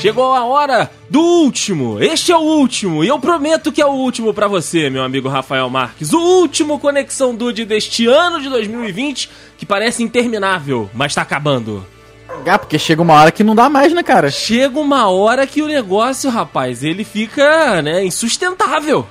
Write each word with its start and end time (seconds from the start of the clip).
Chegou 0.00 0.34
a 0.34 0.46
hora 0.46 0.90
do 1.10 1.20
último. 1.20 2.02
Este 2.02 2.32
é 2.32 2.36
o 2.36 2.40
último 2.40 3.04
e 3.04 3.08
eu 3.08 3.18
prometo 3.18 3.70
que 3.70 3.82
é 3.82 3.86
o 3.86 3.90
último 3.90 4.32
para 4.32 4.48
você, 4.48 4.88
meu 4.88 5.04
amigo 5.04 5.28
Rafael 5.28 5.68
Marques. 5.68 6.14
O 6.14 6.18
último 6.18 6.78
Conexão 6.78 7.34
Dude 7.34 7.66
deste 7.66 8.06
ano 8.06 8.40
de 8.40 8.48
2020, 8.48 9.28
que 9.58 9.66
parece 9.66 10.02
interminável, 10.02 10.88
mas 10.94 11.14
tá 11.14 11.20
acabando. 11.20 11.86
Ah, 12.46 12.58
porque 12.58 12.78
chega 12.78 13.02
uma 13.02 13.12
hora 13.12 13.30
que 13.30 13.44
não 13.44 13.54
dá 13.54 13.68
mais, 13.68 13.92
né, 13.92 14.02
cara? 14.02 14.30
Chega 14.30 14.80
uma 14.80 15.10
hora 15.10 15.46
que 15.46 15.60
o 15.60 15.66
negócio, 15.66 16.30
rapaz, 16.30 16.82
ele 16.82 17.04
fica, 17.04 17.82
né, 17.82 18.02
insustentável. 18.02 19.06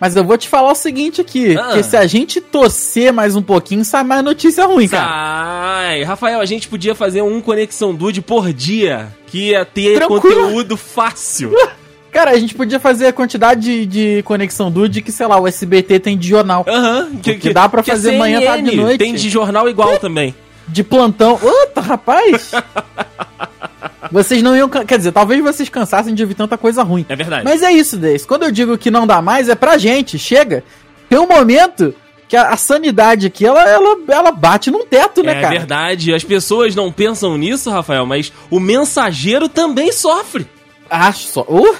Mas 0.00 0.14
eu 0.14 0.22
vou 0.24 0.36
te 0.36 0.48
falar 0.48 0.72
o 0.72 0.74
seguinte 0.74 1.20
aqui, 1.20 1.56
Ah. 1.58 1.72
que 1.72 1.82
se 1.82 1.96
a 1.96 2.06
gente 2.06 2.40
torcer 2.40 3.12
mais 3.12 3.34
um 3.34 3.42
pouquinho, 3.42 3.84
sai 3.84 4.04
mais 4.04 4.22
notícia 4.22 4.64
ruim, 4.66 4.86
cara. 4.88 5.06
Sai! 5.06 6.02
Rafael, 6.04 6.40
a 6.40 6.44
gente 6.44 6.68
podia 6.68 6.94
fazer 6.94 7.22
um 7.22 7.40
Conexão 7.40 7.94
Dude 7.94 8.20
por 8.20 8.52
dia, 8.52 9.08
que 9.26 9.50
ia 9.50 9.64
ter 9.64 9.94
Tranquilo. 9.96 10.20
conteúdo 10.22 10.76
fácil. 10.76 11.52
Cara, 12.12 12.30
a 12.30 12.38
gente 12.38 12.54
podia 12.54 12.80
fazer 12.80 13.08
a 13.08 13.12
quantidade 13.12 13.60
de, 13.60 13.84
de 14.16 14.22
conexão 14.22 14.70
dude 14.70 15.02
que, 15.02 15.12
sei 15.12 15.26
lá, 15.26 15.38
o 15.38 15.46
SBT 15.46 15.98
tem 15.98 16.16
de 16.16 16.26
jornal. 16.26 16.64
Aham, 16.66 17.10
Porque 17.22 17.52
dá 17.52 17.68
pra 17.68 17.82
que 17.82 17.90
a 17.90 17.94
fazer 17.94 18.16
manhã, 18.16 18.40
tarde 18.40 18.62
e 18.68 18.70
CNN 18.70 18.82
noite. 18.84 18.98
Tem 18.98 19.12
de 19.14 19.28
jornal 19.28 19.68
igual 19.68 19.98
também. 19.98 20.34
De 20.66 20.82
plantão. 20.82 21.36
Puta, 21.36 21.82
rapaz! 21.82 22.52
vocês 24.10 24.42
não 24.42 24.56
iam. 24.56 24.68
Quer 24.68 24.98
dizer, 24.98 25.12
talvez 25.12 25.42
vocês 25.42 25.68
cansassem 25.68 26.14
de 26.14 26.22
ouvir 26.22 26.34
tanta 26.34 26.56
coisa 26.58 26.82
ruim. 26.82 27.04
É 27.08 27.16
verdade. 27.16 27.44
Mas 27.44 27.62
é 27.62 27.72
isso, 27.72 27.96
Deis. 27.96 28.24
Quando 28.24 28.44
eu 28.44 28.50
digo 28.52 28.76
que 28.78 28.90
não 28.90 29.06
dá 29.06 29.20
mais, 29.22 29.48
é 29.48 29.54
pra 29.54 29.78
gente. 29.78 30.18
Chega. 30.18 30.64
Tem 31.08 31.18
um 31.18 31.26
momento 31.26 31.94
que 32.28 32.36
a, 32.36 32.48
a 32.50 32.56
sanidade 32.56 33.26
aqui, 33.26 33.46
ela, 33.46 33.62
ela, 33.68 33.96
ela 34.08 34.32
bate 34.32 34.70
num 34.70 34.84
teto, 34.84 35.22
né, 35.22 35.38
é 35.38 35.40
cara? 35.40 35.58
verdade, 35.58 36.12
as 36.12 36.24
pessoas 36.24 36.74
não 36.74 36.90
pensam 36.90 37.38
nisso, 37.38 37.70
Rafael, 37.70 38.04
mas 38.04 38.32
o 38.50 38.58
mensageiro 38.58 39.48
também 39.48 39.92
sofre. 39.92 40.46
Acho 40.90 41.26
só. 41.28 41.40
Uh, 41.48 41.70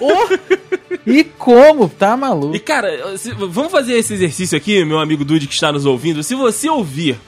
uh, 0.00 0.38
e 1.06 1.24
como? 1.24 1.88
Tá 1.88 2.16
maluco. 2.16 2.54
E 2.54 2.60
cara, 2.60 3.16
se- 3.16 3.32
vamos 3.32 3.70
fazer 3.72 3.94
esse 3.94 4.14
exercício 4.14 4.56
aqui, 4.56 4.84
meu 4.84 4.98
amigo 4.98 5.24
Dude 5.24 5.46
que 5.46 5.54
está 5.54 5.72
nos 5.72 5.86
ouvindo. 5.86 6.22
Se 6.22 6.34
você 6.34 6.68
ouvir 6.68 7.18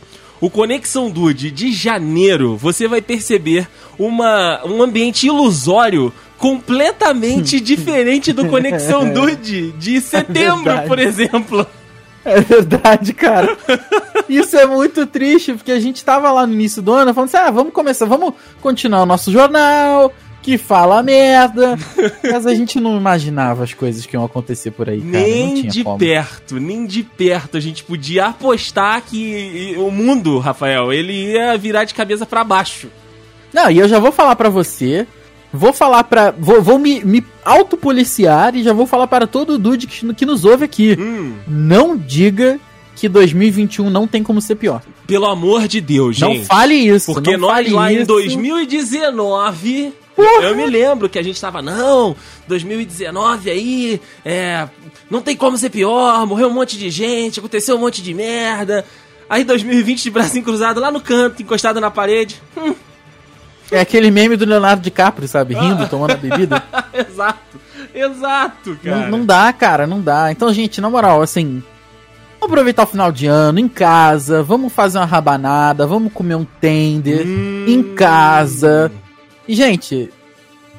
o 0.40 0.48
Conexão 0.48 1.10
Dude 1.10 1.50
de 1.50 1.72
janeiro, 1.72 2.56
você 2.56 2.86
vai 2.86 3.00
perceber 3.00 3.68
uma, 3.98 4.64
um 4.64 4.82
ambiente 4.82 5.26
ilusório 5.26 6.12
completamente 6.36 7.58
diferente 7.60 8.32
do 8.32 8.46
Conexão 8.46 9.12
Dude 9.12 9.72
de 9.72 10.00
setembro, 10.00 10.64
verdade. 10.64 10.88
por 10.88 10.98
exemplo. 10.98 11.66
É 12.24 12.40
verdade, 12.40 13.12
cara. 13.14 13.56
Isso 14.28 14.56
é 14.56 14.66
muito 14.66 15.06
triste, 15.06 15.54
porque 15.54 15.72
a 15.72 15.80
gente 15.80 16.04
tava 16.04 16.30
lá 16.30 16.46
no 16.46 16.52
início 16.52 16.82
do 16.82 16.92
ano 16.92 17.14
falando 17.14 17.28
assim: 17.28 17.36
ah, 17.38 17.50
vamos 17.50 17.72
começar, 17.72 18.04
vamos 18.04 18.34
continuar 18.60 19.02
o 19.02 19.06
nosso 19.06 19.32
jornal, 19.32 20.12
que 20.42 20.56
fala 20.56 21.02
merda. 21.02 21.78
Mas 22.22 22.46
a 22.46 22.54
gente 22.54 22.80
não 22.80 22.96
imaginava 22.96 23.64
as 23.64 23.74
coisas 23.74 24.06
que 24.06 24.16
iam 24.16 24.24
acontecer 24.24 24.70
por 24.70 24.88
aí, 24.88 25.00
cara. 25.00 25.24
Nem 25.24 25.66
de 25.66 25.84
como. 25.84 25.98
perto, 25.98 26.58
nem 26.58 26.86
de 26.86 27.02
perto 27.02 27.56
a 27.56 27.60
gente 27.60 27.84
podia 27.84 28.26
apostar 28.26 29.02
que 29.02 29.74
o 29.78 29.90
mundo, 29.90 30.38
Rafael, 30.38 30.92
ele 30.92 31.32
ia 31.32 31.56
virar 31.56 31.84
de 31.84 31.94
cabeça 31.94 32.24
para 32.24 32.44
baixo. 32.44 32.88
Não, 33.52 33.70
e 33.70 33.78
eu 33.78 33.88
já 33.88 33.98
vou 33.98 34.12
falar 34.12 34.36
para 34.36 34.48
você, 34.48 35.06
vou 35.52 35.72
falar 35.72 36.04
para 36.04 36.30
vou, 36.30 36.62
vou 36.62 36.78
me, 36.78 37.02
me 37.04 37.24
autopoliciar 37.44 38.54
e 38.54 38.62
já 38.62 38.72
vou 38.72 38.86
falar 38.86 39.06
para 39.06 39.26
todo 39.26 39.58
dude 39.58 39.86
que, 39.86 40.14
que 40.14 40.26
nos 40.26 40.44
ouve 40.44 40.64
aqui. 40.64 40.96
Hum. 40.98 41.34
Não 41.46 41.96
diga 41.96 42.60
que 42.94 43.08
2021 43.08 43.88
não 43.88 44.06
tem 44.06 44.22
como 44.22 44.40
ser 44.40 44.56
pior. 44.56 44.82
Pelo 45.06 45.26
amor 45.26 45.68
de 45.68 45.80
Deus, 45.80 46.18
não 46.18 46.32
gente. 46.32 46.40
Não 46.40 46.46
fale 46.46 46.74
isso. 46.74 47.14
Porque 47.14 47.36
nós 47.36 47.70
lá 47.70 47.92
isso. 47.92 48.02
em 48.02 48.06
2019 48.06 49.92
Porra. 50.18 50.46
Eu 50.46 50.56
me 50.56 50.66
lembro 50.66 51.08
que 51.08 51.16
a 51.16 51.22
gente 51.22 51.40
tava, 51.40 51.62
não, 51.62 52.16
2019 52.48 53.50
aí, 53.50 54.00
é, 54.24 54.68
não 55.08 55.22
tem 55.22 55.36
como 55.36 55.56
ser 55.56 55.70
pior, 55.70 56.26
morreu 56.26 56.48
um 56.48 56.52
monte 56.52 56.76
de 56.76 56.90
gente, 56.90 57.38
aconteceu 57.38 57.76
um 57.76 57.78
monte 57.78 58.02
de 58.02 58.12
merda. 58.12 58.84
Aí 59.30 59.44
2020 59.44 60.02
de 60.02 60.10
bracinho 60.10 60.44
cruzado 60.44 60.80
lá 60.80 60.90
no 60.90 61.00
canto, 61.00 61.40
encostado 61.40 61.80
na 61.80 61.88
parede. 61.88 62.42
Hum. 62.56 62.74
É 63.70 63.78
aquele 63.78 64.10
meme 64.10 64.34
do 64.34 64.44
Leonardo 64.44 64.82
DiCaprio, 64.82 65.28
sabe? 65.28 65.54
Rindo, 65.54 65.84
ah. 65.84 65.86
tomando 65.86 66.14
a 66.14 66.16
bebida. 66.16 66.64
exato, 66.92 67.60
exato, 67.94 68.76
cara. 68.82 68.96
Não, 68.96 69.18
não, 69.18 69.24
dá, 69.24 69.52
cara, 69.52 69.86
não 69.86 70.00
dá. 70.00 70.32
Então, 70.32 70.52
gente, 70.52 70.80
na 70.80 70.90
moral, 70.90 71.22
assim. 71.22 71.62
Vamos 72.40 72.52
aproveitar 72.52 72.82
o 72.84 72.86
final 72.86 73.12
de 73.12 73.26
ano 73.26 73.60
em 73.60 73.68
casa, 73.68 74.42
vamos 74.42 74.72
fazer 74.72 74.98
uma 74.98 75.04
rabanada, 75.04 75.86
vamos 75.86 76.12
comer 76.12 76.34
um 76.34 76.44
tender 76.44 77.24
hum. 77.24 77.64
em 77.68 77.94
casa 77.94 78.90
e, 79.48 79.54
gente, 79.54 80.10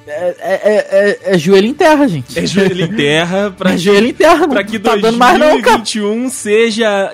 é, 0.08 0.36
é- 0.40 0.88
é- 1.26 1.34
é 1.34 1.38
joelho 1.38 1.68
em 1.68 1.74
terra, 1.74 2.08
gente. 2.08 2.38
É 2.38 2.46
joelho 2.46 2.86
em 2.86 2.96
terra 2.96 3.52
pra, 3.58 3.74
É 3.74 3.78
joelho 3.78 4.08
em 4.08 4.14
terra, 4.14 4.48
pra 4.48 4.64
que 4.64 4.78
tá 4.80 4.96
dando 4.96 5.18
mais 5.18 5.40
não, 5.40 5.60
cara. 5.62 5.78
2021 5.80 6.30
seja 6.30 7.14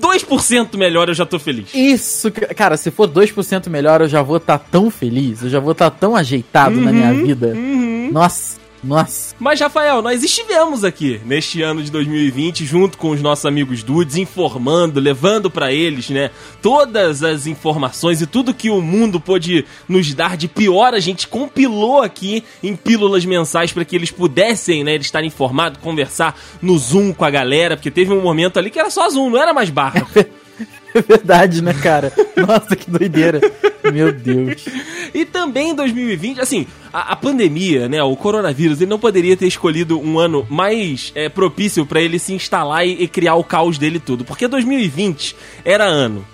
2% 0.00 0.76
melhor, 0.76 1.08
eu 1.08 1.14
já 1.14 1.24
tô 1.24 1.38
feliz. 1.38 1.68
Isso, 1.74 2.30
ca- 2.30 2.54
cara, 2.54 2.76
se 2.76 2.90
for 2.90 3.06
2% 3.08 3.68
melhor, 3.70 4.02
eu 4.02 4.08
já 4.08 4.22
vou 4.22 4.36
estar 4.36 4.58
tão 4.58 4.90
feliz, 4.90 5.42
eu 5.42 5.48
já 5.48 5.58
vou 5.58 5.72
estar 5.72 5.90
tão 5.90 6.14
ajeitado 6.14 6.80
na 6.80 6.92
minha 6.92 7.12
vida. 7.14 7.48
Uhum. 7.48 8.10
Nossa, 8.12 8.55
nossa. 8.82 9.34
Mas, 9.38 9.60
Rafael, 9.60 10.00
nós 10.02 10.22
estivemos 10.22 10.84
aqui 10.84 11.20
neste 11.24 11.62
ano 11.62 11.82
de 11.82 11.90
2020 11.90 12.64
junto 12.64 12.98
com 12.98 13.10
os 13.10 13.20
nossos 13.20 13.44
amigos 13.46 13.82
dudes, 13.82 14.16
informando, 14.16 15.00
levando 15.00 15.50
pra 15.50 15.72
eles, 15.72 16.10
né, 16.10 16.30
todas 16.62 17.22
as 17.22 17.46
informações 17.46 18.20
e 18.20 18.26
tudo 18.26 18.54
que 18.54 18.70
o 18.70 18.80
mundo 18.80 19.20
pôde 19.20 19.64
nos 19.88 20.12
dar 20.14 20.36
de 20.36 20.48
pior, 20.48 20.94
a 20.94 21.00
gente 21.00 21.26
compilou 21.26 22.02
aqui 22.02 22.44
em 22.62 22.76
pílulas 22.76 23.24
mensais 23.24 23.72
pra 23.72 23.84
que 23.84 23.96
eles 23.96 24.10
pudessem, 24.10 24.84
né, 24.84 24.96
estarem 24.96 25.28
informados, 25.28 25.80
conversar 25.80 26.38
no 26.62 26.78
Zoom 26.78 27.12
com 27.12 27.24
a 27.24 27.30
galera, 27.30 27.76
porque 27.76 27.90
teve 27.90 28.12
um 28.12 28.22
momento 28.22 28.58
ali 28.58 28.70
que 28.70 28.78
era 28.78 28.90
só 28.90 29.08
Zoom, 29.08 29.30
não 29.30 29.42
era 29.42 29.52
mais 29.52 29.70
barra. 29.70 30.06
É 30.94 31.02
verdade, 31.02 31.60
né, 31.60 31.74
cara? 31.74 32.10
Nossa, 32.34 32.74
que 32.74 32.90
doideira. 32.90 33.38
Meu 33.92 34.10
Deus. 34.10 34.64
Também 35.36 35.70
em 35.70 35.74
2020, 35.74 36.40
assim, 36.40 36.66
a, 36.90 37.12
a 37.12 37.16
pandemia, 37.16 37.88
né, 37.90 38.02
o 38.02 38.16
coronavírus, 38.16 38.80
ele 38.80 38.88
não 38.88 38.98
poderia 38.98 39.36
ter 39.36 39.46
escolhido 39.46 40.00
um 40.00 40.18
ano 40.18 40.46
mais 40.48 41.12
é, 41.14 41.28
propício 41.28 41.84
pra 41.84 42.00
ele 42.00 42.18
se 42.18 42.32
instalar 42.32 42.86
e, 42.86 43.02
e 43.02 43.06
criar 43.06 43.34
o 43.34 43.44
caos 43.44 43.76
dele 43.76 44.00
tudo. 44.00 44.24
Porque 44.24 44.48
2020 44.48 45.36
era 45.62 45.84
ano 45.84 46.26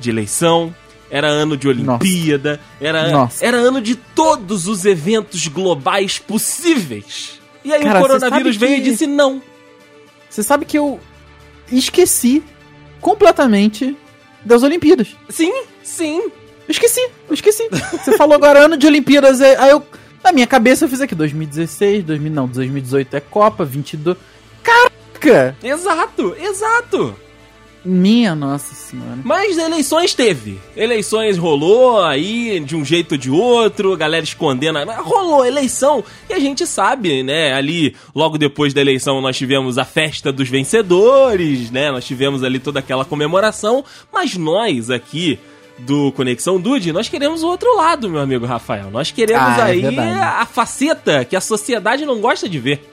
de 0.00 0.10
eleição, 0.10 0.74
era 1.08 1.28
ano 1.28 1.56
de 1.56 1.68
Olimpíada, 1.68 2.60
era, 2.80 3.10
Nossa. 3.10 3.44
era 3.44 3.56
ano 3.56 3.80
de 3.80 3.94
todos 3.94 4.66
os 4.66 4.84
eventos 4.84 5.46
globais 5.46 6.18
possíveis. 6.18 7.40
E 7.64 7.72
aí 7.72 7.82
Cara, 7.82 8.00
o 8.00 8.02
coronavírus 8.02 8.56
veio 8.56 8.74
que- 8.82 8.88
e 8.88 8.90
disse 8.90 9.06
não. 9.06 9.40
Você 10.28 10.42
sabe 10.42 10.64
que 10.64 10.76
eu 10.76 10.98
esqueci 11.70 12.42
completamente 13.00 13.96
das 14.44 14.62
Olimpíadas. 14.62 15.16
Sim, 15.28 15.52
sim. 15.82 16.28
Eu 16.68 16.72
esqueci, 16.72 17.00
eu 17.28 17.34
esqueci. 17.34 17.66
Você 17.92 18.16
falou 18.18 18.34
agora 18.34 18.66
ano 18.66 18.76
de 18.76 18.86
Olimpíadas, 18.86 19.40
é- 19.40 19.56
aí 19.58 19.70
eu. 19.70 19.82
Na 20.22 20.32
minha 20.32 20.46
cabeça 20.46 20.84
eu 20.84 20.88
fiz 20.88 21.00
aqui 21.00 21.14
2016, 21.14 22.04
2000, 22.04 22.30
não, 22.32 22.46
2018 22.46 23.16
é 23.16 23.20
Copa, 23.20 23.64
22. 23.64 24.16
Caraca! 24.62 25.56
Exato, 25.62 26.36
exato. 26.38 27.14
Minha 27.84 28.34
nossa 28.34 28.74
senhora. 28.74 29.18
Mas 29.24 29.56
eleições 29.56 30.12
teve. 30.12 30.58
Eleições 30.76 31.38
rolou 31.38 32.04
aí 32.04 32.60
de 32.60 32.76
um 32.76 32.84
jeito 32.84 33.12
ou 33.12 33.18
de 33.18 33.30
outro, 33.30 33.96
galera 33.96 34.24
escondendo. 34.24 34.78
Rolou 34.98 35.46
eleição 35.46 36.04
e 36.28 36.34
a 36.34 36.38
gente 36.38 36.66
sabe, 36.66 37.22
né? 37.22 37.54
Ali, 37.54 37.96
logo 38.14 38.36
depois 38.36 38.74
da 38.74 38.80
eleição, 38.82 39.20
nós 39.22 39.38
tivemos 39.38 39.78
a 39.78 39.84
festa 39.86 40.30
dos 40.30 40.48
vencedores, 40.50 41.70
né? 41.70 41.90
Nós 41.90 42.04
tivemos 42.04 42.42
ali 42.44 42.58
toda 42.58 42.80
aquela 42.80 43.04
comemoração. 43.06 43.82
Mas 44.12 44.36
nós 44.36 44.90
aqui 44.90 45.38
do 45.78 46.10
Conexão 46.12 46.60
Dude, 46.60 46.92
nós 46.92 47.08
queremos 47.08 47.42
o 47.42 47.48
outro 47.48 47.76
lado, 47.76 48.08
meu 48.10 48.20
amigo 48.20 48.44
Rafael. 48.46 48.90
Nós 48.90 49.10
queremos 49.10 49.42
Ah, 49.58 49.68
é 49.68 49.72
aí 49.72 49.80
verdade. 49.80 50.18
a 50.20 50.46
faceta 50.46 51.24
que 51.24 51.36
a 51.36 51.40
sociedade 51.40 52.04
não 52.04 52.20
gosta 52.20 52.48
de 52.48 52.58
ver. 52.58 52.84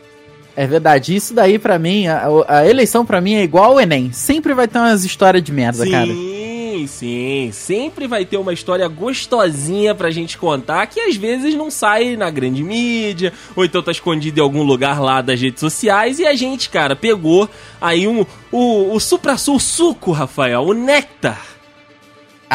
É 0.55 0.65
verdade, 0.65 1.13
isso 1.13 1.33
daí 1.33 1.59
pra 1.59 1.77
mim, 1.77 2.07
a, 2.07 2.27
a 2.47 2.65
eleição 2.67 3.05
pra 3.05 3.19
mim 3.19 3.33
é 3.33 3.43
igual 3.43 3.71
ao 3.73 3.81
Enem. 3.81 4.11
Sempre 4.13 4.53
vai 4.53 4.67
ter 4.67 4.77
umas 4.77 5.03
histórias 5.03 5.43
de 5.43 5.51
merda, 5.51 5.83
sim, 5.83 5.91
cara. 5.91 6.07
Sim, 6.07 6.85
sim. 6.87 7.49
Sempre 7.51 8.07
vai 8.07 8.23
ter 8.23 8.37
uma 8.37 8.53
história 8.53 8.87
gostosinha 8.87 9.93
pra 9.93 10.11
gente 10.11 10.37
contar 10.37 10.85
que 10.87 11.01
às 11.01 11.15
vezes 11.17 11.55
não 11.55 11.69
sai 11.69 12.15
na 12.15 12.29
grande 12.29 12.63
mídia, 12.63 13.33
ou 13.53 13.65
então 13.65 13.83
tá 13.83 13.91
escondido 13.91 14.39
em 14.39 14.41
algum 14.43 14.63
lugar 14.63 15.01
lá 15.01 15.21
das 15.21 15.41
redes 15.41 15.59
sociais. 15.59 16.19
E 16.19 16.25
a 16.25 16.33
gente, 16.35 16.69
cara, 16.69 16.95
pegou 16.95 17.49
aí 17.81 18.07
um, 18.07 18.25
o, 18.49 18.93
o 18.93 18.99
supra-sul 18.99 19.59
suco, 19.59 20.13
Rafael, 20.13 20.61
o 20.63 20.73
néctar. 20.73 21.54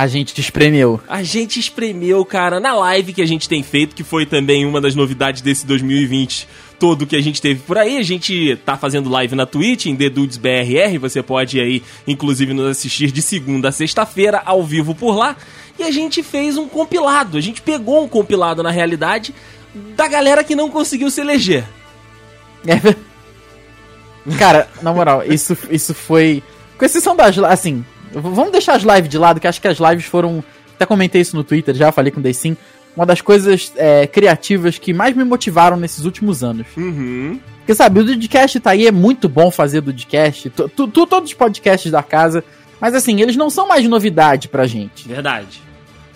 A 0.00 0.06
gente 0.06 0.32
te 0.32 0.40
espremeu. 0.40 0.98
A 1.06 1.22
gente 1.22 1.60
espremeu, 1.60 2.24
cara, 2.24 2.58
na 2.58 2.72
live 2.72 3.12
que 3.12 3.20
a 3.20 3.26
gente 3.26 3.46
tem 3.46 3.62
feito, 3.62 3.94
que 3.94 4.02
foi 4.02 4.24
também 4.24 4.64
uma 4.64 4.80
das 4.80 4.94
novidades 4.94 5.42
desse 5.42 5.66
2020 5.66 6.48
todo 6.78 7.06
que 7.06 7.14
a 7.14 7.20
gente 7.20 7.42
teve 7.42 7.60
por 7.60 7.76
aí. 7.76 7.98
A 7.98 8.02
gente 8.02 8.56
tá 8.64 8.78
fazendo 8.78 9.10
live 9.10 9.36
na 9.36 9.44
Twitch, 9.44 9.84
em 9.84 9.94
TheDudesBRR. 9.94 10.98
Você 10.98 11.22
pode 11.22 11.60
aí, 11.60 11.82
inclusive, 12.08 12.54
nos 12.54 12.68
assistir 12.68 13.12
de 13.12 13.20
segunda 13.20 13.68
a 13.68 13.72
sexta-feira, 13.72 14.40
ao 14.46 14.64
vivo 14.64 14.94
por 14.94 15.14
lá. 15.14 15.36
e 15.78 15.82
a 15.82 15.90
gente 15.90 16.22
fez 16.22 16.56
um 16.56 16.66
compilado. 16.66 17.36
A 17.36 17.42
gente 17.42 17.60
pegou 17.60 18.02
um 18.02 18.08
compilado 18.08 18.62
na 18.62 18.70
realidade 18.70 19.34
da 19.94 20.08
galera 20.08 20.42
que 20.42 20.56
não 20.56 20.70
conseguiu 20.70 21.10
se 21.10 21.20
eleger. 21.20 21.62
É. 22.66 22.96
Cara, 24.38 24.66
na 24.80 24.94
moral, 24.94 25.22
isso, 25.26 25.54
isso 25.70 25.92
foi. 25.92 26.42
Com 26.78 26.86
exceção 26.86 27.14
das. 27.14 27.36
Assim, 27.40 27.84
vamos 28.12 28.52
deixar 28.52 28.74
as 28.74 28.82
lives 28.82 29.08
de 29.08 29.18
lado, 29.18 29.40
que 29.40 29.46
acho 29.46 29.60
que 29.60 29.68
as 29.68 29.78
lives 29.78 30.04
foram. 30.04 30.42
Até 30.74 30.86
comentei 30.86 31.20
isso 31.20 31.36
no 31.36 31.44
Twitter, 31.44 31.74
já 31.74 31.92
falei 31.92 32.10
com 32.10 32.20
o 32.20 32.34
Sim. 32.34 32.56
Uma 32.96 33.06
das 33.06 33.20
coisas 33.20 33.72
é, 33.76 34.06
criativas 34.06 34.78
que 34.78 34.92
mais 34.92 35.14
me 35.14 35.22
motivaram 35.24 35.76
nesses 35.76 36.04
últimos 36.04 36.42
anos. 36.42 36.66
Uhum. 36.76 37.38
Porque, 37.58 37.74
sabe, 37.74 38.00
o 38.00 38.04
Dudcast 38.04 38.58
tá 38.58 38.70
aí, 38.70 38.86
é 38.86 38.90
muito 38.90 39.28
bom 39.28 39.50
fazer 39.50 39.80
Dudcast. 39.80 40.50
Tu, 40.50 40.68
tu, 40.70 40.88
tu, 40.88 41.06
todos 41.06 41.30
os 41.30 41.34
podcasts 41.34 41.92
da 41.92 42.02
casa. 42.02 42.42
Mas, 42.80 42.94
assim, 42.94 43.20
eles 43.20 43.36
não 43.36 43.48
são 43.48 43.68
mais 43.68 43.86
novidade 43.86 44.48
pra 44.48 44.66
gente. 44.66 45.06
Verdade. 45.06 45.62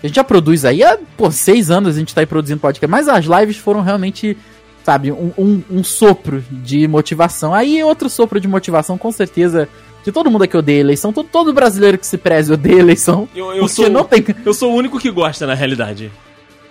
A 0.03 0.07
gente 0.07 0.17
já 0.17 0.23
produz 0.23 0.65
aí 0.65 0.83
há, 0.83 0.97
pô, 1.15 1.31
seis 1.31 1.71
anos 1.71 1.95
a 1.95 1.99
gente 1.99 2.13
tá 2.13 2.21
aí 2.21 2.27
produzindo 2.27 2.59
podcast. 2.59 2.91
Mas 2.91 3.07
as 3.07 3.25
lives 3.25 3.57
foram 3.57 3.81
realmente 3.81 4.37
sabe, 4.83 5.11
um, 5.11 5.31
um, 5.35 5.63
um, 5.71 5.83
sopro 5.83 6.43
de 6.51 6.87
motivação. 6.87 7.55
Aí 7.55 7.83
outro 7.83 8.07
sopro 8.07 8.39
de 8.39 8.47
motivação, 8.47 8.99
com 8.99 9.11
certeza, 9.11 9.67
de 10.05 10.11
todo 10.11 10.29
mundo 10.29 10.43
aqui 10.43 10.55
odeia 10.55 10.79
eleição, 10.79 11.11
todo, 11.11 11.27
todo 11.27 11.51
brasileiro 11.51 11.97
que 11.97 12.05
se 12.05 12.15
preze 12.15 12.53
odeia 12.53 12.79
eleição. 12.79 13.27
Eu, 13.35 13.53
eu 13.53 13.67
sou, 13.67 13.89
não 13.89 14.03
tem... 14.03 14.23
eu 14.45 14.53
sou 14.53 14.71
o 14.71 14.75
único 14.75 14.99
que 14.99 15.09
gosta, 15.09 15.47
na 15.47 15.55
realidade. 15.55 16.11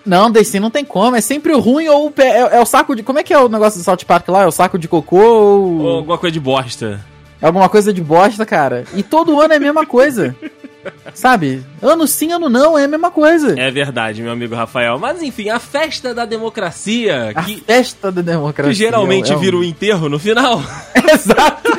Não, 0.07 0.31
desse 0.31 0.61
não 0.61 0.71
tem 0.71 0.85
como, 0.85 1.17
é 1.17 1.21
sempre 1.21 1.53
o 1.53 1.59
ruim 1.59 1.89
ou 1.89 2.07
o 2.07 2.11
pé, 2.11 2.29
é, 2.29 2.57
é, 2.57 2.61
o 2.61 2.65
saco 2.65 2.95
de... 2.95 3.03
Como 3.03 3.19
é 3.19 3.23
que 3.23 3.33
é 3.33 3.39
o 3.39 3.49
negócio 3.49 3.81
do 3.81 3.85
South 3.85 4.05
Park 4.07 4.29
lá? 4.29 4.43
É 4.43 4.47
o 4.47 4.53
saco 4.53 4.79
de 4.79 4.87
cocô 4.87 5.17
ou... 5.17 5.79
ou 5.81 5.89
alguma 5.97 6.19
coisa 6.19 6.33
de 6.33 6.41
bosta. 6.41 7.01
É 7.41 7.47
alguma 7.47 7.69
coisa 7.69 7.93
de 7.93 8.01
bosta, 8.01 8.47
cara. 8.47 8.85
E 8.95 9.03
todo 9.03 9.41
ano 9.41 9.53
é 9.53 9.57
a 9.57 9.61
mesma 9.61 9.85
coisa. 9.85 10.35
Sabe? 11.15 11.65
Ano 11.83 12.07
sim, 12.07 12.33
ano 12.33 12.49
não, 12.49 12.79
é 12.79 12.85
a 12.85 12.89
mesma 12.89 13.11
coisa. 13.11 13.59
É 13.59 13.71
verdade, 13.71 14.23
meu 14.23 14.33
amigo 14.33 14.55
Rafael. 14.55 14.99
Mas 14.99 15.23
enfim, 15.23 15.49
a 15.49 15.59
festa 15.59 16.15
da 16.15 16.25
democracia. 16.25 17.33
A 17.35 17.43
que, 17.43 17.61
festa 17.61 18.13
da 18.13 18.23
democracia. 18.23 18.73
Que 18.73 18.79
geralmente 18.79 19.33
é 19.33 19.37
um... 19.37 19.39
vira 19.39 19.57
o 19.57 19.61
um 19.61 19.65
enterro 19.65 20.09
no 20.09 20.19
final. 20.19 20.63
Exato. 21.13 21.73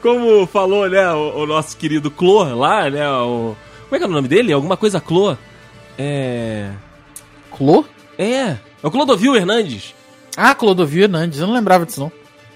Como 0.00 0.46
falou, 0.46 0.88
né, 0.88 1.10
o, 1.12 1.42
o, 1.42 1.46
nosso 1.46 1.76
querido 1.76 2.10
Clô 2.10 2.44
lá, 2.54 2.88
né? 2.88 3.08
O... 3.10 3.56
Como 3.84 3.96
é 3.96 3.98
que 3.98 4.04
é 4.04 4.06
o 4.06 4.10
nome 4.10 4.28
dele? 4.28 4.52
Alguma 4.52 4.76
coisa 4.76 5.00
Clô. 5.00 5.36
É. 5.98 6.70
Clô? 7.50 7.84
É. 8.16 8.56
É 8.82 8.86
o 8.86 8.90
Clodovil 8.90 9.34
Hernandes. 9.34 9.94
Ah, 10.36 10.54
Clodovil 10.54 11.04
Hernandes, 11.04 11.40
eu 11.40 11.46
não 11.46 11.54
lembrava 11.54 11.84
disso 11.84 12.00
não. 12.00 12.12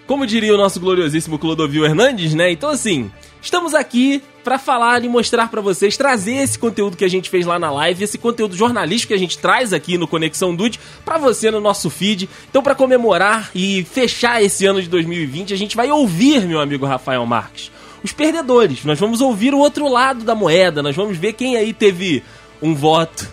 Como 0.06 0.26
diria 0.26 0.54
o 0.54 0.58
nosso 0.58 0.78
gloriosíssimo 0.78 1.38
Clodovil 1.38 1.84
Hernandes, 1.84 2.34
né? 2.34 2.50
Então, 2.50 2.70
assim, 2.70 3.10
estamos 3.42 3.74
aqui 3.74 4.22
para 4.44 4.58
falar 4.58 5.04
e 5.04 5.08
mostrar 5.08 5.48
para 5.48 5.60
vocês, 5.60 5.96
trazer 5.96 6.34
esse 6.34 6.58
conteúdo 6.58 6.96
que 6.96 7.04
a 7.04 7.08
gente 7.08 7.28
fez 7.28 7.44
lá 7.44 7.58
na 7.58 7.70
live, 7.70 8.04
esse 8.04 8.16
conteúdo 8.16 8.56
jornalístico 8.56 9.08
que 9.08 9.14
a 9.14 9.18
gente 9.18 9.38
traz 9.38 9.72
aqui 9.72 9.98
no 9.98 10.06
Conexão 10.06 10.54
Dude 10.54 10.78
para 11.04 11.18
você 11.18 11.50
no 11.50 11.60
nosso 11.60 11.90
feed. 11.90 12.28
Então, 12.48 12.62
para 12.62 12.74
comemorar 12.74 13.50
e 13.54 13.84
fechar 13.84 14.42
esse 14.42 14.64
ano 14.64 14.80
de 14.80 14.88
2020, 14.88 15.52
a 15.52 15.56
gente 15.56 15.76
vai 15.76 15.90
ouvir, 15.90 16.46
meu 16.46 16.60
amigo 16.60 16.86
Rafael 16.86 17.24
Marques, 17.26 17.70
os 18.02 18.12
perdedores. 18.12 18.84
Nós 18.84 18.98
vamos 18.98 19.20
ouvir 19.20 19.54
o 19.54 19.58
outro 19.58 19.88
lado 19.88 20.24
da 20.24 20.34
moeda, 20.34 20.82
nós 20.82 20.96
vamos 20.96 21.16
ver 21.16 21.32
quem 21.34 21.56
aí 21.56 21.72
teve 21.72 22.22
um 22.60 22.74
voto, 22.74 23.32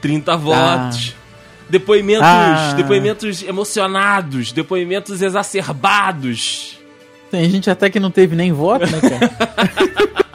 30 0.00 0.36
votos. 0.36 1.14
Ah. 1.14 1.18
Depoimentos, 1.70 2.24
ah. 2.26 2.72
depoimentos 2.76 3.42
emocionados, 3.42 4.52
depoimentos 4.52 5.20
exacerbados. 5.20 6.77
Tem 7.30 7.48
gente 7.50 7.70
até 7.70 7.90
que 7.90 8.00
não 8.00 8.10
teve 8.10 8.34
nem 8.34 8.52
voto, 8.52 8.86
né, 8.90 9.00
cara? 9.00 10.18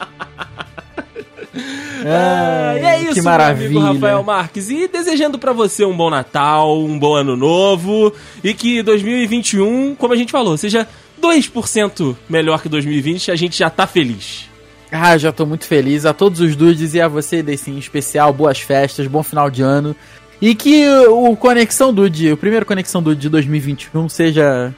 Ah, 2.06 2.74
e 2.76 2.84
é 2.84 3.02
isso, 3.02 3.14
que 3.14 3.22
maravilha. 3.22 3.70
meu 3.70 3.80
amigo 3.80 3.94
Rafael 3.94 4.22
Marques. 4.22 4.68
E 4.68 4.86
desejando 4.86 5.38
para 5.38 5.52
você 5.52 5.84
um 5.84 5.96
bom 5.96 6.10
Natal, 6.10 6.78
um 6.78 6.98
bom 6.98 7.14
ano 7.14 7.34
novo 7.34 8.12
e 8.42 8.52
que 8.52 8.82
2021, 8.82 9.94
como 9.94 10.12
a 10.12 10.16
gente 10.16 10.30
falou, 10.30 10.56
seja 10.56 10.86
2% 11.20 12.14
melhor 12.28 12.60
que 12.60 12.68
2020, 12.68 13.30
a 13.30 13.36
gente 13.36 13.56
já 13.56 13.70
tá 13.70 13.86
feliz. 13.86 14.50
Ah, 14.92 15.16
já 15.16 15.32
tô 15.32 15.46
muito 15.46 15.64
feliz. 15.64 16.04
A 16.04 16.12
todos 16.12 16.40
os 16.40 16.54
dudes 16.54 16.94
e 16.94 17.00
a 17.00 17.08
você, 17.08 17.42
desse 17.42 17.70
em 17.70 17.78
especial, 17.78 18.32
boas 18.32 18.60
festas, 18.60 19.06
bom 19.06 19.22
final 19.22 19.50
de 19.50 19.62
ano. 19.62 19.96
E 20.40 20.54
que 20.54 20.86
o 21.08 21.34
Conexão 21.36 21.92
Dude, 21.92 22.32
o 22.32 22.36
primeiro 22.36 22.66
Conexão 22.66 23.02
Dude 23.02 23.20
de 23.20 23.28
2021 23.28 24.08
seja 24.08 24.74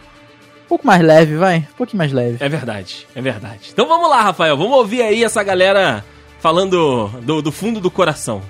um 0.66 0.68
pouco 0.68 0.84
mais 0.84 1.00
leve, 1.00 1.36
vai. 1.36 1.58
Um 1.58 1.76
pouquinho 1.76 1.98
mais 1.98 2.12
leve. 2.12 2.38
É 2.40 2.48
verdade, 2.48 3.06
é 3.14 3.22
verdade. 3.22 3.70
Então 3.72 3.86
vamos 3.86 4.10
lá, 4.10 4.20
Rafael. 4.20 4.56
Vamos 4.56 4.76
ouvir 4.76 5.00
aí 5.00 5.22
essa 5.22 5.42
galera 5.44 6.04
falando 6.40 7.08
do, 7.22 7.40
do 7.40 7.52
fundo 7.52 7.80
do 7.80 7.88
coração. 7.90 8.42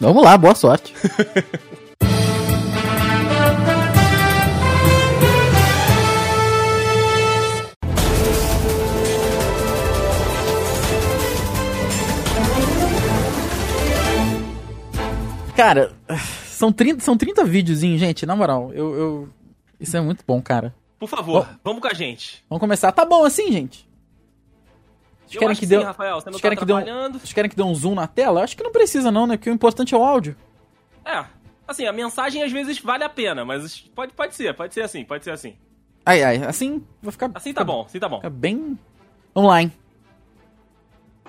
Vamos 0.00 0.24
lá, 0.24 0.38
boa 0.38 0.54
sorte. 0.54 0.94
Cara, 15.54 15.92
são 16.46 16.72
30, 16.72 17.00
são 17.00 17.16
30 17.16 17.44
videozinhos, 17.44 18.00
gente, 18.00 18.26
na 18.26 18.34
moral. 18.34 18.72
Eu, 18.74 18.94
eu, 18.94 19.28
Isso 19.78 19.96
é 19.96 20.00
muito 20.00 20.24
bom, 20.26 20.42
cara. 20.42 20.74
Por 21.04 21.08
favor, 21.08 21.44
Bom, 21.44 21.56
vamos 21.62 21.82
com 21.82 21.88
a 21.88 21.92
gente. 21.92 22.42
Vamos 22.48 22.60
começar. 22.60 22.90
Tá 22.90 23.04
bom 23.04 23.26
assim, 23.26 23.52
gente? 23.52 23.86
Vocês 25.26 25.38
querem 25.38 25.54
que, 25.54 25.66
dê, 25.66 25.78
sim, 25.78 25.84
Rafael, 25.84 26.14
você 26.20 26.30
não 26.30 26.38
tá 26.38 26.56
que 26.56 26.64
dê 26.64 26.72
um, 26.72 27.12
Vocês 27.12 27.32
querem 27.34 27.50
que 27.50 27.56
dê 27.56 27.62
um 27.62 27.74
zoom 27.74 27.94
na 27.94 28.06
tela? 28.06 28.42
Acho 28.42 28.56
que 28.56 28.62
não 28.62 28.72
precisa 28.72 29.10
não, 29.10 29.26
né? 29.26 29.36
Porque 29.36 29.50
o 29.50 29.52
importante 29.52 29.94
é 29.94 29.98
o 29.98 30.02
áudio. 30.02 30.34
É. 31.04 31.24
Assim, 31.68 31.86
a 31.86 31.92
mensagem 31.92 32.42
às 32.42 32.50
vezes 32.50 32.78
vale 32.78 33.04
a 33.04 33.08
pena, 33.10 33.44
mas 33.44 33.80
pode, 33.94 34.14
pode 34.14 34.34
ser, 34.34 34.54
pode 34.54 34.72
ser 34.72 34.80
assim, 34.80 35.04
pode 35.04 35.24
ser 35.24 35.32
assim. 35.32 35.56
Ai, 36.06 36.22
ai, 36.22 36.36
assim 36.44 36.82
vai 37.02 37.12
ficar... 37.12 37.30
Assim 37.34 37.52
tá 37.52 37.64
bom, 37.64 37.84
assim 37.86 37.98
tá 37.98 38.08
bom. 38.08 38.16
Fica 38.16 38.30
bem... 38.30 38.78
Vamos 39.34 39.50
lá, 39.50 39.60
hein? 39.60 39.72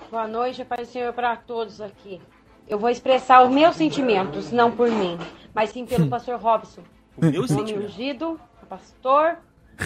Boa 0.09 0.27
noite, 0.27 0.63
Pai 0.63 0.85
Senhor, 0.85 1.11
para 1.11 1.35
todos 1.35 1.81
aqui. 1.81 2.21
Eu 2.65 2.79
vou 2.79 2.89
expressar 2.89 3.43
os 3.43 3.53
meus 3.53 3.75
sentimentos, 3.75 4.53
não 4.53 4.71
por 4.71 4.89
mim, 4.89 5.17
mas 5.53 5.71
sim 5.71 5.85
pelo 5.85 6.07
pastor 6.07 6.39
Robson. 6.39 6.81
O 7.17 7.25
meu 7.25 7.43
um 7.43 7.59
homem 7.59 7.77
ungido, 7.77 8.39
pastor, 8.65 9.37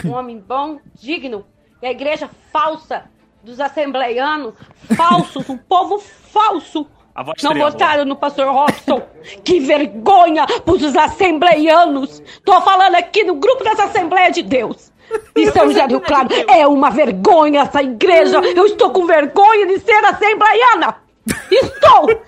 um 0.05 0.11
homem 0.11 0.39
bom, 0.39 0.79
digno. 0.95 1.45
E 1.81 1.87
a 1.87 1.91
igreja 1.91 2.29
falsa 2.51 3.05
dos 3.43 3.59
assembleianos, 3.59 4.53
falsos, 4.95 5.49
um 5.49 5.57
povo 5.57 5.99
falso. 5.99 6.87
Não 7.43 7.53
votaram 7.55 8.05
no 8.05 8.15
pastor 8.15 8.47
Robson. 8.47 9.01
que 9.43 9.59
vergonha 9.59 10.45
pros 10.63 10.95
assembleianos. 10.95 12.21
Tô 12.45 12.61
falando 12.61 12.95
aqui 12.95 13.23
no 13.23 13.35
grupo 13.35 13.63
das 13.63 13.79
Assembleias 13.79 14.35
de 14.35 14.43
Deus. 14.43 14.91
E 15.35 15.51
São 15.51 15.65
José 15.67 15.87
do 15.87 15.99
Claro, 15.99 16.29
é 16.47 16.65
uma 16.67 16.89
vergonha 16.89 17.61
essa 17.61 17.81
igreja. 17.81 18.39
Eu 18.39 18.67
estou 18.67 18.91
com 18.91 19.05
vergonha 19.05 19.65
de 19.67 19.79
ser 19.79 20.05
assembleiana. 20.05 20.97
Estou. 21.51 22.21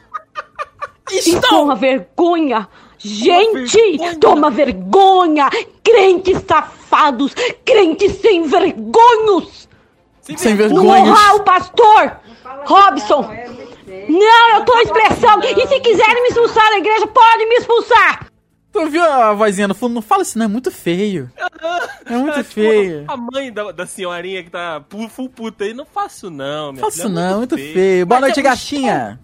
Estou 1.09 1.63
uma 1.63 1.75
vergonha. 1.75 2.67
Gente, 2.97 4.17
toma 4.19 4.51
vergonha! 4.51 5.49
Crentes 5.83 6.41
safados! 6.91 7.33
Crentes 7.65 8.19
sem 8.21 8.43
vergonhos! 8.43 9.69
Sem, 10.21 10.37
sem 10.37 10.55
vergonha! 10.55 11.03
Honrar 11.03 11.35
o 11.35 11.43
pastor! 11.43 12.19
Robson! 12.65 13.29
Não, 14.09 14.57
eu 14.57 14.65
tô 14.65 14.77
expressando! 14.79 15.45
E 15.45 15.67
se 15.67 15.79
quiserem 15.79 16.21
me 16.21 16.29
expulsar 16.29 16.69
da 16.69 16.77
igreja, 16.77 17.07
podem 17.07 17.47
me 17.49 17.55
expulsar! 17.55 18.27
Tu 18.73 18.87
viu 18.87 19.03
a 19.03 19.33
vozinha 19.33 19.67
no 19.67 19.75
fundo? 19.75 19.95
Não 19.95 20.01
fala 20.01 20.21
isso, 20.21 20.37
não, 20.37 20.45
é 20.45 20.47
muito 20.47 20.71
feio. 20.71 21.29
É 22.05 22.15
muito 22.15 22.39
é, 22.39 22.43
feio. 22.43 23.03
a 23.05 23.17
mãe 23.17 23.51
da, 23.51 23.69
da 23.71 23.85
senhorinha 23.85 24.41
que 24.43 24.49
tá 24.49 24.81
full 25.09 25.29
puta 25.29 25.65
aí, 25.65 25.73
não 25.73 25.85
faço 25.85 26.29
não, 26.29 26.71
minha 26.71 26.85
Faço 26.85 27.01
filha, 27.01 27.07
é 27.07 27.09
não, 27.09 27.37
muito 27.39 27.57
feio. 27.57 27.73
feio. 27.73 28.05
Boa 28.05 28.21
Mas 28.21 28.29
noite, 28.29 28.41
gatinha. 28.41 29.19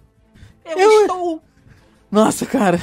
Estou, 0.66 0.82
eu, 0.82 0.92
eu 0.92 1.00
estou 1.00 1.42
nossa, 2.10 2.46
cara. 2.46 2.78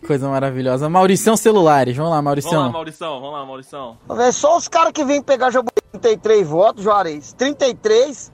Que 0.00 0.06
coisa 0.06 0.28
maravilhosa. 0.28 0.88
Maurição 0.90 1.36
Celulares. 1.36 1.96
Vamos 1.96 2.12
lá, 2.12 2.20
Maurição. 2.20 2.50
Vamos 2.50 2.66
lá, 2.66 2.72
Maurição. 2.72 3.20
Vamos 3.20 3.32
lá, 3.32 3.46
Maurição. 3.46 3.98
É 4.20 4.30
só 4.32 4.56
os 4.56 4.68
caras 4.68 4.92
que 4.92 5.04
vêm 5.04 5.22
pegar 5.22 5.50
já 5.50 5.62
33 5.92 6.46
votos, 6.46 6.84
Juarez. 6.84 7.32
33. 7.32 8.32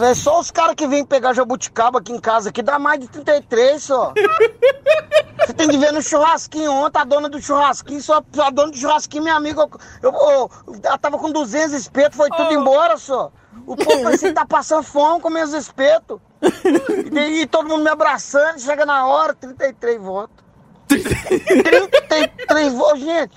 É 0.00 0.14
só 0.14 0.38
os 0.38 0.50
caras 0.50 0.74
que 0.76 0.86
vêm 0.86 1.04
pegar 1.04 1.32
jabuticaba 1.32 1.98
aqui 1.98 2.12
em 2.12 2.20
casa, 2.20 2.52
que 2.52 2.62
dá 2.62 2.78
mais 2.78 3.00
de 3.00 3.08
33 3.08 3.82
só. 3.82 4.12
Você 5.44 5.52
tem 5.54 5.68
que 5.68 5.78
ver 5.78 5.92
no 5.92 6.02
churrasquinho 6.02 6.72
ontem, 6.72 7.00
a 7.00 7.04
dona 7.04 7.28
do 7.28 7.40
churrasquinho, 7.40 8.02
só 8.02 8.22
a 8.38 8.50
dona 8.50 8.72
do 8.72 8.76
churrasquinho, 8.76 9.22
minha 9.22 9.36
amiga, 9.36 9.68
eu, 10.02 10.12
eu, 10.12 10.50
ela 10.82 10.98
tava 10.98 11.16
com 11.16 11.30
200 11.30 11.72
espetos, 11.74 12.16
foi 12.16 12.28
tudo 12.28 12.48
oh. 12.50 12.52
embora 12.52 12.96
só. 12.96 13.30
O 13.66 13.76
povo 13.76 14.02
parecia 14.02 14.28
que 14.30 14.34
tá 14.34 14.46
passando 14.46 14.82
fome 14.82 15.20
com 15.20 15.30
meus 15.30 15.52
espetos. 15.52 16.20
E, 17.12 17.42
e 17.42 17.46
todo 17.46 17.68
mundo 17.68 17.82
me 17.82 17.90
abraçando, 17.90 18.60
chega 18.60 18.86
na 18.86 19.06
hora, 19.06 19.34
33 19.34 20.00
votos. 20.00 20.44
33 20.88 22.72
votos, 22.72 23.00
gente. 23.00 23.32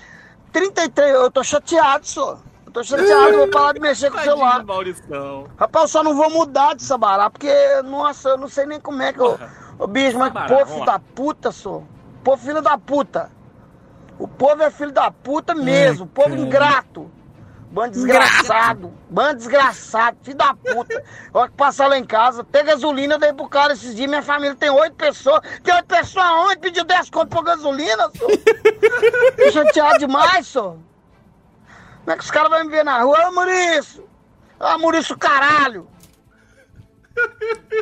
33, 0.52 1.14
eu 1.14 1.30
tô 1.30 1.42
chateado, 1.42 2.06
só. 2.06 2.38
Eu 2.66 2.72
tô 2.72 2.84
chateado, 2.84 3.36
vou 3.36 3.48
parar 3.48 3.72
de 3.72 3.80
mexer 3.80 4.10
com 4.10 4.18
o 4.18 4.20
celular. 4.20 4.64
Maurição. 4.64 5.46
Rapaz, 5.56 5.84
eu 5.84 5.88
só 5.88 6.02
não 6.02 6.14
vou 6.14 6.30
mudar 6.30 6.74
de 6.74 6.82
Sabará, 6.82 7.30
porque, 7.30 7.52
nossa, 7.84 8.30
eu 8.30 8.38
não 8.38 8.48
sei 8.48 8.66
nem 8.66 8.80
como 8.80 9.02
é 9.02 9.12
que 9.12 9.20
eu. 9.20 9.38
Ô, 9.78 9.86
bicho, 9.86 10.18
mas 10.18 10.28
Sabará, 10.28 10.48
povo 10.48 10.60
vamos 10.60 10.74
filho 10.74 10.86
da 10.86 10.98
puta, 10.98 11.52
sou. 11.52 11.86
Povo 12.22 12.42
filho 12.42 12.62
da 12.62 12.78
puta. 12.78 13.30
O 14.18 14.28
povo 14.28 14.62
é 14.62 14.70
filho 14.70 14.92
da 14.92 15.10
puta 15.10 15.54
mesmo, 15.54 16.06
povo 16.06 16.30
cara. 16.30 16.40
ingrato. 16.40 17.10
Bando 17.72 17.92
desgraçado, 17.92 18.92
bando 19.08 19.36
desgraçado, 19.36 20.18
filho 20.22 20.36
da 20.36 20.52
puta. 20.52 21.02
Olha 21.32 21.48
que 21.48 21.56
passar 21.56 21.86
lá 21.86 21.96
em 21.96 22.04
casa, 22.04 22.44
tem 22.44 22.62
gasolina, 22.62 23.14
eu 23.14 23.18
dei 23.18 23.32
pro 23.32 23.48
cara 23.48 23.72
esses 23.72 23.96
dias, 23.96 24.10
minha 24.10 24.20
família 24.20 24.54
tem 24.54 24.68
oito 24.68 24.94
pessoas. 24.94 25.40
Tem 25.64 25.74
oito 25.74 25.86
pessoas 25.86 26.26
aonde? 26.26 26.58
Pediu 26.58 26.84
10 26.84 27.08
conto 27.08 27.28
por 27.30 27.42
gasolina. 27.42 28.10
Tô 28.10 29.50
chateado 29.50 30.00
demais, 30.00 30.46
só. 30.46 30.76
Como 32.04 32.10
é 32.10 32.16
que 32.16 32.24
os 32.24 32.30
caras 32.30 32.50
vão 32.50 32.62
me 32.62 32.70
ver 32.70 32.84
na 32.84 33.00
rua? 33.00 33.28
Ô, 33.28 33.32
Maurício! 33.32 34.06
Ô, 34.60 34.78
Maurício, 34.78 35.16
caralho! 35.16 35.88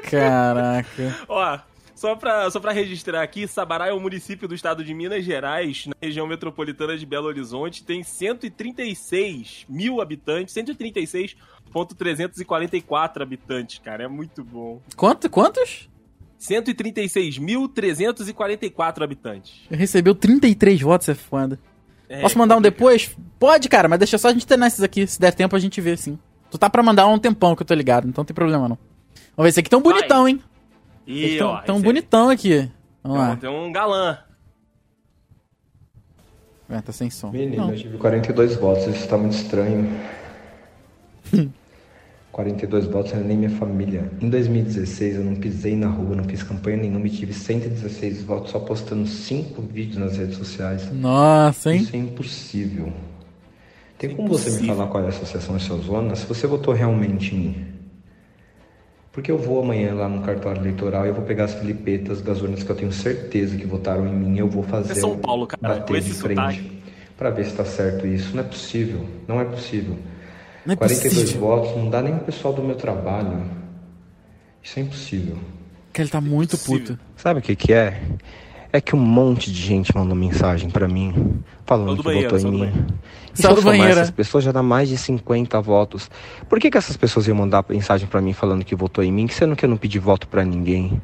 Caraca. 0.09 1.17
Ó, 1.29 1.59
só 2.01 2.17
pra, 2.17 2.51
só 2.51 2.59
pra 2.59 2.73
registrar 2.73 3.23
aqui, 3.23 3.47
Sabará 3.47 3.89
é 3.89 3.93
um 3.93 4.01
município 4.01 4.49
do 4.49 4.55
estado 4.55 4.83
de 4.83 4.95
Minas 4.95 5.23
Gerais, 5.23 5.85
na 5.87 5.93
região 6.01 6.27
metropolitana 6.27 6.97
de 6.97 7.05
Belo 7.05 7.27
Horizonte, 7.27 7.85
tem 7.85 8.03
136 8.03 9.67
mil 9.69 10.01
habitantes, 10.01 10.55
136.344 10.55 13.21
habitantes, 13.21 13.79
cara, 13.85 14.05
é 14.05 14.09
muito 14.09 14.43
bom. 14.43 14.81
Quanto, 14.97 15.29
quantos? 15.29 15.91
136.344 16.41 19.03
habitantes. 19.03 19.61
Recebeu 19.71 20.15
33 20.15 20.81
votos, 20.81 21.07
é 21.11 21.15
foda. 21.15 21.61
É, 22.09 22.23
Posso 22.23 22.39
mandar 22.39 22.55
um 22.55 22.63
complicado. 22.63 22.79
depois? 22.79 23.15
Pode, 23.39 23.69
cara, 23.69 23.91
mas 23.91 23.99
deixa 23.99 24.17
só 24.17 24.29
a 24.29 24.33
gente 24.33 24.47
terminar 24.47 24.69
esses 24.69 24.83
aqui. 24.83 25.07
Se 25.07 25.21
der 25.21 25.35
tempo, 25.35 25.55
a 25.55 25.59
gente 25.59 25.79
vê, 25.83 25.99
sim. 25.99 26.19
Tu 26.51 26.57
tá 26.57 26.71
pra 26.71 26.83
mandar 26.83 27.03
há 27.03 27.09
um 27.09 27.19
tempão 27.19 27.55
que 27.55 27.61
eu 27.61 27.67
tô 27.67 27.75
ligado, 27.75 28.09
então 28.09 28.23
não 28.23 28.27
tem 28.27 28.35
problema 28.35 28.71
não. 28.71 28.79
Vamos 29.37 29.45
ver, 29.45 29.51
esse 29.51 29.61
aqui 29.61 29.69
tão 29.69 29.83
Vai. 29.83 29.93
bonitão, 29.93 30.27
hein? 30.27 30.41
Ih, 31.07 31.25
Esse 31.25 31.39
tão, 31.39 31.49
ó, 31.49 31.61
tão 31.63 31.77
esse 31.77 31.85
bonitão 31.85 32.29
aqui. 32.29 32.71
Vamos 33.03 33.19
lá. 33.19 33.37
Tem 33.37 33.51
um 33.51 33.73
galã. 33.73 34.19
Ué, 36.71 36.81
tá 36.81 36.93
sem 36.93 37.11
som. 37.11 37.31
Menino, 37.31 37.57
Não. 37.57 37.71
eu 37.73 37.77
tive 37.77 37.99
42 37.99 38.57
votos, 38.57 38.87
isso 38.87 39.09
tá 39.09 39.17
muito 39.19 39.33
estranho. 39.35 39.89
42 42.31 42.87
votos 42.87 43.13
não 43.13 43.21
é 43.21 43.25
nem 43.25 43.37
minha 43.37 43.51
família. 43.51 44.11
Em 44.21 44.31
2016 44.31 45.17
eu 45.17 45.25
não 45.25 45.35
pisei 45.35 45.75
na 45.75 45.89
rua, 45.89 46.15
não 46.15 46.25
fiz 46.25 46.43
campanha 46.45 46.77
nenhuma 46.77 47.07
e 47.07 47.11
tive 47.11 47.33
116 47.33 48.23
votos 48.23 48.53
só 48.53 48.61
postando 48.61 49.07
5 49.07 49.61
vídeos 49.63 49.97
nas 49.99 50.17
redes 50.17 50.37
sociais. 50.37 50.91
Nossa, 50.93 51.75
hein? 51.75 51.81
Isso 51.83 51.97
é 51.97 51.99
impossível. 51.99 52.93
Tem 53.99 54.15
como 54.15 54.29
você 54.29 54.61
me 54.61 54.67
falar 54.69 54.87
qual 54.87 55.03
é 55.03 55.07
a 55.07 55.09
associação 55.11 55.55
da 55.55 55.61
sua 55.61 55.77
zona? 55.79 56.15
Se 56.15 56.25
você 56.25 56.47
votou 56.47 56.73
realmente 56.73 57.35
em 57.35 57.39
mim. 57.39 57.67
Porque 59.13 59.31
eu 59.31 59.39
vou 59.39 59.61
amanhã 59.63 59.93
lá 59.95 60.09
no 60.09 60.23
cartório 60.23 60.63
eleitoral 60.63 61.05
e 61.05 61.09
eu 61.09 61.15
vou 61.15 61.25
pegar 61.25 61.45
as 61.45 61.55
filipetas 61.55 62.23
das 62.23 62.41
urnas 62.41 62.63
que 62.63 62.71
eu 62.71 62.77
tenho 62.77 62.93
certeza 62.93 63.57
que 63.57 63.67
votaram 63.67 64.07
em 64.07 64.13
mim. 64.15 64.39
Eu 64.39 64.49
vou 64.49 64.63
fazer. 64.63 64.93
É 64.93 64.95
São 64.95 65.19
Paulo, 65.19 65.47
cara, 65.47 65.61
com 65.61 65.81
Bater 65.81 65.97
esse 65.97 66.09
de 66.11 66.15
frente. 66.15 66.83
Pra 67.17 67.31
ver 67.31 67.45
se 67.45 67.55
tá 67.55 67.65
certo 67.65 68.07
isso. 68.07 68.35
Não 68.35 68.43
é 68.43 68.47
possível. 68.47 69.05
Não 69.27 69.41
é 69.41 69.45
possível. 69.45 69.97
Não 70.65 70.75
é 70.75 70.77
42 70.77 71.23
possível. 71.23 71.41
votos 71.41 71.77
não 71.77 71.91
dá 71.91 72.01
nem 72.03 72.15
pro 72.15 72.27
pessoal 72.27 72.55
do 72.55 72.63
meu 72.63 72.77
trabalho. 72.77 73.43
Isso 74.63 74.79
é 74.79 74.83
impossível. 74.83 75.39
Que 75.93 76.03
ele 76.03 76.09
tá 76.11 76.21
muito 76.21 76.57
Possível. 76.57 76.97
puto. 76.97 76.99
Sabe 77.17 77.41
o 77.41 77.43
que 77.43 77.57
que 77.57 77.73
é? 77.73 78.01
É 78.73 78.81
que 78.81 78.95
um 78.95 78.99
monte 79.01 79.51
de 79.53 79.61
gente 79.61 79.95
mandou 79.97 80.15
mensagem 80.15 80.71
pra 80.71 80.87
mim, 80.87 81.43
falando 81.67 81.97
que 81.97 82.05
banheiro, 82.05 82.31
votou 82.31 82.49
em 82.49 82.53
mim. 82.53 82.87
E 83.35 83.37
se 83.37 83.43
Só 83.43 83.49
eu 83.51 83.55
do 83.57 83.63
somar 83.63 83.77
banheiro, 83.77 83.99
essas 83.99 84.11
é. 84.11 84.13
pessoas 84.13 84.45
já 84.45 84.53
dá 84.53 84.63
mais 84.63 84.89
de 84.89 84.97
50 84.97 85.61
votos. 85.61 86.09
Por 86.49 86.61
que 86.61 86.71
que 86.71 86.79
essas 86.79 86.97
pessoas 86.97 87.27
iam 87.27 87.37
mandar 87.37 87.65
mensagem 87.69 88.07
pra 88.07 88.21
mim 88.21 88.33
falando 88.33 88.65
que 88.65 88.75
votou 88.77 89.03
em 89.03 89.11
mim, 89.11 89.27
sendo 89.29 89.57
que 89.57 89.65
eu 89.65 89.69
não 89.69 89.77
pedi 89.77 89.99
voto 89.99 90.29
pra 90.29 90.45
ninguém? 90.45 91.01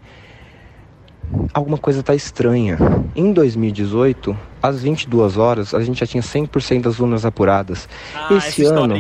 Alguma 1.52 1.76
coisa 1.76 2.04
tá 2.04 2.14
estranha. 2.14 2.78
Em 3.16 3.32
2018, 3.32 4.36
às 4.62 4.82
22 4.82 5.36
horas, 5.36 5.74
a 5.74 5.82
gente 5.82 5.98
já 5.98 6.06
tinha 6.06 6.22
100% 6.22 6.82
das 6.82 7.00
urnas 7.00 7.24
apuradas. 7.24 7.88
Ah, 8.14 8.28
Esse 8.34 8.64
ano 8.64 8.94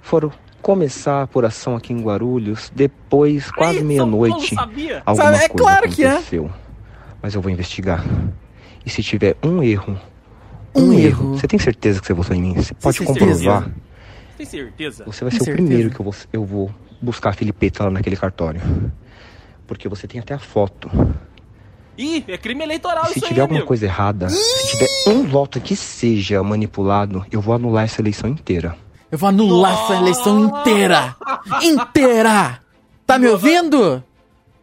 foram 0.00 0.30
começar 0.60 1.14
a 1.14 1.22
apuração 1.22 1.74
aqui 1.74 1.92
em 1.92 2.00
Guarulhos 2.00 2.70
depois, 2.74 3.50
quase 3.50 3.82
meia-noite. 3.82 4.54
Alguma 5.04 5.32
Sabe, 5.32 5.44
é 5.44 5.48
coisa 5.48 5.48
claro 5.48 5.88
que 5.90 6.04
é. 6.04 6.22
Mas 7.22 7.34
eu 7.34 7.40
vou 7.40 7.50
investigar. 7.50 8.04
E 8.84 8.90
se 8.90 9.02
tiver 9.02 9.36
um 9.42 9.62
erro, 9.62 9.98
Um 10.74 10.88
um, 10.88 10.92
erro. 10.92 11.02
erro, 11.02 11.38
você 11.38 11.46
tem 11.46 11.58
certeza 11.58 12.00
que 12.00 12.06
você 12.06 12.12
votou 12.12 12.34
em 12.36 12.42
mim? 12.42 12.54
Você 12.54 12.74
pode 12.74 12.98
comprovar? 13.04 13.62
certeza? 13.62 13.74
Tem 14.36 14.46
certeza? 14.46 15.04
Você 15.06 15.24
vai 15.24 15.30
Tem 15.30 15.38
ser 15.38 15.44
certeza? 15.44 15.62
o 15.62 15.66
primeiro 15.66 15.90
que 15.90 16.00
eu 16.00 16.04
vou, 16.04 16.14
eu 16.32 16.44
vou 16.44 16.70
buscar 17.00 17.30
a 17.30 17.32
Filipeta 17.32 17.84
lá 17.84 17.90
naquele 17.90 18.16
cartório. 18.16 18.60
Porque 19.66 19.88
você 19.88 20.06
tem 20.08 20.20
até 20.20 20.34
a 20.34 20.38
foto. 20.38 20.90
Ih, 21.96 22.24
é 22.26 22.38
crime 22.38 22.64
eleitoral 22.64 23.04
se 23.06 23.18
isso 23.18 23.28
tiver 23.28 23.34
aí, 23.36 23.40
alguma 23.42 23.58
amigo. 23.58 23.68
coisa 23.68 23.84
errada, 23.84 24.28
se 24.30 24.68
tiver 24.70 24.88
um 25.08 25.24
voto 25.24 25.60
que 25.60 25.76
seja 25.76 26.42
manipulado, 26.42 27.24
eu 27.30 27.40
vou 27.40 27.54
anular 27.54 27.84
essa 27.84 28.00
eleição 28.00 28.28
inteira. 28.30 28.74
Eu 29.10 29.18
vou 29.18 29.28
anular 29.28 29.72
essa 29.74 29.94
eleição 29.96 30.42
inteira. 30.46 31.14
Inteira! 31.62 32.60
Tá 33.06 33.18
me 33.18 33.28
ouvindo? 33.28 34.02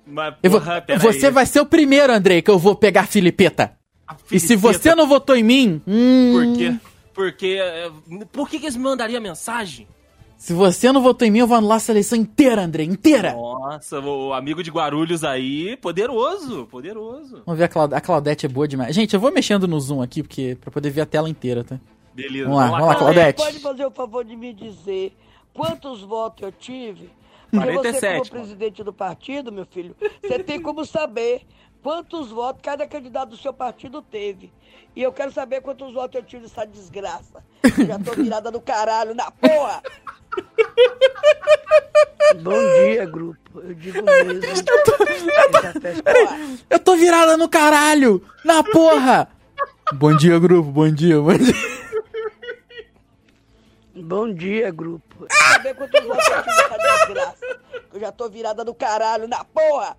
Mas, 0.10 0.36
vou- 0.44 0.60
porra, 0.60 0.82
pera 0.82 1.00
você 1.00 1.28
aí. 1.28 1.32
vai 1.32 1.46
ser 1.46 1.62
o 1.62 1.66
primeiro, 1.66 2.12
Andrei, 2.13 2.42
que 2.42 2.50
eu 2.51 2.58
vou 2.60 2.75
pegar 2.75 3.01
a 3.01 3.06
Filipeta. 3.08 3.74
A 4.08 4.16
E 4.32 4.39
se 4.39 4.48
Filipeta, 4.58 4.74
você 4.80 4.96
não 4.96 5.08
votou 5.08 5.36
em 5.36 5.44
mim, 5.44 5.82
hum, 5.88 6.32
Por 6.34 6.58
quê? 6.58 6.75
Porque... 7.13 7.58
é, 7.62 7.92
Por 8.32 8.50
que, 8.50 8.60
que 8.60 8.66
eles 8.66 8.75
me 8.75 8.84
mandariam 8.84 9.22
mensagem? 9.22 9.88
se 10.38 10.54
você 10.54 10.89
não 10.92 11.01
votou 11.01 11.28
em 11.28 11.32
mim, 11.32 11.39
eu 11.39 11.48
vou 11.48 11.58
anular 11.58 11.75
essa 11.78 11.92
eleição 11.92 12.18
inteira, 12.18 12.63
Andrei, 12.63 12.86
inteira. 12.86 13.34
Nossa, 13.34 14.00
o 14.00 14.32
amigo 14.34 14.63
de 14.63 14.72
Guarulhos 14.72 15.22
aí, 15.25 15.75
poderoso, 15.78 16.66
poderoso. 16.72 17.44
Vamos 17.46 17.58
ver, 17.60 17.66
a, 17.66 17.68
Claud 17.68 17.94
a 17.94 18.00
Claudete 18.00 18.46
é 18.46 18.50
boa 18.50 18.66
demais. 18.66 18.96
Gente, 18.96 19.13
eu 19.13 19.20
vou 19.20 19.34
mexendo 19.34 19.68
no 19.68 19.78
zoom 19.82 20.01
aqui, 20.01 20.24
porque 20.24 20.58
pra 20.62 20.72
poder 20.72 20.92
ver 20.92 21.01
a 21.01 21.06
tela 21.06 21.30
inteira, 21.30 21.63
tá? 21.66 21.78
Beleza. 22.16 22.46
Vamos 22.46 22.58
lá, 22.58 22.70
vamos 22.72 22.88
lá, 22.88 22.96
Claudete. 22.96 23.44
Pode 23.44 23.60
fazer 23.60 23.86
o 23.86 23.92
favor 23.92 24.24
de 24.24 24.36
me 24.38 24.54
dizer 24.54 25.12
quantos 25.54 26.01
votos 26.04 26.42
eu 26.42 26.54
tive? 26.54 27.10
Porque 27.51 27.72
você, 27.72 27.74
47, 27.74 28.29
como 28.29 28.41
presidente 28.41 28.84
do 28.84 28.94
partido, 28.94 29.51
meu 29.51 29.65
filho, 29.65 29.96
você 30.22 30.39
tem 30.39 30.62
como 30.62 30.86
saber 30.86 31.41
quantos 31.82 32.29
votos 32.29 32.62
cada 32.62 32.86
candidato 32.88 33.29
do 33.29 33.38
seu 33.38 33.53
partido 33.53 34.01
teve. 34.01 34.51
E 34.96 35.01
eu 35.01 35.12
quero 35.13 35.32
saber 35.32 35.62
quantos 35.62 35.94
votos 35.94 36.15
eu 36.15 36.24
tive 36.24 36.44
nessa 36.44 36.65
desgraça. 36.65 37.44
Eu 37.77 37.86
já 37.88 38.00
tô 38.00 38.13
virada 38.13 38.51
do 38.51 38.60
caralho, 38.62 39.15
na 39.15 39.32
porra! 39.32 39.82
Bom 42.41 42.51
dia, 42.84 43.06
grupo. 43.06 43.60
Eu 43.62 43.74
digo 43.74 44.01
mesmo. 44.03 44.46
Essa 44.46 45.79
festa- 45.79 46.13
Porra. 46.13 46.38
Eu 46.70 46.79
tô 46.79 46.96
virada 46.96 47.36
no 47.38 47.50
caralho! 47.50 48.24
Na 48.46 48.63
porra! 48.63 49.27
bom 49.94 50.15
dia, 50.15 50.38
grupo, 50.38 50.70
bom 50.72 50.91
dia, 50.91 51.20
bom 51.20 51.34
dia. 51.36 51.53
Bom 53.96 54.34
dia, 54.34 54.72
grupo. 54.72 55.25
Saber 55.60 55.75
quantos 55.75 56.06
votos 56.06 56.25
eu 56.25 56.44
tive 56.44 56.56
nessa 56.56 57.06
desgraça. 57.06 57.60
Eu 57.94 58.00
já 58.00 58.12
tô 58.13 58.30
virada 58.30 58.63
do 58.63 58.74
caralho, 58.74 59.28
na 59.28 59.44
porra! 59.44 59.98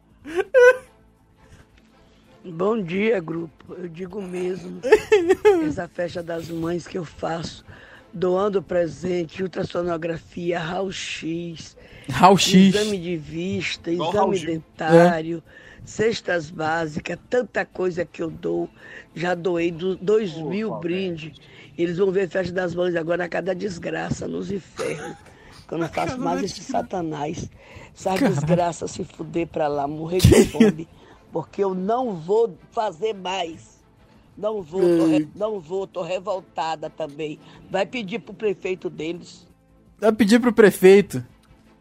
Bom 2.43 2.83
dia, 2.83 3.21
grupo. 3.21 3.75
Eu 3.75 3.87
digo 3.87 4.23
mesmo. 4.23 4.81
Essa 5.69 5.87
festa 5.87 6.23
das 6.23 6.49
mães 6.49 6.87
que 6.87 6.97
eu 6.97 7.05
faço, 7.05 7.63
doando 8.11 8.63
presente, 8.63 9.43
ultrassonografia, 9.43 10.59
raio-x, 10.59 11.77
Raul 12.09 12.39
X. 12.39 12.75
exame 12.75 12.97
de 12.97 13.17
vista, 13.19 13.91
Igual 13.91 14.33
exame 14.33 14.55
dentário, 14.55 15.43
cestas 15.85 16.51
básicas, 16.51 17.19
tanta 17.29 17.67
coisa 17.67 18.07
que 18.07 18.23
eu 18.23 18.31
dou. 18.31 18.71
Já 19.15 19.35
doei 19.35 19.71
do, 19.71 19.95
dois 19.95 20.35
mil 20.39 20.75
brindes. 20.77 21.39
Eles 21.77 21.99
vão 21.99 22.11
ver 22.11 22.31
festa 22.31 22.53
das 22.55 22.75
mães 22.75 22.97
agora 22.97 23.25
a 23.25 23.29
cada 23.29 23.55
desgraça 23.55 24.27
nos 24.27 24.51
infernos. 24.51 25.30
Que 25.71 25.75
eu 25.75 25.79
não 25.79 25.89
faço 25.89 26.19
mais 26.19 26.43
esse 26.43 26.65
satanás. 26.65 27.49
Essa 27.97 28.17
desgraça 28.17 28.89
se 28.89 29.05
fuder 29.05 29.47
pra 29.47 29.69
lá, 29.69 29.87
morrer 29.87 30.19
de 30.21 30.45
fome. 30.47 30.89
Porque 31.33 31.63
eu 31.63 31.75
não 31.75 32.17
vou 32.17 32.57
fazer 32.73 33.15
mais. 33.15 33.79
Não 34.37 34.63
vou, 34.63 34.81
tô 34.81 35.07
re- 35.07 35.29
não 35.35 35.61
vou, 35.61 35.87
tô 35.87 36.03
revoltada 36.03 36.91
também. 36.91 37.39
Vai 37.71 37.87
pedir 37.87 38.19
pro 38.19 38.35
prefeito 38.35 38.91
deles. 38.91 39.47
Vai 40.01 40.13
pedir 40.13 40.41
pro 40.41 40.53
prefeito. 40.53 41.25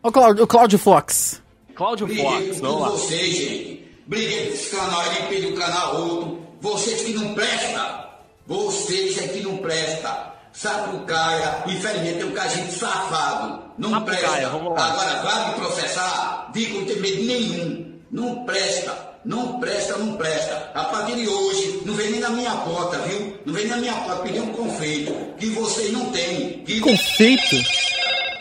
O 0.04 0.12
Cláudio, 0.12 0.44
o 0.44 0.48
Cláudio 0.48 0.78
Fox. 0.78 1.42
Cláudio 1.74 2.06
Briguei 2.06 2.26
Fox, 2.26 2.60
vamos 2.60 2.82
lá. 2.82 2.90
vocês, 2.90 3.36
gente. 3.36 3.92
Briguei 4.06 4.48
com 4.48 4.54
esse 4.54 4.76
canal, 4.76 5.06
ele 5.08 5.28
pediu 5.30 5.50
o 5.52 5.56
canal 5.56 5.96
outro. 6.02 6.40
Vocês 6.62 7.02
que 7.04 7.14
não 7.14 7.34
prestam. 7.34 8.06
Vocês 8.46 9.18
é 9.18 9.28
que 9.30 9.42
não 9.42 9.58
prestam. 9.58 10.32
Sapucaia, 10.60 11.64
infelizmente 11.68 12.16
tem 12.20 12.26
um 12.26 12.32
cajinho 12.34 12.70
safado. 12.70 13.62
Não 13.78 13.92
Sapucaia, 13.92 14.20
presta. 14.28 14.50
vamos 14.50 14.74
lá. 14.74 14.86
Agora 14.92 15.22
vai 15.22 15.48
me 15.48 15.56
processar. 15.56 16.52
Que 16.54 16.68
não 16.68 16.84
tem 16.86 17.00
medo 17.00 17.24
nenhum. 17.24 18.00
Não 18.12 18.44
presta. 18.44 19.10
Não 19.24 19.58
presta, 19.62 19.98
não 19.98 20.18
presta. 20.18 20.72
A 20.76 20.84
partir 20.86 21.16
de 21.16 21.30
hoje, 21.30 21.82
não 21.86 21.94
vem 21.94 22.12
nem 22.12 22.20
na 22.20 22.30
minha 22.32 22.52
porta, 22.58 22.98
viu? 23.00 23.40
Não 23.46 23.54
vem 23.54 23.68
na 23.68 23.78
minha 23.78 23.94
porta 23.94 24.22
pedir 24.24 24.42
um 24.42 24.52
confeito 24.52 25.14
que 25.38 25.46
vocês 25.48 25.94
não 25.94 26.12
têm. 26.12 26.62
Que 26.66 26.82
Confeito? 26.82 27.56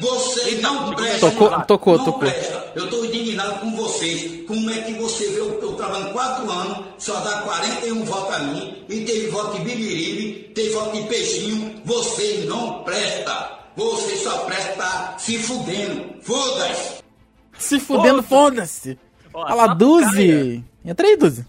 vocês 0.01 0.61
não 0.61 0.95
prestam. 0.95 1.31
Tocou, 1.31 1.51
tocou, 1.63 1.99
não 1.99 2.05
tocou. 2.05 2.21
presta. 2.21 2.73
Eu 2.75 2.85
estou 2.85 3.05
indignado 3.05 3.61
com 3.61 3.77
vocês. 3.77 4.47
Como 4.47 4.71
é 4.71 4.79
que 4.83 4.93
você 4.95 5.27
vê 5.29 5.41
eu, 5.41 5.61
eu 5.61 5.73
trabalhando 5.75 6.13
quatro 6.13 6.51
anos, 6.51 6.87
só 6.99 7.15
dá 7.21 7.43
41 7.43 8.05
votos 8.05 8.35
a 8.35 8.39
mim, 8.41 8.85
e 8.89 9.01
teve 9.05 9.27
voto 9.29 9.59
de 9.59 9.65
Bibiribe, 9.65 10.48
voto 10.73 10.97
de 11.01 11.09
Peixinho. 11.09 11.81
Vocês 11.85 12.45
não 12.47 12.83
presta. 12.85 13.59
Vocês 13.77 14.21
só 14.23 14.45
presta 14.45 15.15
se 15.19 15.39
fudendo. 15.39 16.21
Foda-se. 16.23 17.03
Se 17.59 17.81
fudendo, 17.81 18.23
foda-se. 18.23 18.99
Sapucaia- 19.33 19.75
Duzi. 19.75 20.65
Entra 20.85 21.07
aí, 21.07 21.17
Duzi. 21.17 21.47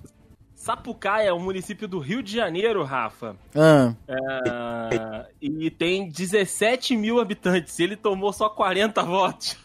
Sapucaia 0.55 1.29
é 1.29 1.33
um 1.33 1.39
município 1.39 1.88
do 1.88 1.99
Rio 1.99 2.21
de 2.21 2.35
Janeiro, 2.35 2.83
Rafa. 2.83 3.35
Ah, 3.55 3.93
É, 4.07 5.25
e 5.41 5.71
tem 5.71 6.09
17 6.09 6.95
mil 6.95 7.19
habitantes. 7.19 7.79
Ele 7.79 7.95
tomou 7.95 8.31
só 8.33 8.49
40 8.49 9.01
votos. 9.03 9.57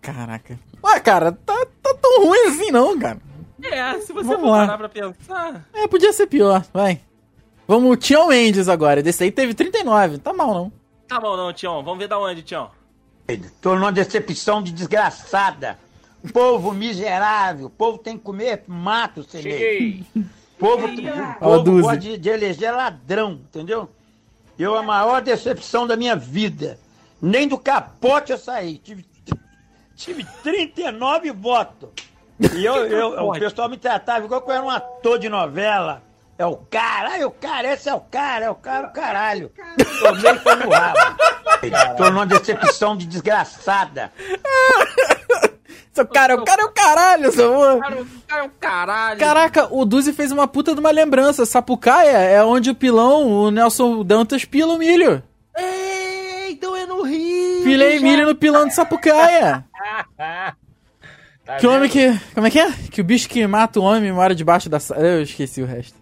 caraca. 0.00 0.58
Ué, 0.84 1.00
cara, 1.00 1.32
tá, 1.32 1.66
tá 1.82 1.94
tão 2.00 2.24
ruim 2.24 2.38
assim 2.48 2.70
não, 2.70 2.96
cara. 2.98 3.18
É, 3.62 3.94
se 4.00 4.12
você 4.12 4.26
Vamos 4.28 4.40
for 4.42 4.50
lá. 4.50 4.66
parar 4.66 4.78
pra 4.78 4.88
pensar. 4.88 5.66
É, 5.74 5.88
podia 5.88 6.12
ser 6.12 6.26
pior, 6.28 6.64
vai. 6.72 7.00
Vamos, 7.68 7.92
o 7.92 7.96
Tião 7.96 8.28
Mendes 8.28 8.66
agora. 8.66 9.02
Desse 9.02 9.24
aí 9.24 9.30
teve 9.30 9.52
39, 9.52 10.16
tá 10.18 10.32
mal 10.32 10.54
não. 10.54 10.72
Tá 11.06 11.20
bom, 11.20 11.36
não, 11.36 11.52
Tião. 11.52 11.82
Vamos 11.84 11.98
ver 11.98 12.08
da 12.08 12.18
onde, 12.18 12.42
Tião. 12.42 12.70
Tô 13.60 13.74
numa 13.74 13.92
decepção 13.92 14.62
de 14.62 14.72
desgraçada. 14.72 15.78
Povo 16.32 16.72
miserável, 16.72 17.66
o 17.66 17.70
povo 17.70 17.98
tem 17.98 18.16
que 18.16 18.24
comer 18.24 18.64
mato, 18.66 19.22
Cheguei. 19.30 20.02
Povo, 20.58 20.88
povo 21.38 21.80
gosta 21.82 21.96
de, 21.98 22.18
de 22.18 22.28
eleger 22.28 22.74
ladrão, 22.74 23.32
entendeu? 23.32 23.88
Eu, 24.58 24.74
a 24.74 24.82
maior 24.82 25.20
decepção 25.22 25.86
da 25.86 25.96
minha 25.96 26.16
vida. 26.16 26.78
Nem 27.22 27.46
do 27.46 27.56
capote 27.56 28.32
eu 28.32 28.38
saí. 28.38 28.78
Tive, 28.78 29.04
tive 29.94 30.26
39 30.42 31.30
votos. 31.32 31.90
E 32.56 32.64
eu, 32.64 32.74
eu- 32.86 33.10
o 33.28 33.32
pessoal 33.38 33.68
me 33.68 33.76
tratava 33.76 34.24
igual 34.24 34.40
que 34.42 34.50
eu 34.50 34.54
era 34.54 34.64
um 34.64 34.70
ator 34.70 35.18
de 35.18 35.28
novela. 35.28 36.02
É 36.38 36.46
o 36.46 36.56
cara, 36.70 37.10
ai, 37.10 37.24
o 37.24 37.32
cara, 37.32 37.72
esse 37.74 37.88
é 37.88 37.94
o 37.94 38.00
cara, 38.00 38.44
é 38.44 38.50
o 38.50 38.54
cara, 38.54 38.86
o 38.86 38.92
caralho. 38.92 39.50
Tomei 40.00 40.34
foi 40.38 40.54
no 40.54 40.70
rabo. 40.70 41.16
Tô 41.96 42.10
numa 42.10 42.24
decepção 42.24 42.96
de 42.96 43.06
desgraçada. 43.06 44.12
Seu 45.92 46.06
cara, 46.06 46.36
o 46.36 46.44
cara 46.44 46.62
é 46.62 46.64
o 46.64 46.68
caralho, 46.70 47.32
seu 47.32 47.52
amor. 47.52 47.80
Cara, 47.80 48.00
o 48.00 48.06
cara 48.28 48.40
é 48.40 48.44
um 48.44 48.50
caralho. 48.60 49.18
Caraca, 49.18 49.74
o 49.74 49.84
Duzi 49.84 50.12
fez 50.12 50.30
uma 50.30 50.46
puta 50.46 50.74
de 50.74 50.78
uma 50.78 50.92
lembrança. 50.92 51.44
Sapucaia 51.44 52.18
é 52.18 52.40
onde 52.44 52.70
o 52.70 52.74
pilão, 52.74 53.26
o 53.26 53.50
Nelson 53.50 54.04
Dantas, 54.04 54.44
pila 54.44 54.74
o 54.74 54.78
milho. 54.78 55.20
Ei, 55.56 56.52
então 56.52 56.76
é 56.76 56.86
no 56.86 57.02
Rio. 57.02 57.64
Pilei 57.64 57.98
milho 57.98 58.26
no 58.26 58.34
pilão 58.36 58.66
de 58.68 58.74
Sapucaia. 58.74 59.64
Tá 61.44 61.56
Que 61.56 61.66
homem 61.66 61.88
vendo? 61.88 61.92
que. 62.18 62.34
Como 62.34 62.46
é 62.46 62.50
que 62.50 62.58
é? 62.60 62.70
Que 62.90 63.00
o 63.00 63.04
bicho 63.04 63.26
que 63.26 63.46
mata 63.46 63.80
o 63.80 63.82
homem 63.82 64.12
mora 64.12 64.34
debaixo 64.34 64.68
da. 64.68 64.76
Eu 64.96 65.22
esqueci 65.22 65.62
o 65.62 65.66
resto. 65.66 65.98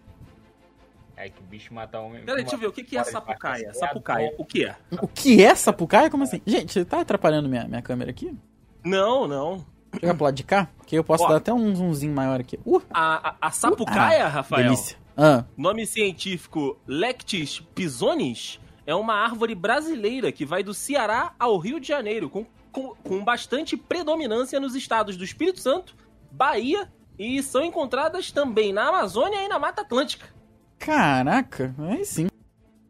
É 1.66 1.68
bicho 1.68 1.75
mata 1.75 1.99
homem. 2.00 2.25
Peraí, 2.25 2.42
deixa 2.42 2.54
eu 2.54 2.61
ver. 2.61 2.66
O 2.66 2.73
que, 2.73 2.85
que 2.85 2.96
é 2.96 3.04
Sapucaia? 3.04 3.66
vaca, 3.68 3.78
Sapucaia, 3.78 4.35
o 4.38 4.44
que 4.44 4.64
é? 4.64 4.76
O 5.02 5.08
que 5.08 5.44
é 5.44 5.54
Sapucaia? 5.54 6.11
Como 6.11 6.23
assim? 6.23 6.40
Gente, 6.46 6.85
tá 6.85 7.00
atrapalhando 7.00 7.49
minha, 7.49 7.66
minha 7.66 7.82
câmera 7.82 8.11
aqui? 8.11 8.37
Não, 8.85 9.26
não. 9.26 9.66
Chega 9.99 10.14
pro 10.14 10.25
lado 10.25 10.35
de 10.35 10.44
cá, 10.44 10.68
que 10.87 10.96
eu 10.96 11.02
posso 11.02 11.25
Ó. 11.25 11.28
dar 11.28 11.37
até 11.37 11.52
um 11.52 11.75
zoomzinho 11.75 12.14
maior 12.14 12.40
aqui. 12.40 12.58
Uh, 12.64 12.82
A, 12.90 13.30
a, 13.30 13.49
a 13.49 13.50
Sapucaia, 13.50 14.26
ah, 14.26 14.28
Rafael, 14.28 14.64
Delícia. 14.64 14.96
Ah, 15.16 15.44
nome 15.56 15.87
científico 15.87 16.78
Lectis 16.87 17.61
pisonis, 17.75 18.61
é 18.87 18.94
uma 18.94 19.14
árvore 19.14 19.54
brasileira 19.54 20.30
que 20.30 20.44
vai 20.44 20.62
do 20.62 20.75
Ceará 20.75 21.35
ao 21.38 21.56
Rio 21.58 21.80
de 21.80 21.88
Janeiro, 21.88 22.28
com, 22.28 22.46
com, 22.70 22.94
com 22.96 23.25
bastante 23.25 23.76
predominância 23.76 24.60
nos 24.60 24.75
estados 24.75 25.17
do 25.17 25.25
Espírito 25.25 25.60
Santo, 25.60 25.97
Bahia 26.30 26.93
e 27.19 27.43
são 27.43 27.64
encontradas 27.64 28.30
também 28.30 28.73
na 28.73 28.88
Amazônia 28.88 29.43
e 29.43 29.49
na 29.49 29.58
Mata 29.58 29.80
Atlântica. 29.80 30.35
Caraca, 30.78 31.75
aí 31.78 32.04
sim. 32.04 32.26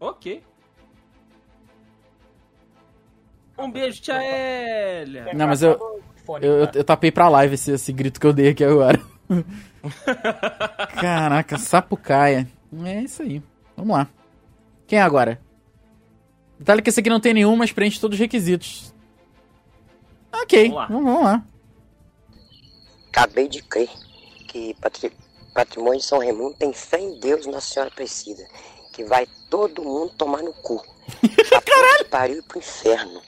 Ok. 0.01 0.42
Um 3.59 3.70
beijo, 3.70 4.03
tia 4.03 4.20
Elia. 5.03 5.33
Não, 5.35 5.46
mas 5.46 5.62
eu, 5.62 5.70
eu, 5.72 6.03
eu, 6.42 6.66
cara. 6.66 6.79
eu 6.79 6.85
tapei 6.85 7.11
pra 7.11 7.29
live 7.29 7.55
esse, 7.55 7.70
esse 7.72 7.92
grito 7.92 8.20
que 8.20 8.27
eu 8.27 8.33
dei 8.33 8.49
aqui 8.51 8.62
agora. 8.64 9.01
Caraca, 11.01 11.57
Sapucaia. 11.59 12.46
É 12.85 13.01
isso 13.03 13.22
aí. 13.22 13.42
Vamos 13.77 13.96
lá. 13.96 14.09
Quem 14.87 14.99
é 14.99 15.03
agora? 15.03 15.40
Detalhe 16.59 16.83
que 16.83 16.90
esse 16.90 17.01
aqui 17.01 17.09
não 17.11 17.20
tem 17.20 17.33
nenhum, 17.35 17.57
mas 17.57 17.72
preenche 17.72 18.01
todos 18.01 18.16
os 18.16 18.20
requisitos. 18.20 18.94
Ok, 20.33 20.68
Vamos 20.68 20.77
lá. 20.77 20.87
vamos, 20.87 21.05
vamos 21.05 21.25
lá. 21.25 21.44
Acabei 23.09 23.49
de 23.49 23.62
crer 23.62 23.88
que 24.49 24.75
patri- 24.81 25.12
patrimônio 25.57 25.99
de 25.99 26.05
São 26.07 26.19
Raimundo 26.19 26.55
tem 26.59 26.73
fé 26.73 27.01
em 27.01 27.19
Deus 27.19 27.47
Nossa 27.47 27.73
Senhora 27.73 27.90
Aparecida. 27.90 28.47
Que 28.92 29.05
vai 29.05 29.27
todo 29.51 29.83
mundo 29.83 30.12
tomar 30.16 30.42
no 30.42 30.53
cu. 30.53 30.83
Caralho! 31.64 31.99
Que 31.99 32.05
pariu 32.05 32.42
pro 32.45 32.59
inferno. 32.59 33.23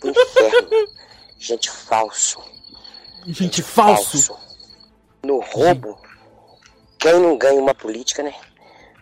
Pro 0.00 0.10
inferno. 0.10 0.68
Gente 1.38 1.70
falso. 1.70 2.38
Gente, 3.26 3.62
falso. 3.62 4.36
No 5.22 5.40
roubo, 5.40 6.00
quem 6.98 7.14
não 7.14 7.36
ganha 7.36 7.60
uma 7.60 7.74
política, 7.74 8.22
né? 8.22 8.34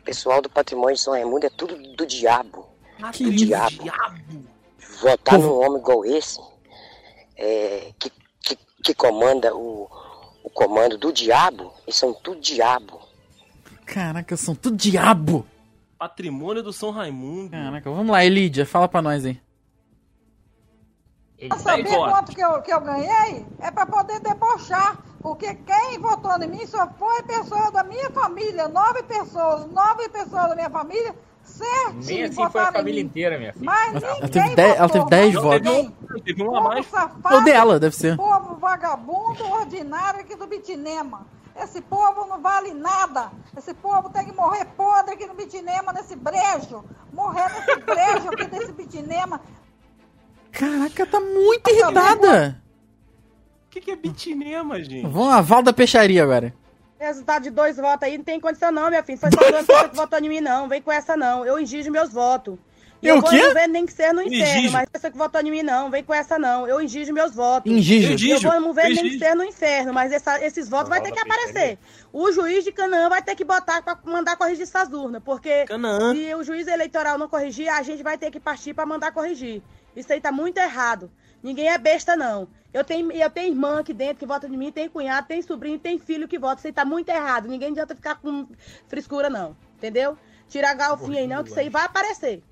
O 0.00 0.04
pessoal 0.04 0.40
do 0.40 0.48
patrimônio 0.50 0.94
de 0.96 1.00
São 1.00 1.12
Raimundo 1.12 1.46
é 1.46 1.50
tudo 1.50 1.76
do 1.94 2.06
diabo. 2.06 2.68
Que 3.12 3.24
do 3.24 3.32
diabo. 3.32 3.82
Diabo. 3.82 4.48
Votar 5.00 5.36
Povo- 5.36 5.48
num 5.48 5.60
homem 5.64 5.80
igual 5.80 6.04
esse, 6.04 6.40
é, 7.36 7.92
que, 7.98 8.10
que, 8.40 8.58
que 8.82 8.94
comanda 8.94 9.54
o, 9.54 9.88
o 10.48 10.50
comando 10.50 10.96
do 10.96 11.12
diabo, 11.12 11.74
eles 11.86 11.96
são 11.96 12.14
tudo 12.14 12.40
diabo. 12.40 13.00
Caraca, 13.84 14.34
são 14.36 14.54
tudo 14.54 14.76
diabo. 14.76 15.46
Patrimônio 15.98 16.62
do 16.62 16.72
São 16.72 16.90
Raimundo. 16.90 17.50
Caraca, 17.50 17.90
vamos 17.90 18.10
lá, 18.10 18.24
Elidia, 18.24 18.64
fala 18.64 18.88
pra 18.88 19.02
nós 19.02 19.26
aí. 19.26 19.40
Ele 21.38 21.50
Tá 21.50 21.58
Saber 21.58 21.94
quanto 21.94 22.34
que 22.34 22.40
eu, 22.40 22.62
que 22.62 22.72
eu 22.72 22.80
ganhei 22.80 23.46
é 23.60 23.70
para 23.70 23.86
poder 23.86 24.20
debochar. 24.20 24.98
Porque 25.20 25.54
quem 25.54 25.98
votou 25.98 26.40
em 26.42 26.48
mim 26.48 26.66
só 26.66 26.88
foi 26.98 27.22
pessoa 27.24 27.70
da 27.70 27.84
minha 27.84 28.10
família. 28.10 28.68
Nove 28.68 29.02
pessoas, 29.02 29.66
nove 29.70 30.08
pessoas 30.08 30.48
da 30.48 30.54
minha 30.54 30.70
família, 30.70 31.14
certinho. 31.48 32.04
Nem 32.04 32.24
assim 32.24 32.50
foi 32.50 32.60
a 32.62 32.72
família 32.72 33.00
inteira, 33.00 33.38
minha 33.38 33.52
filha. 33.52 33.64
Mas 33.64 34.02
Ela 34.02 34.28
teve 34.28 34.54
dez- 34.54 34.76
ela 34.76 34.86
votou, 34.86 35.06
teve 35.06 35.10
dez 35.22 35.34
não 35.34 35.42
votos. 35.42 35.60
ninguém. 35.60 35.96
Teve 36.24 36.42
um 36.42 36.46
a 36.46 36.58
Povo 36.58 36.68
mais. 36.68 36.86
safado, 36.86 37.34
É 37.34 37.38
o 37.38 37.44
dela, 37.44 37.80
deve 37.80 37.96
ser. 37.96 38.16
povo 38.16 38.54
vagabundo 38.56 39.44
ordinário 39.50 40.20
aqui 40.20 40.34
do 40.36 40.46
Bitinema. 40.46 41.26
Esse 41.60 41.80
povo 41.80 42.24
não 42.26 42.40
vale 42.40 42.72
nada. 42.72 43.32
Esse 43.56 43.74
povo 43.74 44.08
tem 44.10 44.24
que 44.26 44.32
morrer 44.32 44.64
podre 44.76 45.14
aqui 45.14 45.26
no 45.26 45.34
Bitinema, 45.34 45.92
nesse 45.92 46.14
brejo. 46.14 46.84
Morrer 47.12 47.48
nesse 47.52 47.80
brejo 47.80 48.28
aqui 48.28 48.44
desse 48.46 48.72
Bitinema. 48.72 49.40
Caraca, 50.52 51.06
tá 51.06 51.20
muito 51.20 51.68
irritada. 51.70 52.62
O 53.66 53.70
que, 53.70 53.80
que 53.82 53.90
é 53.90 53.96
bitinema, 53.96 54.82
gente? 54.82 55.02
Vamos 55.06 55.28
lá, 55.28 55.40
Val 55.42 55.62
da 55.62 55.72
Peixaria 55.74 56.22
agora. 56.22 56.54
Resultado 57.00 57.42
de 57.44 57.50
dois 57.50 57.76
votos 57.76 58.02
aí 58.08 58.16
não 58.18 58.24
tem 58.24 58.40
condição 58.40 58.72
não, 58.72 58.88
minha 58.88 59.02
filha. 59.02 59.18
Foi 59.18 59.30
só 59.30 59.38
pessoas 59.38 59.90
que 59.90 59.96
votou 59.96 60.18
em 60.18 60.28
mim, 60.28 60.40
não. 60.40 60.68
Vem 60.68 60.82
com 60.82 60.90
essa, 60.90 61.16
não. 61.16 61.46
Eu 61.46 61.58
exijo 61.58 61.90
meus 61.90 62.12
votos. 62.12 62.58
E 63.00 63.06
E 63.06 63.12
o 63.12 63.14
eu 63.14 63.20
vou 63.20 63.30
quê? 63.30 63.40
não 63.40 63.54
ver 63.54 63.68
nem 63.68 63.86
que 63.86 63.92
ser 63.92 64.12
no 64.12 64.20
inferno, 64.20 64.72
mas 64.72 64.88
pessoa 64.88 65.08
que 65.12 65.16
votou 65.16 65.40
em 65.40 65.50
mim, 65.52 65.62
não. 65.62 65.88
Vem 65.88 66.02
com 66.02 66.12
essa, 66.12 66.36
não. 66.36 66.66
Eu 66.66 66.80
exijo 66.80 67.12
meus 67.12 67.32
votos. 67.32 67.70
Ingígio. 67.70 68.08
Entendi. 68.08 68.30
Eu 68.30 68.40
vou 68.40 68.60
não 68.60 68.72
ver 68.72 68.88
nem 68.88 69.04
que 69.10 69.18
ser 69.18 69.36
no 69.36 69.44
inferno, 69.44 69.94
mas 69.94 70.10
essa- 70.10 70.44
esses 70.44 70.68
votos 70.68 70.88
vai 70.88 71.00
ter 71.00 71.12
que 71.12 71.20
aparecer. 71.20 71.78
O 72.12 72.32
juiz 72.32 72.64
de 72.64 72.72
Canaã 72.72 73.08
vai 73.08 73.22
ter 73.22 73.36
que 73.36 73.44
botar 73.44 73.80
pra 73.82 73.96
mandar 74.04 74.36
corrigir 74.36 74.64
essas 74.64 74.92
urnas, 74.92 75.22
porque 75.24 75.64
Canaã. 75.66 76.12
se 76.12 76.34
o 76.34 76.42
juiz 76.42 76.66
eleitoral 76.66 77.16
não 77.16 77.28
corrigir, 77.28 77.68
a 77.68 77.80
gente 77.82 78.02
vai 78.02 78.18
ter 78.18 78.32
que 78.32 78.40
partir 78.40 78.74
pra 78.74 78.84
mandar 78.84 79.12
corrigir. 79.12 79.62
Isso 79.94 80.12
aí 80.12 80.20
tá 80.20 80.32
muito 80.32 80.58
errado. 80.58 81.08
Ninguém 81.42 81.68
é 81.68 81.78
besta, 81.78 82.16
não. 82.16 82.48
Eu 82.72 82.84
tenho, 82.84 83.10
eu 83.10 83.30
tenho 83.30 83.48
irmã 83.48 83.80
aqui 83.80 83.94
dentro 83.94 84.16
que 84.16 84.26
vota 84.26 84.48
de 84.48 84.56
mim, 84.56 84.70
tem 84.70 84.88
cunhado, 84.88 85.26
tem 85.26 85.40
sobrinho, 85.40 85.78
tem 85.78 85.98
filho 85.98 86.28
que 86.28 86.38
vota. 86.38 86.60
Isso 86.60 86.66
aí 86.66 86.72
tá 86.72 86.84
muito 86.84 87.08
errado. 87.08 87.48
Ninguém 87.48 87.70
adianta 87.70 87.94
ficar 87.94 88.16
com 88.16 88.46
frescura, 88.86 89.30
não. 89.30 89.56
Entendeu? 89.76 90.18
Tira 90.48 90.70
a 90.70 90.74
galfinha 90.74 91.20
aí, 91.20 91.26
não, 91.26 91.42
que 91.42 91.50
isso 91.50 91.60
aí 91.60 91.68
vai 91.68 91.84
aparecer. 91.84 92.42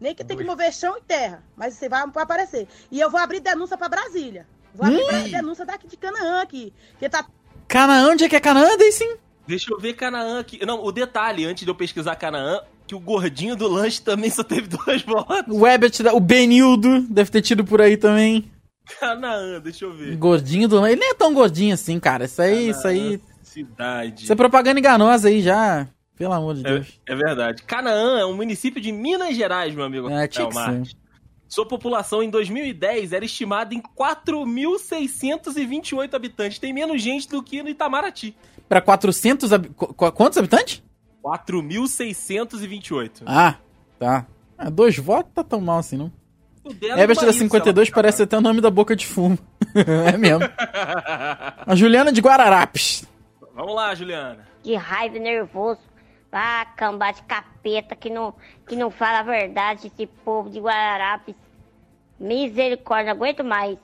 Nem 0.00 0.14
que 0.14 0.24
tem 0.24 0.36
que 0.36 0.44
mover 0.44 0.72
chão 0.72 0.96
e 0.98 1.00
terra, 1.00 1.42
mas 1.56 1.74
isso 1.74 1.84
aí 1.84 1.88
vai, 1.88 2.02
aparecer. 2.02 2.68
E 2.90 3.00
eu 3.00 3.10
vou 3.10 3.18
abrir 3.18 3.40
denúncia 3.40 3.76
pra 3.78 3.88
Brasília. 3.88 4.46
Vou 4.74 4.86
abrir 4.86 5.30
denúncia 5.30 5.64
daqui 5.64 5.86
de 5.86 5.96
Canaã 5.96 6.42
aqui. 6.42 6.72
Que 6.98 7.08
tá 7.08 7.26
Canaã, 7.66 8.10
onde 8.10 8.24
é 8.24 8.28
que 8.28 8.36
é 8.36 8.40
Canaã? 8.40 8.68
Sim. 8.92 9.16
Deixa 9.46 9.72
eu 9.72 9.78
ver 9.78 9.94
Canaã 9.94 10.40
aqui. 10.40 10.64
Não, 10.66 10.84
o 10.84 10.92
detalhe, 10.92 11.44
antes 11.44 11.64
de 11.64 11.70
eu 11.70 11.74
pesquisar 11.74 12.14
Canaã, 12.16 12.60
que 12.86 12.94
o 12.94 13.00
gordinho 13.00 13.56
do 13.56 13.66
lanche 13.68 14.00
também 14.00 14.30
só 14.30 14.42
teve 14.44 14.68
dois 14.68 15.02
votos. 15.02 15.52
O 15.54 15.60
Webert, 15.62 16.00
da- 16.02 16.14
o 16.14 16.20
Benildo, 16.20 17.02
deve 17.10 17.30
ter 17.30 17.42
tido 17.42 17.64
por 17.64 17.80
aí 17.80 17.96
também. 17.96 18.44
Canaã, 19.00 19.60
deixa 19.60 19.84
eu 19.84 19.92
ver. 19.92 20.16
Gordinho 20.16 20.68
do. 20.68 20.86
Ele 20.86 21.00
nem 21.00 21.10
é 21.10 21.14
tão 21.14 21.34
gordinho 21.34 21.74
assim, 21.74 21.98
cara. 21.98 22.26
Isso 22.26 22.40
aí, 22.40 22.68
isso 22.70 22.86
aí. 22.86 23.20
Cidade. 23.42 24.22
Isso 24.24 24.32
é 24.32 24.36
propaganda 24.36 24.78
enganosa 24.78 25.26
aí 25.28 25.42
já. 25.42 25.88
Pelo 26.16 26.32
amor 26.32 26.54
de 26.54 26.62
Deus. 26.62 27.00
É, 27.06 27.12
é 27.12 27.16
verdade. 27.16 27.62
Canaã 27.64 28.20
é 28.20 28.24
um 28.24 28.34
município 28.36 28.80
de 28.80 28.92
Minas 28.92 29.34
Gerais, 29.36 29.74
meu 29.74 29.84
amigo. 29.84 30.08
É, 30.08 30.26
tinha 30.28 30.48
que. 30.48 30.54
Sua 31.48 31.66
população 31.66 32.22
em 32.22 32.30
2010 32.30 33.12
era 33.12 33.24
estimada 33.24 33.74
em 33.74 33.82
4.628 33.96 36.14
habitantes. 36.14 36.58
Tem 36.58 36.72
menos 36.72 37.00
gente 37.02 37.28
do 37.28 37.42
que 37.42 37.62
no 37.62 37.68
Itamaraty. 37.68 38.34
Pra 38.68 38.80
400... 38.80 39.52
hab- 39.52 39.68
qu- 39.74 40.12
Quantos 40.12 40.38
habitantes? 40.38 40.82
4.628. 41.26 43.22
Ah, 43.26 43.56
tá. 43.98 44.26
Ah, 44.56 44.70
dois 44.70 44.96
votos 44.96 45.32
tá 45.34 45.42
tão 45.42 45.60
mal 45.60 45.78
assim, 45.78 45.96
não. 45.96 46.12
Herbert 46.64 47.16
da 47.16 47.22
Bahia, 47.26 47.32
52 47.32 47.88
sei 47.88 47.92
lá. 47.92 47.94
parece 47.94 48.22
até 48.22 48.38
o 48.38 48.40
nome 48.40 48.60
da 48.60 48.70
boca 48.70 48.94
de 48.94 49.06
fumo. 49.06 49.36
é 49.74 50.16
mesmo. 50.16 50.44
A 51.66 51.74
Juliana 51.74 52.12
de 52.12 52.20
Guararapes. 52.20 53.04
Vamos 53.54 53.74
lá, 53.74 53.94
Juliana. 53.94 54.46
de 54.62 54.74
raiva 54.74 55.16
e 55.16 55.20
nervoso. 55.20 55.80
Ah, 56.32 56.66
cambá 56.76 57.12
de 57.12 57.22
capeta 57.22 57.96
que 57.96 58.10
não, 58.10 58.34
que 58.68 58.76
não 58.76 58.90
fala 58.90 59.20
a 59.20 59.22
verdade, 59.22 59.86
esse 59.86 60.06
povo 60.06 60.50
de 60.50 60.60
Guararapes. 60.60 61.34
Misericórdia, 62.20 63.14
não 63.14 63.20
aguento 63.22 63.42
mais. 63.44 63.78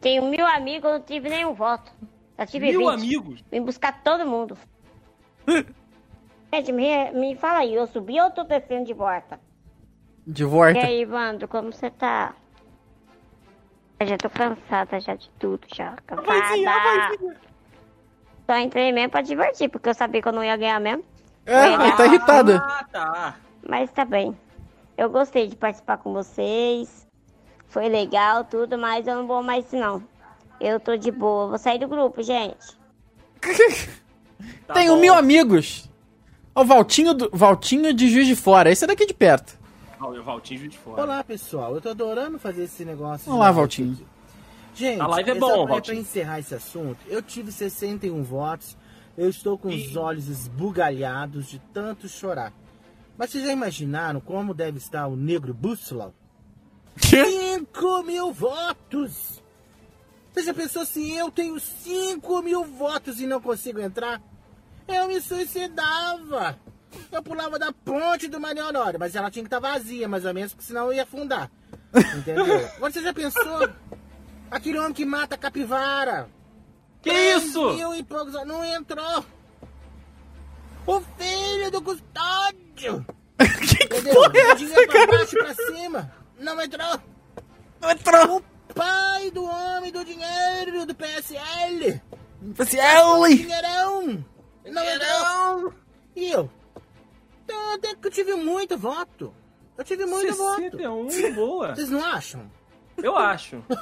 Tenho 0.00 0.24
mil 0.26 0.46
amigos, 0.46 0.84
eu 0.84 0.98
não 0.98 1.00
tive 1.04 1.28
nenhum 1.28 1.54
voto. 1.54 1.90
Já 2.38 2.46
tive 2.46 2.70
Mil 2.70 2.90
20. 2.90 3.00
amigos? 3.02 3.44
Vim 3.50 3.62
buscar 3.62 4.02
todo 4.02 4.24
mundo. 4.26 4.56
Gente, 6.52 6.70
me, 6.70 7.10
me 7.12 7.34
fala 7.34 7.60
aí, 7.60 7.74
eu 7.74 7.86
subi 7.86 8.20
ou 8.20 8.26
eu 8.26 8.30
tô 8.30 8.44
descendo 8.44 8.84
de 8.84 8.92
volta? 8.92 9.40
De 10.26 10.44
volta. 10.44 10.78
E 10.78 10.84
aí, 10.84 11.00
Evandro, 11.00 11.48
como 11.48 11.72
você 11.72 11.90
tá? 11.90 12.34
Eu 13.98 14.06
já 14.06 14.18
tô 14.18 14.28
cansada 14.28 15.00
já 15.00 15.14
de 15.14 15.30
tudo, 15.38 15.66
já. 15.74 15.96
Cansada. 16.06 17.16
Só 18.44 18.58
entrei 18.58 18.92
mesmo 18.92 19.10
pra 19.10 19.22
divertir, 19.22 19.70
porque 19.70 19.88
eu 19.88 19.94
sabia 19.94 20.20
que 20.20 20.28
eu 20.28 20.32
não 20.32 20.44
ia 20.44 20.56
ganhar 20.56 20.78
mesmo. 20.78 21.02
É, 21.46 21.72
ele 21.72 21.92
tá 21.92 22.06
irritada. 22.06 22.56
Ah, 22.58 22.84
tá. 22.92 23.36
Mas 23.66 23.90
tá 23.90 24.04
bem. 24.04 24.36
Eu 24.96 25.08
gostei 25.08 25.48
de 25.48 25.56
participar 25.56 25.96
com 25.98 26.12
vocês. 26.12 27.08
Foi 27.68 27.88
legal, 27.88 28.44
tudo, 28.44 28.76
mas 28.76 29.06
eu 29.06 29.16
não 29.16 29.26
vou 29.26 29.42
mais 29.42 29.72
não. 29.72 30.02
Eu 30.60 30.78
tô 30.78 30.96
de 30.98 31.10
boa. 31.10 31.48
Vou 31.48 31.58
sair 31.58 31.78
do 31.78 31.88
grupo, 31.88 32.22
gente. 32.22 32.78
Tá 34.66 34.74
Tenho 34.74 34.96
mil 34.96 35.14
amigos. 35.14 35.88
Ó, 36.54 36.62
o 36.62 36.64
Valtinho, 36.64 37.14
do, 37.14 37.30
Valtinho 37.32 37.92
de 37.92 38.08
Juiz 38.10 38.26
de 38.26 38.36
Fora. 38.36 38.70
Esse 38.70 38.84
é 38.84 38.86
daqui 38.86 39.06
de 39.06 39.14
perto. 39.14 39.58
Ó, 40.00 40.10
o 40.10 40.22
Valtinho 40.22 40.60
Juiz 40.60 40.72
de 40.72 40.78
Fora. 40.78 41.02
Olá, 41.02 41.24
pessoal. 41.24 41.74
Eu 41.74 41.80
tô 41.80 41.88
adorando 41.90 42.38
fazer 42.38 42.64
esse 42.64 42.84
negócio. 42.84 43.30
de 43.30 43.36
Olá, 43.36 43.50
Valtinho. 43.50 43.92
aqui. 43.94 44.06
Gente, 44.74 45.00
A 45.00 45.06
live 45.06 45.30
é 45.30 45.34
só 45.34 45.40
bom, 45.40 45.64
pra, 45.64 45.74
Valtinho. 45.74 45.96
pra 45.96 46.02
encerrar 46.02 46.38
esse 46.38 46.54
assunto, 46.54 46.98
eu 47.06 47.20
tive 47.22 47.52
61 47.52 48.22
votos. 48.22 48.76
Eu 49.16 49.28
estou 49.28 49.58
com 49.58 49.68
os 49.68 49.94
olhos 49.94 50.28
esbugalhados 50.28 51.46
de 51.46 51.58
tanto 51.74 52.08
chorar. 52.08 52.50
Mas 53.18 53.28
vocês 53.30 53.44
já 53.44 53.52
imaginaram 53.52 54.20
como 54.20 54.54
deve 54.54 54.78
estar 54.78 55.06
o 55.06 55.14
negro 55.14 55.52
Bússola? 55.52 56.14
5 56.96 58.02
mil 58.04 58.32
votos! 58.32 59.42
Você 60.32 60.42
já 60.44 60.54
pensou 60.54 60.86
se 60.86 61.14
eu 61.14 61.30
tenho 61.30 61.60
5 61.60 62.42
mil 62.42 62.64
votos 62.64 63.20
e 63.20 63.26
não 63.26 63.38
consigo 63.38 63.80
entrar? 63.80 64.22
Eu 64.88 65.08
me 65.08 65.20
suicidava! 65.20 66.58
Eu 67.10 67.22
pulava 67.22 67.58
da 67.58 67.72
ponte 67.72 68.28
do 68.28 68.40
Maria 68.40 68.66
Honório, 68.66 68.98
mas 68.98 69.14
ela 69.14 69.30
tinha 69.30 69.42
que 69.42 69.46
estar 69.46 69.58
vazia, 69.58 70.08
mais 70.08 70.24
ou 70.24 70.34
menos, 70.34 70.52
porque 70.52 70.66
senão 70.66 70.86
eu 70.86 70.92
ia 70.92 71.02
afundar. 71.04 71.50
Entendeu? 72.16 72.68
Você 72.80 73.02
já 73.02 73.12
pensou? 73.12 73.68
Aquele 74.50 74.78
homem 74.78 74.92
que 74.92 75.04
mata 75.04 75.34
a 75.34 75.38
capivara. 75.38 76.28
Que 77.00 77.10
isso? 77.10 77.74
Mil 77.74 77.94
e 77.94 78.02
poucos, 78.02 78.34
não 78.46 78.64
entrou. 78.64 79.24
O 80.86 81.00
filho 81.18 81.70
do 81.70 81.82
custódio. 81.82 83.06
Entendeu? 83.40 84.14
porra 84.14 84.38
é 84.38 84.52
O 84.52 84.56
dinheiro 84.56 84.86
pra 84.88 85.06
baixo 85.06 85.36
e 85.36 85.38
pra 85.38 85.54
cima. 85.54 86.12
Não 86.38 86.60
entrou. 86.60 87.00
Não 87.80 87.90
entrou. 87.90 88.36
O 88.68 88.74
pai 88.74 89.30
do 89.30 89.44
homem 89.44 89.92
do 89.92 90.04
dinheiro 90.04 90.86
do 90.86 90.94
PSL. 90.94 92.00
PSL. 92.56 93.36
Dinheirão. 93.36 94.24
Não 94.64 94.82
entrou. 94.84 95.74
E 96.14 96.30
eu? 96.30 96.50
Então, 97.44 97.74
até 97.74 97.94
que 97.94 98.06
eu 98.06 98.10
tive 98.10 98.34
muito 98.34 98.76
voto. 98.76 99.32
Eu 99.76 99.84
tive 99.84 100.06
muito 100.06 100.34
voto. 100.34 100.60
61, 100.60 101.34
boa. 101.34 101.74
Vocês 101.74 101.88
não 101.90 102.04
acham? 102.04 102.50
Eu 103.02 103.16
acho. 103.16 103.62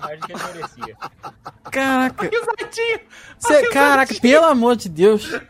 Acho 0.00 0.22
que 0.22 0.32
ele 0.32 0.42
merecia. 0.42 0.96
Caraca. 1.70 2.30
Cê, 3.38 3.68
caraca, 3.68 4.14
pelo 4.20 4.46
amor 4.46 4.76
de 4.76 4.88
Deus. 4.88 5.28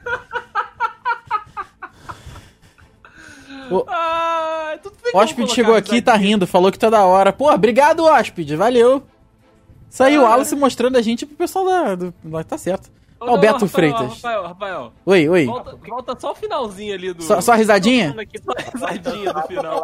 O 3.70 3.84
Ah, 3.86 4.76
que 4.82 5.16
hóspede 5.16 5.52
chegou 5.54 5.76
aqui 5.76 5.96
e 5.96 6.02
tá 6.02 6.16
rindo, 6.16 6.44
falou 6.44 6.72
que 6.72 6.78
tá 6.78 6.90
da 6.90 7.04
hora. 7.04 7.32
Pô, 7.32 7.52
obrigado, 7.52 8.04
hóspede, 8.04 8.56
valeu. 8.56 9.06
Saiu 9.88 10.22
o 10.22 10.26
Alice 10.26 10.56
mostrando 10.56 10.96
a 10.98 11.02
gente 11.02 11.24
pro 11.24 11.36
pessoal 11.36 11.64
da. 11.64 11.94
Do, 11.94 12.12
tá 12.44 12.58
certo. 12.58 12.90
Ô, 13.20 13.24
Ó, 13.24 13.26
o 13.26 13.30
não, 13.32 13.40
Beto 13.40 13.52
Rafael, 13.66 13.68
Freitas. 13.68 14.14
Rafael, 14.14 14.42
Rafael. 14.44 14.92
Oi, 15.04 15.28
oi. 15.28 15.44
Volta, 15.44 15.76
volta 15.86 16.16
só 16.18 16.32
o 16.32 16.34
finalzinho 16.34 16.94
ali 16.94 17.12
do. 17.12 17.22
Só- 17.22 17.40
só 17.40 17.52
a 17.52 17.56
risadinha? 17.56 18.14
Aqui, 18.18 18.38
só 18.42 18.52
a 18.52 18.62
risadinha 18.88 19.32
do 19.32 19.42
final. 19.42 19.82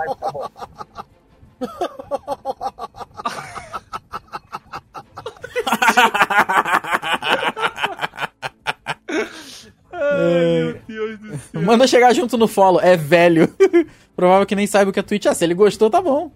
É. 9.92 10.74
Deus 10.86 11.18
do 11.18 11.38
céu. 11.38 11.62
Manda 11.62 11.86
chegar 11.86 12.12
junto 12.14 12.36
no 12.36 12.46
follow, 12.48 12.80
é 12.80 12.96
velho. 12.96 13.52
Provável 14.14 14.46
que 14.46 14.54
nem 14.56 14.66
saiba 14.66 14.90
o 14.90 14.92
que 14.92 15.00
é 15.00 15.02
Twitch. 15.02 15.26
Ah, 15.26 15.34
se 15.34 15.44
ele 15.44 15.54
gostou, 15.54 15.90
tá 15.90 16.00
bom. 16.00 16.30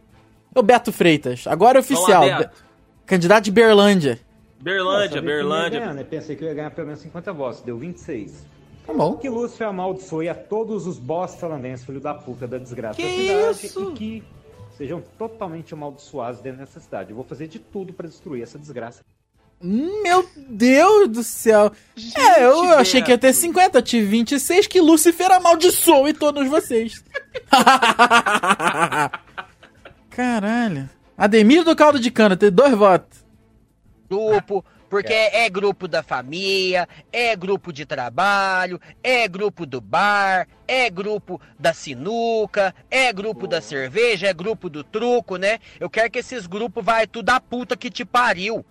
O 0.54 0.62
Beto 0.62 0.92
Freitas, 0.92 1.46
agora 1.46 1.78
é 1.78 1.80
oficial. 1.80 2.22
Beto. 2.22 2.50
Candidato 3.06 3.44
de 3.44 3.50
Berlândia. 3.50 4.18
Berlândia, 4.60 5.22
Berlândia. 5.22 5.94
Eu 5.98 6.04
pensei 6.04 6.36
que 6.36 6.44
eu 6.44 6.48
ia 6.48 6.54
ganhar 6.54 6.70
pelo 6.70 6.86
menos 6.88 7.00
50 7.02 7.32
votos, 7.32 7.62
deu 7.62 7.78
26. 7.78 8.44
Tá 8.86 8.92
bom. 8.92 9.16
Que 9.16 9.28
Lúcifer 9.28 9.68
amaldiçoe 9.68 10.28
a 10.28 10.34
todos 10.34 10.86
os 10.86 10.98
bosta 10.98 11.46
holandenses, 11.46 11.84
filho 11.86 12.00
da 12.00 12.14
puta 12.14 12.46
da 12.46 12.58
desgraça 12.58 12.96
Que 12.96 13.02
da 13.02 13.08
cidade 13.54 13.66
isso? 13.66 13.90
e 13.90 13.92
que 13.94 14.24
sejam 14.76 15.02
totalmente 15.18 15.72
amaldiçoados 15.74 16.40
dentro 16.40 16.60
dessa 16.60 16.80
cidade. 16.80 17.10
Eu 17.10 17.16
vou 17.16 17.24
fazer 17.24 17.46
de 17.48 17.58
tudo 17.58 17.92
pra 17.92 18.06
destruir 18.08 18.42
essa 18.42 18.58
desgraça. 18.58 19.02
Meu 19.62 20.26
Deus 20.36 21.08
do 21.08 21.22
céu. 21.22 21.70
é, 22.16 22.44
eu 22.46 22.78
achei 22.78 23.02
que 23.02 23.10
ia 23.10 23.18
ter 23.18 23.32
50, 23.34 23.76
eu 23.78 23.82
tive 23.82 24.06
26, 24.06 24.66
que 24.66 24.80
Lucifer 24.80 25.30
amaldiçoe 25.30 26.14
todos 26.14 26.48
vocês. 26.48 27.04
Caralho. 30.10 30.88
Ademir 31.16 31.64
do 31.64 31.76
Caldo 31.76 32.00
de 32.00 32.10
Cana, 32.10 32.36
tem 32.36 32.50
dois 32.50 32.74
votos. 32.74 33.19
Grupo, 34.20 34.64
porque 34.88 35.12
é 35.12 35.48
grupo 35.48 35.86
da 35.86 36.02
família, 36.02 36.88
é 37.12 37.36
grupo 37.36 37.72
de 37.72 37.86
trabalho, 37.86 38.80
é 39.04 39.28
grupo 39.28 39.64
do 39.64 39.80
bar, 39.80 40.48
é 40.66 40.90
grupo 40.90 41.40
da 41.56 41.72
sinuca, 41.72 42.74
é 42.90 43.12
grupo 43.12 43.46
da 43.46 43.60
cerveja, 43.60 44.26
é 44.26 44.34
grupo 44.34 44.68
do 44.68 44.82
truco, 44.82 45.36
né? 45.36 45.60
Eu 45.78 45.88
quero 45.88 46.10
que 46.10 46.18
esses 46.18 46.46
grupos 46.48 46.84
vai 46.84 47.06
tudo 47.06 47.30
a 47.30 47.40
puta 47.40 47.76
que 47.76 47.88
te 47.88 48.04
pariu. 48.04 48.66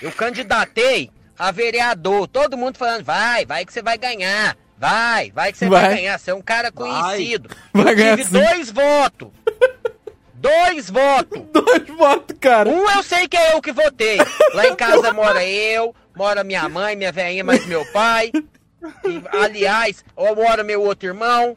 Eu 0.00 0.12
candidatei 0.12 1.10
a 1.36 1.50
vereador, 1.50 2.28
todo 2.28 2.56
mundo 2.56 2.78
falando, 2.78 3.04
vai, 3.04 3.44
vai 3.44 3.66
que 3.66 3.72
você 3.72 3.82
vai 3.82 3.98
ganhar. 3.98 4.56
Vai, 4.80 5.30
vai 5.32 5.52
que 5.52 5.58
você 5.58 5.68
vai, 5.68 5.82
Vai. 5.82 5.94
ganhar, 5.96 6.18
você 6.18 6.30
é 6.30 6.34
um 6.34 6.40
cara 6.40 6.72
conhecido. 6.72 7.50
Vai 7.70 7.92
Eu 7.92 7.96
ganhar 7.96 8.16
tive 8.16 8.30
sim. 8.30 8.32
dois 8.32 8.70
votos. 8.70 9.28
Dois 10.40 10.88
votos. 10.88 11.42
Dois 11.52 11.86
votos, 11.88 12.36
cara. 12.40 12.68
Um 12.68 12.90
eu 12.90 13.02
sei 13.02 13.28
que 13.28 13.36
é 13.36 13.54
eu 13.54 13.60
que 13.60 13.72
votei. 13.72 14.16
Lá 14.54 14.66
em 14.66 14.74
casa 14.74 15.12
mora 15.14 15.44
eu, 15.44 15.94
mora 16.16 16.42
minha 16.42 16.66
mãe, 16.68 16.96
minha 16.96 17.12
velhinha, 17.12 17.44
mais 17.44 17.66
meu 17.66 17.84
pai. 17.92 18.32
E, 19.04 19.22
aliás, 19.36 20.02
ou 20.16 20.34
mora 20.34 20.64
meu 20.64 20.82
outro 20.82 21.08
irmão. 21.08 21.56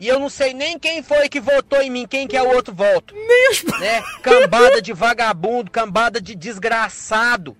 E 0.00 0.08
eu 0.08 0.18
não 0.18 0.28
sei 0.28 0.52
nem 0.54 0.78
quem 0.78 1.02
foi 1.02 1.28
que 1.28 1.38
votou 1.38 1.80
em 1.80 1.90
mim, 1.90 2.06
quem 2.06 2.26
que 2.26 2.36
é 2.36 2.42
o 2.42 2.52
outro 2.52 2.74
voto. 2.74 3.14
Nem 3.14 3.50
os... 3.50 3.62
Né? 3.78 4.02
Cambada 4.22 4.82
de 4.82 4.92
vagabundo, 4.94 5.70
cambada 5.70 6.20
de 6.20 6.34
desgraçado. 6.34 7.56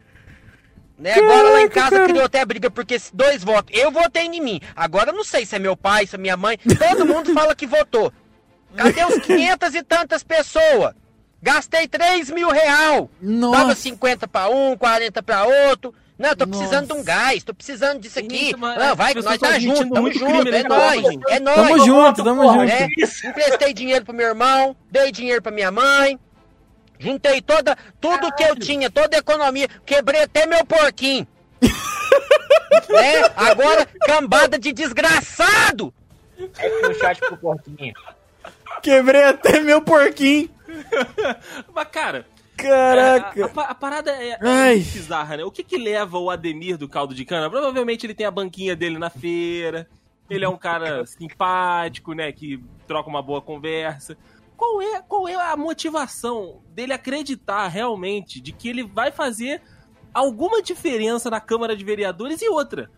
Né? 0.99 1.15
Agora 1.15 1.51
lá 1.51 1.63
em 1.63 1.69
Caraca, 1.69 1.75
casa 1.75 1.97
cara. 1.97 2.09
criou 2.09 2.25
até 2.25 2.45
briga 2.45 2.71
porque 2.71 2.97
dois 3.13 3.45
votos. 3.45 3.75
Eu 3.79 3.91
votei 3.91 4.25
em 4.25 4.41
mim. 4.41 4.61
Agora 4.75 5.11
eu 5.11 5.15
não 5.15 5.25
sei 5.25 5.47
se 5.47 5.55
é 5.55 5.59
meu 5.59 5.77
pai, 5.77 6.07
se 6.07 6.17
é 6.17 6.19
minha 6.19 6.37
mãe. 6.37 6.59
Todo 6.59 7.07
mundo 7.07 7.33
fala 7.33 7.55
que 7.55 7.67
votou. 7.67 8.13
Cadê 8.77 9.05
os 9.05 9.19
500 9.25 9.75
e 9.75 9.83
tantas 9.83 10.23
pessoas? 10.23 10.95
Gastei 11.43 11.89
3 11.89 12.31
mil 12.31 12.51
real. 12.51 13.11
Nossa. 13.21 13.59
Tava 13.59 13.75
50 13.75 14.29
pra 14.29 14.49
um, 14.49 14.77
40 14.77 15.23
pra 15.23 15.45
outro. 15.45 15.95
Não, 16.19 16.37
tô 16.37 16.47
precisando 16.47 16.87
de 16.87 16.93
um 16.93 17.03
gás, 17.03 17.43
tô 17.43 17.55
precisando 17.55 17.99
disso 17.99 18.19
aqui. 18.19 18.55
mas 18.59 18.79
Não, 18.79 18.95
vai, 18.95 19.15
pessoas 19.15 19.41
nós 19.41 19.41
tá 19.41 19.49
tão 19.49 19.61
junto, 19.61 19.73
admitindo 19.73 19.95
tamo 19.95 20.03
muito 20.03 20.19
junto, 20.19 20.41
crime 20.43 20.59
é 20.59 20.63
nóis, 20.65 21.07
é 21.31 21.41
nóis. 21.41 21.57
Tamo 21.57 21.87
junto, 21.87 22.25
tamo 22.25 22.53
junto. 22.53 22.71
É, 22.71 22.89
emprestei 23.25 23.73
dinheiro 23.73 24.05
pro 24.05 24.13
meu 24.13 24.27
irmão, 24.27 24.77
dei 24.91 25.11
dinheiro 25.11 25.41
pra 25.41 25.51
minha 25.51 25.71
mãe. 25.71 26.21
Juntei 26.99 27.41
toda, 27.41 27.75
tudo 27.99 28.31
que 28.35 28.43
eu 28.43 28.55
tinha, 28.55 28.91
toda 28.91 29.17
a 29.17 29.21
economia, 29.21 29.67
quebrei 29.87 30.25
até 30.25 30.45
meu 30.45 30.63
porquinho. 30.67 31.27
né? 32.91 33.23
Agora, 33.35 33.89
cambada 34.05 34.59
de 34.59 34.73
desgraçado! 34.73 35.95
É 36.59 36.69
pro 36.69 36.95
chat 36.99 37.19
pro 37.19 37.37
porquinho. 37.39 37.95
Quebrei 38.83 39.25
até 39.25 39.61
meu 39.61 39.83
porquinho. 39.83 40.49
Mas, 41.75 41.89
cara. 41.89 42.27
Caraca. 42.57 43.41
é, 43.41 43.43
a, 43.43 43.63
a 43.71 43.75
parada 43.75 44.11
é, 44.11 44.39
é 44.41 44.75
bizarra, 44.77 45.39
né? 45.39 45.45
O 45.45 45.51
que 45.51 45.65
que 45.65 45.79
leva 45.79 46.19
o 46.19 46.29
Ademir 46.29 46.77
do 46.77 46.89
caldo 46.89 47.15
de 47.15 47.25
cana? 47.25 47.49
Provavelmente 47.49 48.05
ele 48.05 48.15
tem 48.15 48.27
a 48.27 48.31
banquinha 48.31 48.77
dele 48.77 48.99
na 48.99 49.09
feira. 49.09 49.89
Ele 50.29 50.45
é 50.45 50.49
um 50.49 50.59
cara 50.59 51.05
simpático, 51.09 52.13
né? 52.13 52.31
Que 52.33 52.63
troca 52.87 53.09
uma 53.09 53.23
boa 53.23 53.41
conversa. 53.41 54.17
Qual 54.57 54.83
é, 54.83 55.01
qual 55.01 55.27
é 55.27 55.35
a 55.35 55.57
motivação 55.57 56.61
dele 56.75 56.93
acreditar 56.93 57.67
realmente 57.69 58.41
de 58.43 58.53
que 58.53 58.69
ele 58.69 58.85
vai 58.85 59.11
fazer 59.11 59.63
alguma 60.13 60.61
diferença 60.63 61.31
na 61.31 61.41
Câmara 61.41 61.75
de 61.75 61.83
Vereadores 61.83 62.43
e 62.43 62.49
outra? 62.51 62.91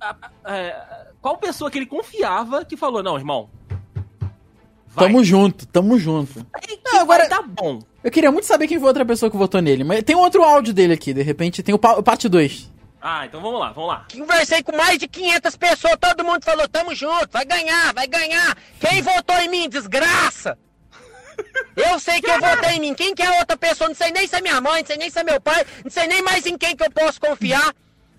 A- 0.00 0.16
a- 0.44 0.56
é, 0.56 1.06
qual 1.22 1.36
pessoa 1.38 1.70
que 1.70 1.78
ele 1.78 1.86
confiava 1.86 2.64
que 2.64 2.76
falou, 2.76 3.00
não, 3.00 3.16
irmão, 3.16 3.48
Tamo 4.96 5.22
junto, 5.24 5.66
tamo 5.66 5.98
junto. 5.98 6.46
Não, 6.84 7.00
agora 7.00 7.28
tá 7.28 7.42
bom. 7.42 7.80
Eu 8.02 8.10
queria 8.10 8.30
muito 8.32 8.46
saber 8.46 8.66
quem 8.68 8.78
foi 8.78 8.86
a 8.86 8.90
outra 8.90 9.04
pessoa 9.04 9.30
que 9.30 9.36
votou 9.36 9.60
nele, 9.60 9.84
mas 9.84 10.02
tem 10.02 10.16
outro 10.16 10.42
áudio 10.42 10.72
dele 10.72 10.92
aqui, 10.94 11.12
de 11.12 11.22
repente 11.22 11.62
tem 11.62 11.74
o, 11.74 11.78
pa- 11.78 12.02
parte 12.02 12.28
2. 12.28 12.72
Ah, 13.02 13.26
então 13.26 13.40
vamos 13.40 13.60
lá, 13.60 13.72
vamos 13.72 13.88
lá. 13.90 14.06
Conversei 14.12 14.62
com 14.62 14.76
mais 14.76 14.98
de 14.98 15.06
500 15.06 15.54
pessoas, 15.56 15.96
todo 16.00 16.24
mundo 16.24 16.42
falou, 16.44 16.66
tamo 16.68 16.94
junto, 16.94 17.28
vai 17.32 17.44
ganhar, 17.44 17.92
vai 17.94 18.06
ganhar. 18.06 18.56
Quem 18.80 19.02
votou 19.02 19.36
em 19.36 19.48
mim, 19.48 19.68
desgraça? 19.68 20.58
Eu 21.76 21.98
sei 22.00 22.20
que 22.20 22.30
eu 22.30 22.40
votei 22.40 22.76
em 22.76 22.80
mim, 22.80 22.94
quem 22.94 23.14
que 23.14 23.22
é 23.22 23.38
outra 23.38 23.56
pessoa? 23.56 23.88
Não 23.88 23.94
sei 23.94 24.10
nem 24.10 24.26
se 24.26 24.34
é 24.34 24.40
minha 24.40 24.60
mãe, 24.60 24.80
não 24.80 24.86
sei 24.86 24.96
nem 24.96 25.10
se 25.10 25.18
é 25.18 25.22
meu 25.24 25.40
pai, 25.40 25.64
não 25.84 25.90
sei 25.90 26.06
nem 26.06 26.22
mais 26.22 26.46
em 26.46 26.56
quem 26.56 26.74
que 26.74 26.82
eu 26.82 26.90
posso 26.90 27.20
confiar. 27.20 27.74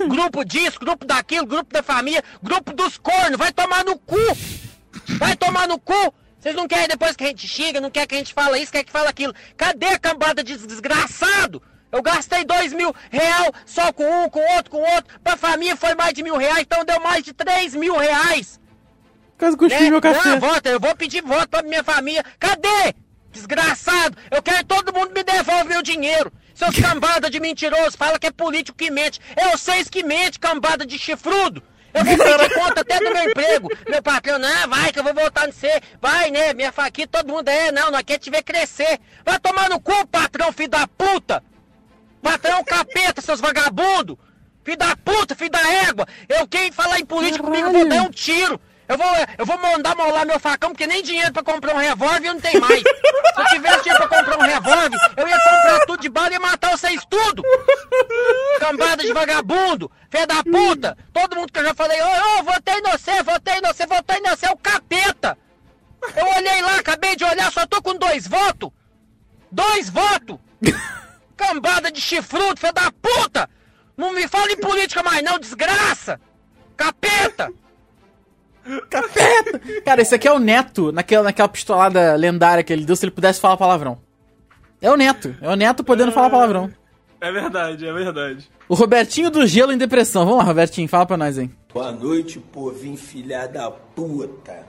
Grupo 0.07 0.45
disso, 0.45 0.79
grupo 0.79 1.03
daquilo, 1.05 1.47
grupo 1.47 1.73
da 1.73 1.81
família, 1.81 2.23
grupo 2.43 2.71
dos 2.73 2.97
cornos, 2.99 3.37
vai 3.37 3.51
tomar 3.51 3.83
no 3.83 3.97
cu! 3.97 4.15
Vai 5.17 5.35
tomar 5.35 5.67
no 5.67 5.79
cu! 5.79 6.13
Vocês 6.47 6.55
não 6.55 6.65
querem 6.65 6.87
depois 6.87 7.13
que 7.13 7.25
a 7.25 7.27
gente 7.27 7.45
xinga, 7.45 7.81
não 7.81 7.91
quer 7.91 8.07
que 8.07 8.15
a 8.15 8.17
gente 8.17 8.33
fala 8.33 8.57
isso, 8.57 8.71
quer 8.71 8.81
que 8.81 8.91
fala 8.91 9.09
aquilo. 9.09 9.35
Cadê 9.57 9.87
a 9.87 9.99
cambada 9.99 10.41
de 10.41 10.55
desgraçado? 10.55 11.61
Eu 11.91 12.01
gastei 12.01 12.45
dois 12.45 12.71
mil 12.71 12.95
real 13.11 13.53
só 13.65 13.91
com 13.91 14.05
um, 14.23 14.29
com 14.29 14.39
outro, 14.55 14.71
com 14.71 14.77
outro. 14.77 15.19
Pra 15.21 15.35
família 15.35 15.75
foi 15.75 15.93
mais 15.93 16.13
de 16.13 16.23
mil 16.23 16.37
reais, 16.37 16.61
então 16.61 16.85
deu 16.85 17.01
mais 17.01 17.21
de 17.21 17.33
três 17.33 17.75
mil 17.75 17.97
reais. 17.97 18.61
Quase 19.37 19.57
cuspi 19.57 19.91
meu 19.91 19.99
café. 19.99 20.29
Não, 20.29 20.39
vota, 20.39 20.69
eu 20.69 20.79
vou 20.79 20.95
pedir 20.95 21.21
voto 21.21 21.49
pra 21.49 21.63
minha 21.63 21.83
família. 21.83 22.23
Cadê? 22.39 22.95
Desgraçado! 23.29 24.17
Eu 24.31 24.41
quero 24.41 24.59
que 24.59 24.65
todo 24.65 24.93
mundo 24.93 25.11
me 25.13 25.23
devolva 25.23 25.65
meu 25.65 25.81
dinheiro. 25.81 26.31
Seus 26.55 26.75
cambada 26.79 27.29
de 27.29 27.41
mentiroso, 27.41 27.97
fala 27.97 28.17
que 28.17 28.27
é 28.27 28.31
político 28.31 28.77
que 28.77 28.89
mente. 28.89 29.19
É 29.35 29.49
vocês 29.49 29.89
que 29.89 30.01
mente, 30.01 30.39
cambada 30.39 30.85
de 30.85 30.97
chifrudo. 30.97 31.61
Eu 31.97 32.05
vou 32.05 32.17
pedir 32.17 32.53
conta 32.53 32.81
até 32.81 32.99
do 32.99 33.11
meu 33.11 33.29
emprego. 33.29 33.69
Meu 33.89 34.01
patrão, 34.01 34.37
não, 34.39 34.69
vai 34.69 34.91
que 34.91 34.99
eu 34.99 35.03
vou 35.03 35.13
voltar 35.13 35.47
no 35.47 35.53
você. 35.53 35.81
Vai, 36.01 36.29
né? 36.31 36.53
Minha 36.53 36.71
faquinha, 36.71 37.07
todo 37.07 37.27
mundo 37.27 37.49
é, 37.49 37.71
não, 37.71 37.91
nós 37.91 38.03
quer 38.03 38.19
te 38.19 38.29
ver 38.29 38.43
crescer. 38.43 38.99
Vai 39.25 39.39
tomar 39.39 39.69
no 39.69 39.79
cu, 39.79 40.05
patrão, 40.07 40.51
filho 40.51 40.69
da 40.69 40.87
puta. 40.87 41.43
Patrão 42.21 42.63
capeta, 42.63 43.21
seus 43.21 43.39
vagabundos. 43.39 44.17
Filho 44.63 44.77
da 44.77 44.95
puta, 44.97 45.35
filho 45.35 45.51
da 45.51 45.73
égua. 45.87 46.07
Eu, 46.27 46.47
quem 46.47 46.71
falar 46.71 46.99
em 46.99 47.05
política 47.05 47.43
comigo, 47.43 47.67
eu 47.67 47.73
vou 47.73 47.87
dar 47.87 48.03
um 48.03 48.09
tiro. 48.09 48.59
Eu 48.87 48.97
vou, 48.97 49.07
eu 49.37 49.45
vou 49.45 49.57
mandar 49.57 49.95
molar 49.95 50.25
meu 50.25 50.39
facão, 50.39 50.69
porque 50.69 50.87
nem 50.87 51.03
dinheiro 51.03 51.33
pra 51.33 51.43
comprar 51.43 51.75
um 51.75 51.77
revólver 51.77 52.27
eu 52.27 52.33
não 52.33 52.41
tenho 52.41 52.61
mais. 52.61 52.79
Se 52.79 53.41
eu 53.41 53.45
tivesse 53.47 53.83
dinheiro 53.83 54.07
pra 54.07 54.17
comprar 54.17 54.37
um 54.37 54.47
revólver, 54.47 54.97
eu 55.17 55.27
ia 55.27 55.39
comprar 55.39 55.85
tudo 55.85 56.01
de 56.01 56.09
bala 56.09 56.33
e 56.33 56.39
matar 56.39 56.71
vocês 56.71 57.03
tudo. 57.09 57.43
Cambada 58.59 59.03
de 59.03 59.11
vagabundo, 59.11 59.91
filha 60.09 60.25
da 60.25 60.41
puta. 60.43 60.97
Todo 61.11 61.35
mundo 61.35 61.51
que 61.51 61.59
eu 61.59 61.65
já 61.65 61.73
falei, 61.73 62.01
ô, 62.01 62.39
ô, 62.39 62.43
votei 62.43 62.81
no 62.81 62.91
você, 62.91 63.21
votei 63.23 63.61
no 63.61 63.67
você, 63.67 63.85
votei 63.85 64.21
no 64.21 64.29
você, 64.29 64.45
é 64.45 64.51
o 64.51 64.57
capeta. 64.57 65.37
Eu 66.15 66.25
olhei 66.25 66.61
lá, 66.61 66.77
acabei 66.77 67.15
de 67.15 67.25
olhar, 67.25 67.51
só 67.51 67.65
tô 67.67 67.81
com 67.81 67.95
dois 67.95 68.25
votos. 68.25 68.69
Dois 69.51 69.89
votos. 69.89 70.37
Cambada 71.35 71.91
de 71.91 71.99
chifrudo, 71.99 72.59
filha 72.59 72.71
da 72.71 72.91
puta. 72.91 73.49
Não 73.97 74.13
me 74.13 74.27
fala 74.27 74.51
em 74.51 74.57
política 74.57 75.03
mais 75.03 75.23
não, 75.23 75.37
desgraça. 75.39 76.21
Capeta. 76.77 77.51
Capeta! 78.89 79.59
Cara, 79.83 80.01
esse 80.01 80.13
aqui 80.13 80.27
é 80.27 80.31
o 80.31 80.39
Neto, 80.39 80.91
naquela, 80.91 81.23
naquela 81.23 81.47
pistolada 81.47 82.15
lendária 82.15 82.63
que 82.63 82.71
ele 82.71 82.85
deu, 82.85 82.95
se 82.95 83.05
ele 83.05 83.11
pudesse 83.11 83.39
falar 83.39 83.57
palavrão. 83.57 83.97
É 84.81 84.91
o 84.91 84.95
Neto, 84.95 85.35
é 85.41 85.49
o 85.49 85.55
Neto 85.55 85.83
podendo 85.83 86.11
falar 86.11 86.29
palavrão. 86.29 86.71
É 87.19 87.31
verdade, 87.31 87.87
é 87.87 87.91
verdade. 87.91 88.49
O 88.69 88.75
Robertinho 88.75 89.31
do 89.31 89.47
Gelo 89.47 89.71
em 89.71 89.77
Depressão. 89.77 90.23
Vamos 90.23 90.39
lá, 90.39 90.43
Robertinho, 90.43 90.87
fala 90.87 91.05
pra 91.05 91.17
nós 91.17 91.37
aí. 91.37 91.49
Boa 91.73 91.91
noite, 91.91 92.39
povinho 92.39 92.97
filha 92.97 93.47
da 93.47 93.71
puta. 93.71 94.67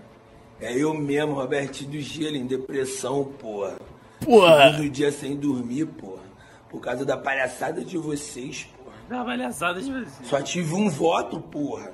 É 0.61 0.77
eu 0.77 0.95
mesmo, 0.95 1.35
Robertinho 1.35 1.91
do 1.91 2.01
Gelo, 2.01 2.37
em 2.37 2.47
depressão, 2.47 3.25
porra. 3.25 3.77
Porra. 4.25 4.73
Segundo 4.73 4.91
dia 4.91 5.13
sem 5.13 5.37
dormir, 5.37 5.87
porra. 5.87 6.23
Por 6.71 6.81
causa 6.81 7.05
da 7.05 7.17
palhaçada 7.17 7.85
de 7.85 7.97
vocês, 7.99 8.67
porra. 8.77 8.97
Da 9.09 9.25
palhaçada 9.25 9.81
de 9.81 9.91
vocês. 9.91 10.21
Só 10.25 10.41
tive 10.41 10.75
um 10.75 10.89
voto, 10.89 11.41
porra. 11.41 11.93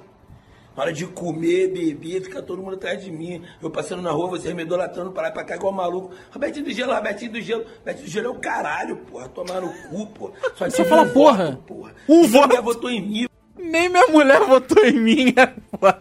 Na 0.76 0.82
hora 0.82 0.92
de 0.92 1.06
comer, 1.06 1.68
beber, 1.72 2.22
fica 2.22 2.42
todo 2.42 2.60
mundo 2.62 2.74
atrás 2.74 3.02
de 3.02 3.10
mim. 3.10 3.42
Eu 3.62 3.70
passando 3.70 4.02
na 4.02 4.10
rua, 4.10 4.28
vocês 4.30 4.52
me 4.54 4.62
idolatrando 4.62 5.12
pra 5.12 5.22
lá 5.24 5.28
e 5.28 5.32
pra 5.32 5.44
cá 5.44 5.54
igual 5.56 5.72
maluco. 5.72 6.12
Robertinho 6.32 6.64
do 6.64 6.72
Gelo, 6.72 6.92
Robertinho 6.94 7.32
do 7.32 7.40
Gelo. 7.40 7.64
Robertinho 7.78 8.06
do 8.06 8.10
Gelo 8.10 8.26
é 8.26 8.30
o 8.30 8.34
caralho, 8.40 8.96
porra. 8.96 9.28
Tomar 9.28 9.60
no 9.60 9.72
cu, 9.88 10.06
porra. 10.08 10.32
Só 10.56 10.68
Só 10.68 10.76
tive 10.76 10.88
fala 10.88 11.02
um 11.02 11.10
porra. 11.10 11.46
voto, 11.52 11.62
porra. 11.62 11.94
Um 12.08 12.22
Ninguém 12.22 12.40
voto. 12.40 12.62
votou 12.62 12.90
em 12.90 13.00
mim. 13.00 13.26
Nem 13.56 13.88
minha 13.88 14.06
mulher 14.08 14.40
votou 14.40 14.84
em 14.84 14.98
mim, 15.00 15.32
é 15.36 15.54
foda. 15.78 16.00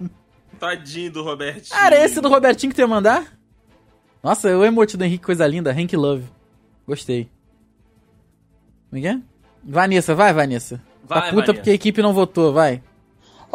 Tadinho 0.59 1.11
do 1.11 1.23
Robertinho. 1.23 1.69
Cara, 1.77 1.95
esse 2.03 2.19
do 2.19 2.27
Robertinho 2.29 2.71
que 2.71 2.75
tu 2.75 2.79
ia 2.81 2.87
mandar? 2.87 3.37
Nossa, 4.23 4.47
o 4.57 4.63
emote 4.65 4.97
do 4.97 5.03
Henrique, 5.03 5.25
coisa 5.25 5.45
linda. 5.45 5.71
Hank 5.71 5.95
Love. 5.95 6.25
Gostei. 6.87 7.29
Como 8.89 8.97
é 8.99 9.01
que 9.01 9.07
é? 9.07 9.19
Vanessa, 9.63 10.15
vai, 10.15 10.33
Vanessa. 10.33 10.81
Vai, 11.03 11.19
tá 11.19 11.25
puta 11.27 11.35
Vanessa. 11.35 11.53
porque 11.53 11.69
a 11.69 11.73
equipe 11.73 12.01
não 12.01 12.13
votou, 12.13 12.51
vai. 12.53 12.81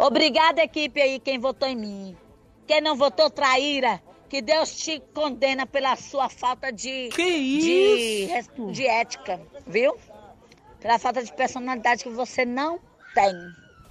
Obrigada, 0.07 0.63
equipe 0.63 1.01
aí, 1.01 1.19
quem 1.19 1.37
votou 1.39 1.67
em 1.67 1.75
mim. 1.75 2.17
Quem 2.65 2.79
não 2.79 2.95
votou, 2.95 3.29
traíra. 3.29 4.01
Que 4.29 4.41
Deus 4.41 4.73
te 4.77 5.01
condena 5.13 5.65
pela 5.65 5.95
sua 5.95 6.29
falta 6.29 6.71
de. 6.71 7.09
Que 7.09 7.59
De, 7.59 8.25
res- 8.25 8.49
de 8.71 8.85
ética, 8.87 9.41
viu? 9.67 9.97
Pela 10.79 10.97
falta 10.99 11.21
de 11.23 11.33
personalidade 11.33 12.03
que 12.03 12.09
você 12.09 12.45
não 12.45 12.79
tem. 13.13 13.33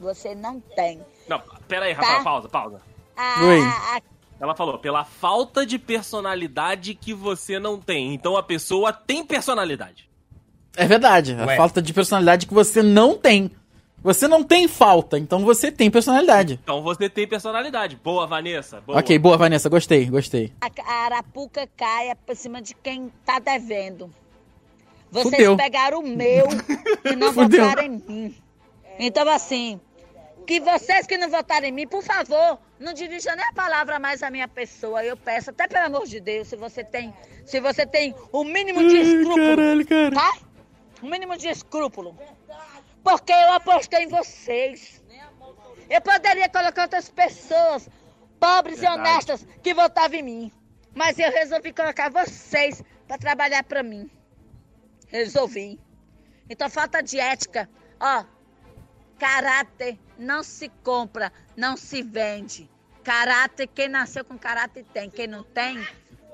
Você 0.01 0.35
não 0.35 0.61
tem. 0.61 1.05
Não, 1.29 1.43
pera 1.67 1.87
aí, 1.87 1.95
Tá. 1.95 2.01
Rafael, 2.03 2.23
pausa, 2.25 2.49
pausa. 2.49 2.81
A- 3.17 3.45
Oi. 3.45 3.61
a- 3.61 4.01
Ela 4.41 4.55
falou, 4.55 4.79
pela 4.79 5.05
falta 5.05 5.67
de 5.67 5.77
personalidade 5.79 6.95
que 6.95 7.13
você 7.13 7.59
não 7.59 7.79
tem. 7.81 8.15
Então 8.15 8.37
a 8.37 8.43
pessoa 8.43 8.93
tem 8.93 9.25
personalidade. 9.27 10.09
É 10.77 10.87
verdade. 10.87 11.35
A 11.39 11.45
Ué. 11.45 11.57
falta 11.57 11.83
de 11.83 11.93
personalidade 11.93 12.47
que 12.47 12.55
você 12.55 12.81
não 12.83 13.19
tem. 13.19 13.51
Você 14.03 14.29
não 14.29 14.45
tem 14.45 14.69
falta, 14.69 15.19
então 15.19 15.45
você 15.45 15.73
tem 15.73 15.91
personalidade. 15.91 16.59
Então 16.63 16.83
você 16.83 17.09
tem 17.11 17.27
personalidade. 17.27 17.97
Boa, 18.03 18.27
Vanessa. 18.27 18.81
Boa. 18.81 18.99
Ok, 19.01 19.19
boa, 19.19 19.37
Vanessa. 19.37 19.69
Gostei, 19.69 20.07
gostei. 20.07 20.53
a, 20.61 20.71
a 20.85 21.05
arapuca 21.07 21.69
caia 21.77 22.15
por 22.15 22.37
cima 22.37 22.63
de 22.63 22.75
quem 22.75 23.13
tá 23.25 23.39
devendo. 23.41 24.09
Vocês 25.11 25.35
Fudeu. 25.35 25.57
pegaram 25.57 25.99
o 26.01 26.07
meu 26.07 26.47
e 27.05 27.17
não 27.17 27.33
Fudeu. 27.35 27.65
votaram 27.65 27.83
em 27.87 28.03
mim. 28.07 28.37
Então, 29.01 29.29
assim, 29.29 29.81
que 30.47 30.61
vocês 30.61 31.07
que 31.07 31.17
não 31.19 31.29
votaram 31.29 31.67
em 31.67 31.73
mim, 31.73 31.87
por 31.87 32.03
favor, 32.03 32.59
não 32.79 32.93
dirijam 32.93 33.35
nem 33.35 33.45
a 33.47 33.53
palavra 33.53 33.99
mais 33.99 34.23
à 34.23 34.31
minha 34.31 34.47
pessoa. 34.47 35.03
Eu 35.05 35.17
peço, 35.17 35.51
até 35.51 35.67
pelo 35.67 35.87
amor 35.87 36.07
de 36.07 36.21
Deus, 36.21 36.47
se 36.49 36.57
você 36.57 36.85
tem, 36.85 37.13
se 37.45 37.59
você 37.61 37.85
tem 37.87 38.15
o 38.31 38.45
mínimo 38.45 38.81
de 38.89 38.97
Ai, 38.97 39.03
escrúpulo, 39.03 39.57
caralho, 39.57 39.87
cara. 39.87 40.15
tá? 40.15 40.39
O 41.03 41.07
mínimo 41.07 41.37
de 41.37 41.49
escrúpulo. 41.49 42.17
Porque 43.09 43.33
eu 43.33 43.53
apostei 43.55 44.05
em 44.05 44.09
vocês. 44.09 45.03
Eu 45.89 45.99
poderia 46.03 46.47
colocar 46.47 46.83
outras 46.83 47.09
pessoas, 47.09 47.89
pobres 48.39 48.81
Verdade. 48.81 49.01
e 49.01 49.01
honestas, 49.01 49.47
que 49.63 49.73
votavam 49.73 50.19
em 50.19 50.23
mim. 50.23 50.53
Mas 50.95 51.19
eu 51.19 51.33
resolvi 51.33 51.73
colocar 51.73 52.11
vocês 52.11 52.85
para 53.07 53.17
trabalhar 53.17 53.65
para 53.65 53.83
mim. 53.83 54.11
Resolvi. 55.07 55.81
Então, 56.51 56.69
falta 56.69 57.03
de 57.03 57.19
ética. 57.19 57.67
Ó, 57.99 58.25
caráter 59.19 59.99
não 60.19 60.43
se 60.43 60.69
compra, 60.85 61.33
não 61.57 61.79
se 61.79 62.03
vende. 62.03 62.69
Caráter, 63.03 63.69
quem 63.69 63.89
nasceu 63.89 64.23
com 64.23 64.37
caráter 64.37 64.85
tem. 64.93 65.09
Quem 65.09 65.27
não 65.27 65.43
tem, 65.45 65.83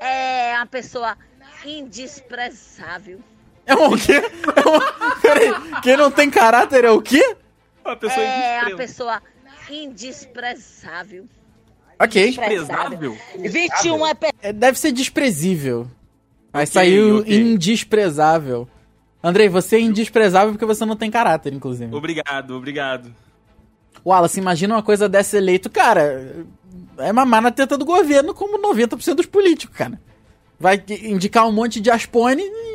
é 0.01 0.55
uma 0.57 0.67
pessoa 0.67 1.17
indesprezável. 1.65 3.23
É 3.66 3.74
um 3.74 3.96
quê? 3.96 4.12
É 4.14 4.68
um... 4.68 5.20
Peraí, 5.20 5.50
quem 5.83 5.96
não 5.96 6.11
tem 6.11 6.31
caráter 6.31 6.85
é 6.85 6.90
o 6.90 7.00
quê? 7.00 7.37
Uma 7.85 7.96
é 8.11 8.64
uma 8.68 8.77
pessoa 8.77 9.22
indesprezável. 9.70 11.24
Ok. 11.98 12.27
Desprezável. 12.27 13.16
21 13.38 14.07
é 14.07 14.14
pe- 14.14 14.33
É, 14.42 14.53
Deve 14.53 14.79
ser 14.79 14.92
desprezível. 14.92 15.87
Aí 16.53 16.62
Ok, 16.64 16.66
saiu 16.72 17.18
ok. 17.18 17.35
indesprezável. 17.40 18.68
Andrei, 19.22 19.48
você 19.48 19.77
é 19.77 19.81
indesprezável 19.81 20.53
porque 20.53 20.66
você 20.66 20.85
não 20.85 20.96
tem 20.96 21.11
caráter, 21.11 21.53
inclusive. 21.53 21.94
Obrigado, 21.94 22.55
obrigado. 22.57 23.14
Wallace, 24.05 24.38
imagina 24.38 24.74
uma 24.74 24.83
coisa 24.83 25.09
dessa 25.09 25.38
eleito. 25.38 25.70
Cara, 25.70 26.44
é 26.98 27.12
mamar 27.12 27.40
na 27.40 27.50
teta 27.50 27.79
do 27.79 27.85
governo 27.87 28.35
como 28.35 28.59
90% 28.59 29.14
dos 29.14 29.27
políticos, 29.27 29.74
cara. 29.77 29.98
Vai 30.61 30.83
indicar 31.03 31.46
um 31.48 31.53
monte 31.53 31.81
de 31.81 31.90
aspone 31.90 32.42
e 32.42 32.74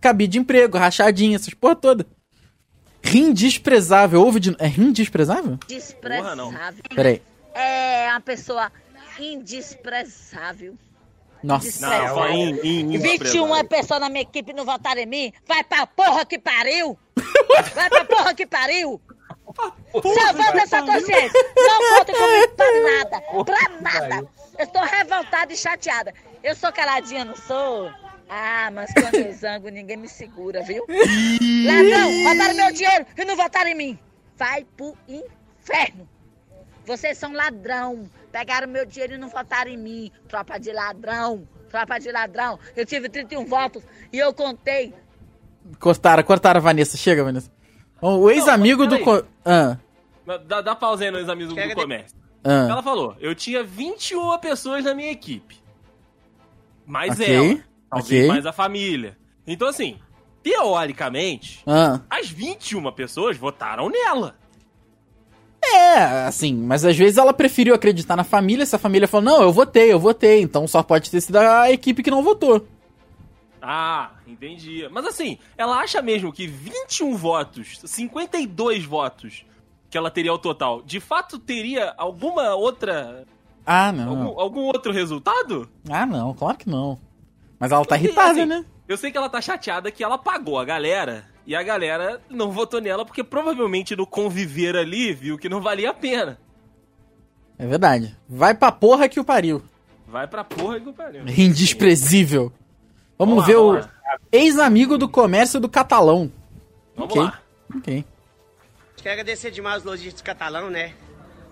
cabide 0.00 0.32
de 0.32 0.38
emprego, 0.38 0.78
rachadinha, 0.78 1.36
essas 1.36 1.54
porra 1.54 1.76
toda. 1.76 2.06
Rim 3.02 3.32
desprezável. 3.32 4.20
Ouve 4.22 4.40
de... 4.40 4.56
É 4.58 4.66
rim 4.66 4.92
desprezável? 4.92 5.58
Desprezável. 5.66 6.82
Peraí. 6.94 7.22
É 7.54 8.08
uma 8.10 8.20
pessoa 8.20 8.70
indesprezável. 9.18 10.76
Nossa. 11.42 11.86
Não, 11.86 12.28
in, 12.30 12.58
in, 12.64 12.98
21 12.98 13.64
pessoas 13.66 14.00
na 14.00 14.08
minha 14.08 14.22
equipe 14.22 14.52
não 14.52 14.64
votaram 14.64 15.00
em 15.00 15.06
mim. 15.06 15.32
Vai 15.46 15.62
pra 15.62 15.86
porra 15.86 16.24
que 16.24 16.38
pariu! 16.38 16.98
Vai 17.74 17.88
pra 17.88 18.04
porra 18.04 18.34
que 18.34 18.46
pariu! 18.46 19.00
Eu 19.94 20.02
voto 20.02 20.58
essa 20.58 20.82
consciência, 20.82 21.32
não 21.56 21.96
votem 21.96 22.14
comigo 22.14 22.54
pra 22.54 22.80
nada, 22.82 23.20
pra 23.44 23.68
nada. 23.80 24.28
Eu 24.58 24.64
estou 24.64 24.82
revoltada 24.82 25.52
e 25.52 25.56
chateada. 25.56 26.12
Eu 26.42 26.54
sou 26.54 26.72
caladinha, 26.72 27.24
não 27.24 27.34
sou? 27.34 27.90
Ah, 28.28 28.70
mas 28.72 28.92
quando 28.92 29.14
eu 29.14 29.32
zango, 29.32 29.68
ninguém 29.70 29.96
me 29.96 30.08
segura, 30.08 30.62
viu? 30.62 30.84
Ladrão, 31.66 32.24
roubaram 32.24 32.54
meu 32.54 32.72
dinheiro 32.72 33.06
e 33.16 33.24
não 33.24 33.36
votaram 33.36 33.70
em 33.70 33.74
mim. 33.74 33.98
Vai 34.36 34.66
pro 34.76 34.94
inferno. 35.08 36.08
Vocês 36.84 37.16
são 37.18 37.32
ladrão. 37.32 38.08
Pegaram 38.30 38.68
meu 38.68 38.84
dinheiro 38.84 39.14
e 39.14 39.18
não 39.18 39.28
votaram 39.28 39.70
em 39.70 39.76
mim. 39.76 40.12
Tropa 40.28 40.58
de 40.58 40.72
ladrão. 40.72 41.48
Tropa 41.70 41.98
de 41.98 42.10
ladrão. 42.12 42.58
Eu 42.76 42.84
tive 42.86 43.08
31 43.08 43.44
votos 43.46 43.82
e 44.12 44.18
eu 44.18 44.32
contei. 44.32 44.94
Cortaram, 45.80 46.22
cortaram 46.22 46.58
a 46.58 46.62
Vanessa. 46.62 46.96
Chega, 46.96 47.24
Vanessa. 47.24 47.50
O 48.00 48.30
ex-amigo 48.30 48.86
do. 48.86 48.98
co- 49.00 49.24
Ah, 49.44 49.76
Dá, 50.46 50.60
dá 50.60 50.74
pausa 50.74 51.04
aí 51.04 51.10
nos 51.10 51.28
amigos 51.28 51.54
do 51.54 51.60
comércio. 51.74 52.16
Ah. 52.44 52.66
Ela 52.70 52.82
falou, 52.82 53.16
eu 53.18 53.34
tinha 53.34 53.64
21 53.64 54.38
pessoas 54.38 54.84
na 54.84 54.94
minha 54.94 55.10
equipe. 55.10 55.56
Mais 56.86 57.12
Ok, 57.18 57.34
ela. 57.54 57.64
Talvez 57.90 58.24
ok. 58.24 58.28
mais 58.28 58.46
a 58.46 58.52
família. 58.52 59.16
Então, 59.46 59.68
assim, 59.68 59.98
teoricamente, 60.42 61.62
ah. 61.66 62.00
as 62.08 62.28
21 62.28 62.90
pessoas 62.92 63.36
votaram 63.36 63.88
nela. 63.88 64.36
É, 65.62 66.26
assim, 66.26 66.54
mas 66.54 66.84
às 66.84 66.96
vezes 66.96 67.18
ela 67.18 67.32
preferiu 67.32 67.74
acreditar 67.74 68.16
na 68.16 68.24
família. 68.24 68.64
Se 68.64 68.76
a 68.76 68.78
família 68.78 69.08
falou, 69.08 69.24
não, 69.24 69.42
eu 69.42 69.52
votei, 69.52 69.92
eu 69.92 69.98
votei. 69.98 70.40
Então 70.40 70.66
só 70.66 70.82
pode 70.82 71.10
ter 71.10 71.20
sido 71.20 71.36
a 71.36 71.70
equipe 71.70 72.02
que 72.02 72.10
não 72.10 72.22
votou. 72.22 72.66
Ah, 73.60 74.12
entendi. 74.26 74.88
Mas 74.90 75.04
assim, 75.04 75.38
ela 75.56 75.78
acha 75.78 76.00
mesmo 76.00 76.32
que 76.32 76.46
21 76.46 77.16
votos, 77.16 77.80
52 77.84 78.84
votos 78.84 79.44
que 79.90 79.98
ela 79.98 80.10
teria 80.10 80.30
ao 80.30 80.38
total, 80.38 80.82
de 80.82 81.00
fato 81.00 81.38
teria 81.38 81.94
alguma 81.96 82.54
outra. 82.54 83.26
Ah, 83.66 83.90
não. 83.90 84.08
Algum, 84.08 84.40
algum 84.40 84.60
outro 84.62 84.92
resultado? 84.92 85.68
Ah, 85.90 86.06
não, 86.06 86.32
claro 86.34 86.56
que 86.56 86.68
não. 86.68 86.98
Mas 87.58 87.72
ela 87.72 87.84
tá 87.84 87.96
irritada, 87.96 88.30
assim, 88.30 88.46
né? 88.46 88.64
Eu 88.86 88.96
sei 88.96 89.10
que 89.10 89.18
ela 89.18 89.28
tá 89.28 89.40
chateada 89.40 89.90
que 89.90 90.02
ela 90.02 90.16
pagou 90.16 90.58
a 90.58 90.64
galera 90.64 91.26
e 91.46 91.54
a 91.54 91.62
galera 91.62 92.20
não 92.30 92.50
votou 92.50 92.80
nela 92.80 93.04
porque 93.04 93.24
provavelmente 93.24 93.96
no 93.96 94.06
conviver 94.06 94.76
ali 94.76 95.12
viu 95.12 95.38
que 95.38 95.48
não 95.48 95.60
valia 95.60 95.90
a 95.90 95.94
pena. 95.94 96.38
É 97.58 97.66
verdade. 97.66 98.16
Vai 98.28 98.54
pra 98.54 98.70
porra 98.70 99.08
que 99.08 99.18
o 99.18 99.24
pariu. 99.24 99.62
Vai 100.06 100.26
pra 100.26 100.44
porra 100.44 100.80
que 100.80 100.92
pariu. 100.92 101.22
Indesprezível. 101.26 102.52
Vamos, 103.18 103.34
Vamos 103.34 103.38
lá, 103.38 103.46
ver 103.46 103.56
vamos 103.56 103.84
o 103.84 103.88
ex-amigo 104.30 104.96
do 104.96 105.08
comércio 105.08 105.58
do 105.58 105.68
catalão. 105.68 106.30
Vamos 106.96 107.12
ok. 107.12 107.22
lá. 107.22 107.42
Ok. 107.76 108.04
Quero 108.96 109.12
agradecer 109.12 109.50
demais 109.50 109.78
os 109.78 109.84
lojistas 109.84 110.22
catalão, 110.22 110.70
né? 110.70 110.94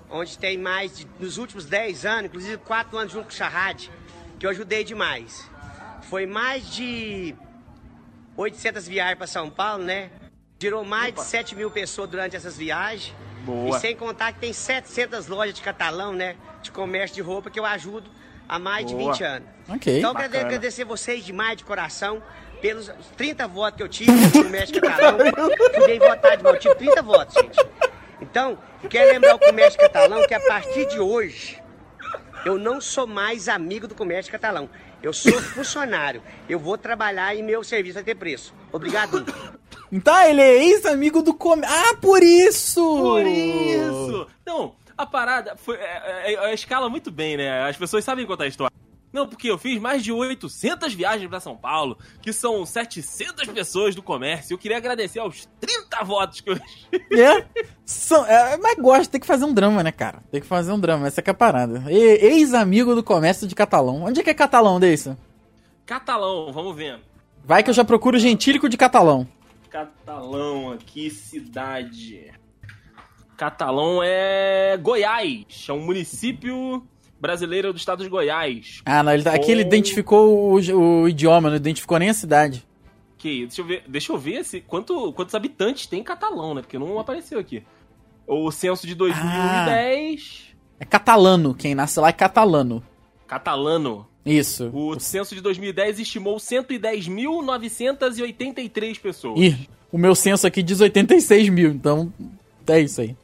Onde 0.09 0.38
tem 0.38 0.57
mais, 0.57 0.99
de, 0.99 1.07
nos 1.19 1.37
últimos 1.37 1.64
10 1.64 2.07
anos, 2.07 2.25
inclusive 2.27 2.57
4 2.59 2.97
anos 2.97 3.12
junto 3.12 3.25
com 3.25 3.31
o 3.31 3.35
Charrad, 3.35 3.88
que 4.38 4.47
eu 4.47 4.51
ajudei 4.51 4.85
demais. 4.85 5.51
Foi 6.09 6.25
mais 6.25 6.71
de 6.71 7.35
800 8.37 8.87
viagens 8.87 9.19
para 9.19 9.27
São 9.27 9.51
Paulo, 9.51 9.83
né? 9.83 10.11
Girou 10.61 10.85
mais 10.85 11.12
de 11.12 11.21
7 11.21 11.55
mil 11.55 11.71
pessoas 11.71 12.09
durante 12.09 12.37
essas 12.37 12.57
viagens. 12.57 13.14
Boa. 13.45 13.77
E 13.77 13.81
sem 13.81 13.97
contar 13.97 14.33
que 14.33 14.40
tem 14.40 14.53
700 14.53 15.27
lojas 15.27 15.55
de 15.55 15.62
catalão, 15.62 16.12
né? 16.12 16.37
De 16.62 16.71
comércio 16.71 17.14
de 17.14 17.23
roupa 17.23 17.51
que 17.51 17.59
eu 17.59 17.66
ajudo 17.66 18.09
há 18.49 18.59
mais 18.59 18.90
Boa. 18.90 19.12
de 19.12 19.19
20 19.19 19.25
anos. 19.25 19.49
Ok. 19.69 19.99
Então, 19.99 20.11
eu 20.11 20.16
quero 20.16 20.47
agradecer 20.47 20.85
vocês 20.85 21.25
demais 21.25 21.57
de 21.57 21.64
coração 21.64 22.23
pelos 22.61 22.90
30 23.16 23.49
votos 23.49 23.77
que 23.77 23.83
eu 23.83 23.88
tive 23.88 24.12
no 24.12 24.45
comércio 24.45 24.81
catalão. 24.81 25.19
Fui 25.75 25.87
bem 25.87 25.99
votado 25.99 26.37
demais. 26.37 26.55
Eu 26.55 26.61
tive 26.61 26.75
30 26.77 27.03
votos, 27.03 27.35
gente. 27.35 27.59
Então, 28.21 28.59
eu 28.83 28.88
quero 28.88 29.12
lembrar 29.12 29.35
o 29.35 29.38
comércio 29.38 29.79
catalão 29.79 30.27
que 30.27 30.35
a 30.35 30.40
partir 30.40 30.87
de 30.87 30.99
hoje 30.99 31.61
eu 32.45 32.57
não 32.59 32.81
sou 32.81 33.09
mais 33.09 33.49
amigo 33.49 33.88
do 33.88 33.95
comércio 33.95 34.31
catalão. 34.31 34.71
Eu 35.07 35.12
sou 35.12 35.40
funcionário. 35.40 36.21
Eu 36.49 36.59
vou 36.59 36.77
trabalhar 36.77 37.33
e 37.33 37.40
meu 37.40 37.62
serviço 37.62 37.95
vai 37.95 38.03
ter 38.03 38.16
preço. 38.16 38.53
Obrigado. 38.73 39.25
Então 39.92 40.19
ele 40.27 40.42
é 40.42 40.64
ex-amigo 40.64 41.23
do 41.23 41.33
comércio. 41.33 41.77
Ah, 41.77 41.95
por 41.95 42.25
isso! 42.25 42.81
Por 42.81 43.25
isso! 43.25 44.27
Não, 44.45 44.75
a 44.99 45.07
parada 45.07 45.55
foi. 45.57 45.77
É, 45.77 46.33
é, 46.33 46.35
é, 46.35 46.55
escala 46.55 46.88
muito 46.88 47.12
bem, 47.12 47.37
né? 47.37 47.69
As 47.69 47.77
pessoas 47.77 48.03
sabem 48.03 48.27
contar 48.27 48.45
a 48.45 48.49
história. 48.49 48.75
Não, 49.16 49.26
porque 49.26 49.50
eu 49.50 49.57
fiz 49.57 49.81
mais 49.81 50.05
de 50.05 50.12
800 50.12 50.92
viagens 50.92 51.26
pra 51.26 51.40
São 51.40 51.57
Paulo, 51.57 51.96
que 52.20 52.35
são 52.35 52.66
700 52.66 53.48
pessoas 53.48 53.94
do 53.94 54.02
comércio. 54.02 54.52
Eu 54.52 54.59
queria 54.59 54.76
agradecer 54.76 55.20
aos 55.20 55.48
30 55.59 56.05
votos 56.05 56.42
que 56.42 56.50
eu. 56.50 56.57
É? 57.18 57.46
São, 57.83 58.26
é, 58.26 58.59
mas 58.59 58.76
gosta, 58.76 59.12
tem 59.12 59.18
que 59.18 59.26
fazer 59.26 59.46
um 59.46 59.55
drama, 59.55 59.83
né, 59.83 59.90
cara? 59.90 60.22
Tem 60.31 60.38
que 60.38 60.46
fazer 60.46 60.70
um 60.70 60.79
drama, 60.79 61.07
essa 61.07 61.22
que 61.22 61.31
é 61.31 61.33
a 61.33 61.35
parada. 61.35 61.90
Ex-amigo 61.90 62.94
do 62.94 63.02
comércio 63.02 63.48
de 63.48 63.55
Catalão. 63.55 64.05
Onde 64.05 64.20
é 64.20 64.22
que 64.22 64.29
é 64.29 64.35
Catalão, 64.35 64.79
desse? 64.79 65.16
Catalão, 65.87 66.52
vamos 66.52 66.76
ver. 66.76 67.00
Vai 67.42 67.62
que 67.62 67.70
eu 67.70 67.74
já 67.74 67.87
procuro 67.87 68.18
gentílico 68.18 68.68
de 68.68 68.76
Catalão. 68.76 69.26
Catalão 69.70 70.72
aqui, 70.72 71.09
cidade. 71.09 72.35
Catalão 73.35 74.02
é 74.02 74.76
Goiás. 74.76 75.66
É 75.66 75.72
um 75.72 75.87
município 75.87 76.87
brasileiro 77.27 77.73
do 77.73 77.77
estado 77.77 78.05
de 78.05 78.09
Goiás. 78.09 78.81
Ah, 78.85 79.03
não, 79.03 79.12
ele, 79.12 79.25
tá- 79.25 79.35
aqui 79.35 79.51
ele 79.51 79.62
identificou 79.62 80.53
o, 80.53 81.03
o 81.03 81.09
idioma, 81.09 81.49
não 81.51 81.57
identificou 81.57 81.99
nem 81.99 82.09
a 82.09 82.15
cidade. 82.15 82.65
Que, 83.19 83.47
deixa 83.47 83.62
eu 83.62 83.67
ver, 83.67 83.83
deixa 83.89 84.12
eu 84.12 84.19
ver 84.19 84.45
se, 84.45 84.61
quanto, 84.61 85.12
quantos 85.12 85.35
habitantes 85.35 85.87
tem 85.87 86.01
em 86.01 86.05
Catalão, 86.05 86.55
né? 86.55 86.62
Porque 86.62 86.79
não 86.79 86.99
apareceu 86.99 87.39
aqui. 87.39 87.62
O 88.27 88.51
censo 88.51 88.87
de 88.87 88.95
2010. 88.95 90.55
É 90.79 90.85
catalano, 90.85 91.55
quem 91.55 91.75
nasce 91.75 91.99
lá 91.99 92.09
é 92.09 92.12
catalano. 92.12 92.83
Catalano. 93.27 94.07
Isso. 94.25 94.71
O 94.73 94.99
censo 95.01 95.35
de 95.35 95.41
2010 95.41 95.99
estimou 96.01 96.37
110.983 96.37 99.01
pessoas. 99.01 99.41
Ih, 99.41 99.69
o 99.91 99.99
meu 99.99 100.15
censo 100.15 100.47
aqui 100.47 100.62
diz 100.62 100.81
86 100.81 101.49
mil, 101.49 101.71
então 101.71 102.12
é 102.67 102.81
isso 102.81 103.01
aí. 103.01 103.17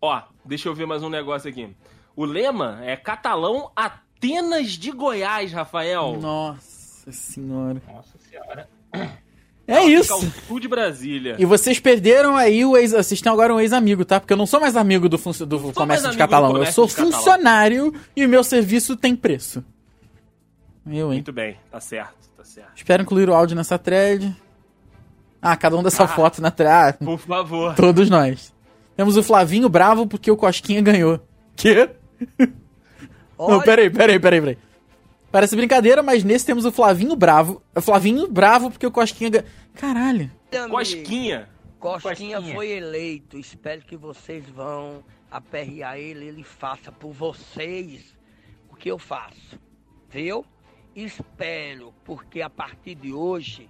Ó, 0.00 0.20
deixa 0.44 0.68
eu 0.68 0.74
ver 0.74 0.86
mais 0.86 1.02
um 1.02 1.08
negócio 1.08 1.48
aqui. 1.48 1.68
O 2.16 2.24
lema 2.24 2.80
é 2.82 2.96
Catalão 2.96 3.70
Atenas 3.74 4.70
de 4.72 4.90
Goiás, 4.90 5.52
Rafael. 5.52 6.16
Nossa 6.20 7.10
senhora. 7.12 7.82
Nossa 7.92 8.16
senhora. 8.30 8.68
É 9.66 9.82
isso. 9.84 10.14
Fica 10.20 10.26
ao 10.26 10.46
sul 10.46 10.60
de 10.60 10.68
Brasília. 10.68 11.36
E 11.38 11.44
vocês 11.44 11.80
perderam 11.80 12.36
aí 12.36 12.64
o 12.64 12.76
ex. 12.76 12.92
Vocês 12.92 13.20
têm 13.20 13.32
agora 13.32 13.52
um 13.54 13.58
ex-amigo, 13.58 14.04
tá? 14.04 14.20
Porque 14.20 14.32
eu 14.32 14.36
não 14.36 14.46
sou 14.46 14.60
mais 14.60 14.76
amigo 14.76 15.08
do, 15.08 15.16
do 15.16 15.72
comércio 15.72 16.10
de 16.10 16.18
catalão. 16.18 16.48
do 16.50 16.56
Eu 16.56 16.58
comércio 16.60 16.74
sou 16.74 16.86
de 16.86 16.94
catalão. 16.94 17.12
funcionário 17.18 17.94
e 18.14 18.24
o 18.24 18.28
meu 18.28 18.44
serviço 18.44 18.94
tem 18.96 19.16
preço. 19.16 19.64
Eu, 20.86 21.06
hein? 21.08 21.14
Muito 21.14 21.32
bem, 21.32 21.56
tá 21.70 21.80
certo, 21.80 22.28
tá 22.36 22.44
certo. 22.44 22.72
Espero 22.76 23.02
incluir 23.02 23.28
o 23.30 23.34
áudio 23.34 23.56
nessa 23.56 23.78
thread. 23.78 24.36
Ah, 25.40 25.56
cada 25.56 25.76
um 25.76 25.82
dessa 25.82 26.04
Ah, 26.04 26.08
foto 26.08 26.42
na 26.42 26.50
thread. 26.50 26.98
Ah, 27.00 27.04
Por 27.04 27.18
favor. 27.18 27.74
Todos 27.74 28.10
nós. 28.10 28.52
Temos 28.94 29.16
o 29.16 29.22
Flavinho 29.22 29.68
bravo 29.70 30.06
porque 30.06 30.30
o 30.30 30.36
Cosquinha 30.36 30.82
ganhou. 30.82 31.20
Não, 33.38 33.60
peraí, 33.62 33.90
peraí, 33.90 34.18
peraí, 34.18 34.40
peraí. 34.40 34.58
Parece 35.30 35.56
brincadeira, 35.56 36.02
mas 36.02 36.22
nesse 36.22 36.46
temos 36.46 36.64
o 36.64 36.70
Flavinho 36.70 37.16
bravo. 37.16 37.60
É 37.74 37.80
Flavinho 37.80 38.28
bravo 38.28 38.70
porque 38.70 38.86
o 38.86 38.90
Cosquinha 38.90 39.30
ganhou. 39.30 39.48
Caralho. 39.74 40.30
Cosquinha. 40.70 41.48
Cosquinha, 41.80 42.36
Cosquinha. 42.36 42.54
foi 42.54 42.70
eleito. 42.70 43.36
Espero 43.36 43.82
que 43.82 43.96
vocês 43.96 44.48
vão 44.48 45.04
aperrear 45.30 45.98
ele, 45.98 46.26
ele 46.26 46.44
faça 46.44 46.92
por 46.92 47.12
vocês 47.12 48.16
o 48.70 48.76
que 48.76 48.88
eu 48.88 48.98
faço. 48.98 49.58
Viu? 50.08 50.46
Espero, 50.94 51.92
porque 52.04 52.40
a 52.40 52.48
partir 52.48 52.94
de 52.94 53.12
hoje, 53.12 53.68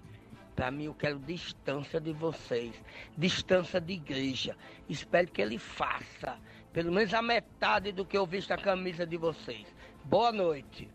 para 0.54 0.70
mim 0.70 0.84
eu 0.84 0.94
quero 0.94 1.18
distância 1.18 1.98
de 1.98 2.12
vocês, 2.12 2.74
distância 3.16 3.80
de 3.80 3.94
igreja. 3.94 4.54
Espero 4.86 5.28
que 5.28 5.40
ele 5.40 5.58
faça 5.58 6.36
pelo 6.74 6.92
menos 6.92 7.14
a 7.14 7.22
metade 7.22 7.92
do 7.92 8.04
que 8.04 8.18
eu 8.18 8.26
visto 8.26 8.50
a 8.50 8.56
camisa 8.58 9.06
de 9.06 9.16
vocês. 9.16 9.64
Boa 10.04 10.32
noite. 10.32 10.88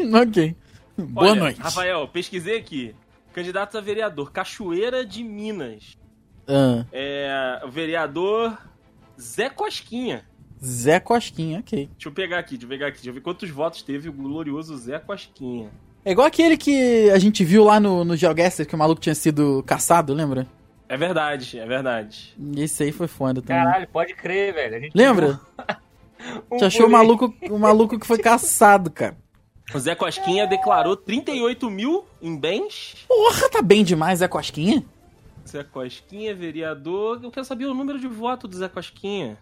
ok. 0.00 0.56
Boa 0.96 1.30
Olha, 1.32 1.40
noite. 1.40 1.60
Rafael, 1.60 2.06
pesquisei 2.06 2.56
aqui. 2.56 2.94
Candidatos 3.32 3.74
a 3.74 3.80
vereador, 3.80 4.30
Cachoeira 4.30 5.04
de 5.04 5.24
Minas. 5.24 5.98
Ah, 6.46 6.86
É. 6.92 7.60
O 7.64 7.70
vereador 7.70 8.56
Zé 9.20 9.50
Cosquinha. 9.50 10.24
Zé 10.64 11.00
Cosquinha, 11.00 11.58
ok. 11.58 11.88
Deixa 11.92 12.08
eu 12.08 12.12
pegar 12.12 12.38
aqui, 12.38 12.50
deixa 12.52 12.64
eu 12.64 12.68
pegar 12.68 12.86
aqui. 12.86 12.98
Deixa 12.98 13.10
eu 13.10 13.14
ver 13.14 13.22
quantos 13.22 13.50
votos 13.50 13.82
teve 13.82 14.08
o 14.08 14.12
glorioso 14.12 14.76
Zé 14.76 15.00
Cosquinha. 15.00 15.68
É 16.04 16.12
igual 16.12 16.28
aquele 16.28 16.56
que 16.56 17.10
a 17.10 17.18
gente 17.18 17.42
viu 17.44 17.64
lá 17.64 17.80
no, 17.80 18.04
no 18.04 18.16
GeoGuessr, 18.16 18.66
que 18.66 18.74
o 18.74 18.78
maluco 18.78 19.00
tinha 19.00 19.14
sido 19.16 19.64
caçado, 19.66 20.14
lembra? 20.14 20.46
É 20.92 20.96
verdade, 20.98 21.58
é 21.58 21.64
verdade. 21.64 22.36
Esse 22.54 22.82
aí 22.82 22.92
foi 22.92 23.08
foda 23.08 23.40
também. 23.40 23.64
Caralho, 23.64 23.88
pode 23.88 24.12
crer, 24.14 24.52
velho. 24.52 24.76
A 24.76 24.78
gente 24.78 24.94
Lembra? 24.94 25.40
Um 26.50 26.58
Te 26.58 26.66
achou 26.66 26.86
o 26.86 26.90
maluco, 26.90 27.34
o 27.50 27.58
maluco 27.58 27.98
que 27.98 28.06
foi 28.06 28.18
caçado, 28.20 28.90
cara. 28.90 29.16
O 29.74 29.78
Zé 29.78 29.94
Cosquinha 29.94 30.46
declarou 30.46 30.94
38 30.94 31.70
mil 31.70 32.04
em 32.20 32.38
bens. 32.38 33.06
Porra, 33.08 33.48
tá 33.48 33.62
bem 33.62 33.82
demais, 33.82 34.18
Zé 34.18 34.28
Cosquinha. 34.28 34.84
Zé 35.48 35.64
Cosquinha, 35.64 36.34
vereador. 36.34 37.18
Eu 37.22 37.30
quero 37.30 37.46
saber 37.46 37.64
o 37.64 37.74
número 37.74 37.98
de 37.98 38.06
voto 38.06 38.46
do 38.46 38.54
Zé 38.54 38.68
Cosquinha. 38.68 39.38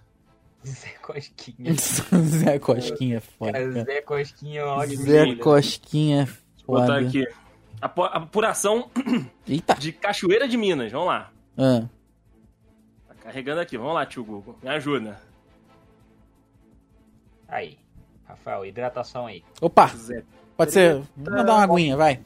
Zé 0.65 0.95
Cosquinha. 1.03 1.75
Zé 2.23 2.59
Cosquinha 2.61 3.17
é 3.17 3.21
foda. 3.21 3.53
Cara. 3.53 3.85
Zé 3.85 4.01
Cosquinha, 4.03 4.67
ótimo. 4.67 5.03
Zé 5.03 5.35
Cosquinha 5.35 6.23
é 6.23 6.25
Vou 6.65 6.81
botar 6.81 6.95
foda. 6.95 7.09
aqui. 7.09 7.27
Apuração 7.83 8.89
de 9.77 9.93
Cachoeira 9.93 10.47
de 10.47 10.57
Minas. 10.57 10.93
Vamos 10.93 11.09
lá. 11.09 11.33
Ah, 11.63 11.87
Tá 13.09 13.15
carregando 13.25 13.61
aqui. 13.61 13.77
Vamos 13.77 13.95
lá, 13.95 14.07
tio 14.07 14.25
Google. 14.25 14.57
Me 14.63 14.71
ajuda. 14.71 15.21
Aí. 17.47 17.79
Rafael, 18.27 18.65
hidratação 18.65 19.27
aí. 19.27 19.43
Opa, 19.61 19.89
Zé. 19.89 20.23
pode 20.57 20.73
ser. 20.73 21.03
Vamos 21.17 21.45
dar 21.45 21.55
uma 21.57 21.65
aguinha, 21.65 21.97
vai. 21.97 22.21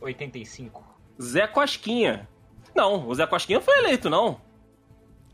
85. 0.00 0.84
Zé 1.20 1.46
Cosquinha. 1.46 2.28
Não, 2.74 3.08
o 3.08 3.14
Zé 3.14 3.26
Cosquinha 3.26 3.60
foi 3.60 3.78
eleito, 3.78 4.10
não. 4.10 4.38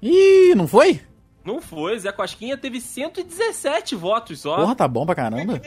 Ih, 0.00 0.54
não 0.54 0.68
foi? 0.68 1.00
Não 1.44 1.60
foi. 1.60 1.98
Zé 1.98 2.12
Cosquinha 2.12 2.56
teve 2.56 2.80
117 2.80 3.96
votos 3.96 4.40
só. 4.40 4.56
Porra, 4.56 4.76
tá 4.76 4.86
bom 4.86 5.04
pra 5.04 5.14
caramba. 5.14 5.60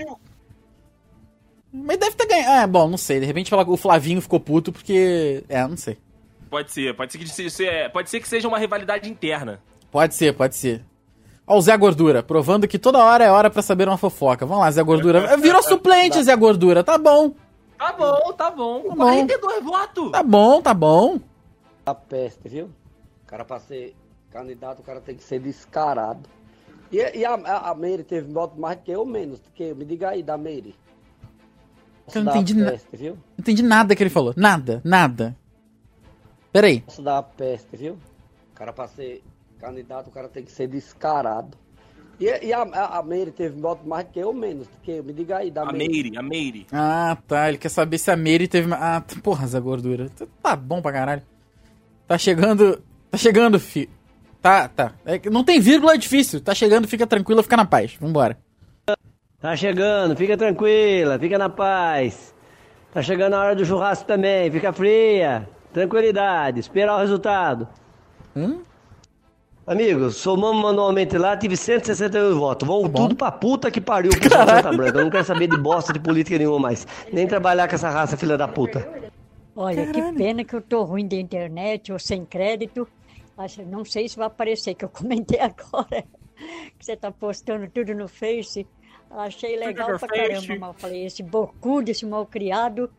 Mas 1.71 1.97
deve 1.97 2.15
ter 2.15 2.27
ganhado. 2.27 2.51
Ah, 2.63 2.67
bom, 2.67 2.89
não 2.89 2.97
sei. 2.97 3.19
De 3.19 3.25
repente 3.25 3.53
o 3.53 3.77
Flavinho 3.77 4.21
ficou 4.21 4.39
puto 4.39 4.71
porque. 4.71 5.43
É, 5.49 5.67
não 5.67 5.75
sei. 5.75 5.97
Pode 6.53 6.71
ser. 6.71 6.95
Pode 6.95 7.11
ser, 7.11 7.17
que, 7.17 7.27
se- 7.27 7.49
se- 7.49 7.89
pode 7.89 8.11
ser 8.11 8.19
que 8.19 8.27
seja 8.27 8.47
uma 8.47 8.59
rivalidade 8.59 9.09
interna. 9.09 9.59
Pode 9.91 10.13
ser, 10.13 10.33
pode 10.35 10.55
ser. 10.55 10.85
Ó, 11.47 11.57
o 11.57 11.61
Zé 11.61 11.75
Gordura, 11.75 12.21
provando 12.21 12.67
que 12.67 12.77
toda 12.77 12.99
hora 13.03 13.23
é 13.25 13.31
hora 13.31 13.49
pra 13.49 13.63
saber 13.63 13.87
uma 13.87 13.97
fofoca. 13.97 14.45
Vamos 14.45 14.63
lá, 14.63 14.69
Zé 14.69 14.83
Gordura. 14.83 15.35
Virou 15.41 15.63
suplente, 15.63 16.21
Zé 16.21 16.35
Gordura. 16.35 16.83
Tá 16.83 16.95
bom. 16.95 17.33
Tá 17.75 17.91
bom, 17.91 18.33
tá 18.33 18.51
bom. 18.51 18.81
Tá 18.83 18.89
bom. 18.89 18.95
42 18.97 19.63
votos. 19.63 20.11
Tá 20.11 20.21
bom, 20.21 20.61
tá 20.61 20.73
bom. 20.75 21.19
A 21.87 21.95
peste, 21.95 22.47
viu? 22.47 22.65
O 23.23 23.25
cara 23.25 23.43
pra 23.43 23.59
ser 23.59 23.95
candidato, 24.31 24.79
o 24.79 24.83
cara 24.83 25.01
tem 25.01 25.15
que 25.15 25.23
ser 25.23 25.39
descarado. 25.39 26.29
E, 26.91 26.97
e 27.17 27.25
a, 27.25 27.33
a, 27.33 27.71
a 27.71 27.75
Meire 27.75 28.03
teve 28.03 28.31
voto 28.31 28.61
mais 28.61 28.77
que 28.85 28.91
eu 28.91 28.99
ou 28.99 29.05
menos 29.07 29.41
que 29.55 29.63
eu? 29.63 29.75
Me 29.75 29.85
diga 29.85 30.09
aí 30.09 30.21
da 30.21 30.37
Meire. 30.37 30.75
Eu 32.13 32.23
não 32.23 32.31
entendi 32.31 32.53
nada. 32.53 32.71
peste, 32.73 32.95
viu? 32.95 33.13
Não 33.13 33.19
entendi 33.39 33.63
nada 33.63 33.95
que 33.95 34.03
ele 34.03 34.09
falou. 34.11 34.33
Nada, 34.37 34.81
nada. 34.83 35.35
Peraí. 36.53 36.81
Posso 36.81 37.01
dar 37.01 37.17
a 37.17 37.23
peste, 37.23 37.75
viu? 37.75 37.93
O 37.93 38.55
cara 38.55 38.71
pra 38.71 38.87
ser 38.87 39.23
candidato, 39.59 40.07
o 40.07 40.11
cara 40.11 40.29
tem 40.29 40.43
que 40.43 40.51
ser 40.51 40.67
descarado. 40.67 41.57
E, 42.19 42.25
e 42.45 42.53
a, 42.53 42.61
a, 42.61 42.99
a 42.99 43.03
Meire 43.03 43.31
teve 43.31 43.59
voto 43.59 43.87
mais 43.87 44.07
que 44.07 44.19
eu 44.19 44.31
menos 44.31 44.67
que 44.83 44.91
eu? 44.91 45.03
Me 45.03 45.11
diga 45.11 45.37
aí 45.37 45.49
da 45.49 45.63
A 45.63 45.73
Meire, 45.73 46.15
a 46.15 46.21
Meire. 46.21 46.67
Ah, 46.71 47.17
tá. 47.27 47.49
Ele 47.49 47.57
quer 47.57 47.69
saber 47.69 47.97
se 47.97 48.11
a 48.11 48.15
Mary 48.15 48.47
teve. 48.47 48.71
Ah, 48.71 49.03
porra, 49.23 49.47
Zé 49.47 49.59
Gordura. 49.59 50.07
Tá 50.41 50.55
bom 50.55 50.79
pra 50.79 50.91
caralho. 50.91 51.23
Tá 52.07 52.17
chegando. 52.17 52.83
Tá 53.09 53.17
chegando, 53.17 53.59
fi. 53.59 53.89
Tá, 54.39 54.67
tá. 54.67 54.93
É 55.05 55.17
que 55.17 55.29
não 55.29 55.43
tem 55.43 55.59
vírgula, 55.59 55.95
é 55.95 55.97
difícil. 55.97 56.39
Tá 56.39 56.53
chegando, 56.53 56.87
fica 56.87 57.07
tranquila, 57.07 57.41
fica 57.41 57.57
na 57.57 57.65
paz. 57.65 57.95
Vambora. 57.99 58.37
Tá 59.39 59.55
chegando, 59.55 60.15
fica 60.15 60.37
tranquila, 60.37 61.17
fica 61.17 61.37
na 61.37 61.49
paz. 61.49 62.33
Tá 62.93 63.01
chegando 63.01 63.33
a 63.33 63.39
hora 63.39 63.55
do 63.55 63.65
churrasco 63.65 64.05
também, 64.05 64.51
fica 64.51 64.71
fria. 64.71 65.49
Tranquilidade, 65.74 66.59
esperar 66.59 66.95
o 66.95 66.99
resultado. 66.99 67.67
Amigos, 69.65 70.17
somamos 70.17 70.61
manualmente 70.61 71.17
lá, 71.17 71.38
tive 71.38 71.55
161 71.55 72.38
votos. 72.38 72.67
Vão 72.67 72.89
tudo 72.89 73.15
pra 73.15 73.32
puta 73.32 73.71
que 73.71 73.80
pariu 73.80 74.11
pro 74.11 74.30
Santa 74.30 74.71
Branca. 74.71 74.99
Eu 74.99 75.03
não 75.05 75.11
quero 75.11 75.24
saber 75.24 75.47
de 75.47 75.57
bosta 75.57 75.93
de 75.93 75.99
política 75.99 76.38
nenhuma 76.38 76.59
mais. 76.59 76.86
Nem 77.11 77.26
trabalhar 77.26 77.67
com 77.67 77.76
essa 77.76 77.89
raça 77.89 78.17
filha 78.17 78.38
da 78.38 78.47
puta. 78.47 78.88
Olha, 79.55 79.88
que 79.88 80.13
pena 80.13 80.43
que 80.43 80.53
eu 80.55 80.61
tô 80.61 80.84
ruim 80.84 81.07
da 81.07 81.15
internet 81.15 81.93
ou 81.93 81.99
sem 81.99 82.26
crédito. 82.26 82.88
Acho, 83.38 83.63
não 83.63 83.86
sei 83.86 84.09
se 84.09 84.17
vai 84.17 84.28
aparecer, 84.28 84.74
que 84.76 84.84
eu 84.84 84.89
comentei 84.89 85.39
agora. 85.41 86.03
Que 86.78 86.86
você 86.86 86.95
tá 86.95 87.11
postando 87.11 87.67
tudo 87.69 87.93
no 87.95 88.07
Face. 88.07 88.67
Achei 89.09 89.57
legal 89.57 89.97
pra 89.97 90.07
caramba, 90.07 90.57
mas 90.59 90.69
eu 90.69 90.74
falei, 90.74 91.05
esse 91.05 91.24
bocudo, 91.24 91.91
esse 91.91 92.05
malcriado, 92.05 92.89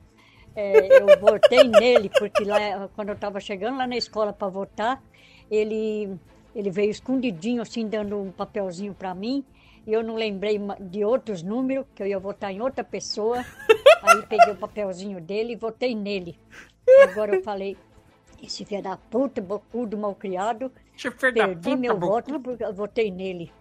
é, 0.54 1.00
eu 1.00 1.18
votei 1.18 1.64
nele, 1.64 2.10
porque 2.10 2.44
lá, 2.44 2.88
quando 2.94 3.08
eu 3.10 3.16
tava 3.16 3.40
chegando 3.40 3.78
lá 3.78 3.86
na 3.86 3.96
escola 3.96 4.32
para 4.32 4.48
votar, 4.48 5.02
ele, 5.50 6.16
ele 6.54 6.70
veio 6.70 6.90
escondidinho, 6.90 7.62
assim, 7.62 7.88
dando 7.88 8.20
um 8.20 8.30
papelzinho 8.30 8.94
para 8.94 9.14
mim, 9.14 9.44
e 9.86 9.92
eu 9.92 10.02
não 10.02 10.14
lembrei 10.14 10.58
de 10.80 11.04
outros 11.04 11.42
números, 11.42 11.86
que 11.94 12.02
eu 12.02 12.06
ia 12.06 12.18
votar 12.18 12.52
em 12.52 12.60
outra 12.60 12.82
pessoa. 12.82 13.44
Aí 14.02 14.22
peguei 14.26 14.52
o 14.52 14.56
papelzinho 14.56 15.20
dele 15.20 15.52
e 15.52 15.56
votei 15.56 15.94
nele. 15.94 16.38
Agora 17.02 17.36
eu 17.36 17.42
falei, 17.42 17.76
esse 18.42 18.64
filho 18.64 18.82
da 18.82 18.96
puta, 18.96 19.40
bocudo, 19.40 19.96
malcriado, 19.96 20.72
perdi 21.34 21.76
meu 21.76 21.98
voto 21.98 22.40
porque 22.40 22.64
eu 22.64 22.72
votei 22.72 23.10
nele. 23.10 23.52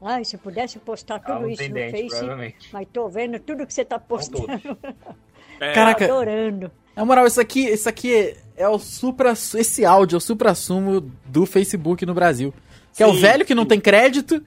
Ai, 0.00 0.24
se 0.24 0.36
eu 0.36 0.40
pudesse 0.40 0.78
postar 0.78 1.18
tudo 1.20 1.46
Ah, 1.46 1.50
isso 1.50 1.68
no 1.68 1.90
Face, 1.90 2.68
mas 2.72 2.86
tô 2.92 3.08
vendo 3.08 3.40
tudo 3.40 3.66
que 3.66 3.72
você 3.72 3.84
tá 3.84 3.98
postando. 3.98 4.46
Caraca. 5.58 6.06
Tô 6.06 6.14
adorando. 6.14 6.70
Na 6.94 7.04
moral, 7.04 7.26
isso 7.26 7.40
aqui, 7.40 7.60
isso 7.66 7.88
aqui 7.88 8.14
é, 8.14 8.36
é 8.56 8.68
o 8.68 8.78
supra. 8.78 9.32
Esse 9.32 9.84
áudio 9.84 10.16
é 10.16 10.18
o 10.18 10.20
supra-sumo 10.20 11.10
do 11.26 11.46
Facebook 11.46 12.04
no 12.06 12.14
Brasil. 12.14 12.54
Que 12.94 13.02
é 13.02 13.06
o 13.06 13.12
Sim, 13.14 13.20
velho 13.20 13.44
que 13.44 13.54
não 13.54 13.66
tem 13.66 13.78
crédito, 13.78 14.42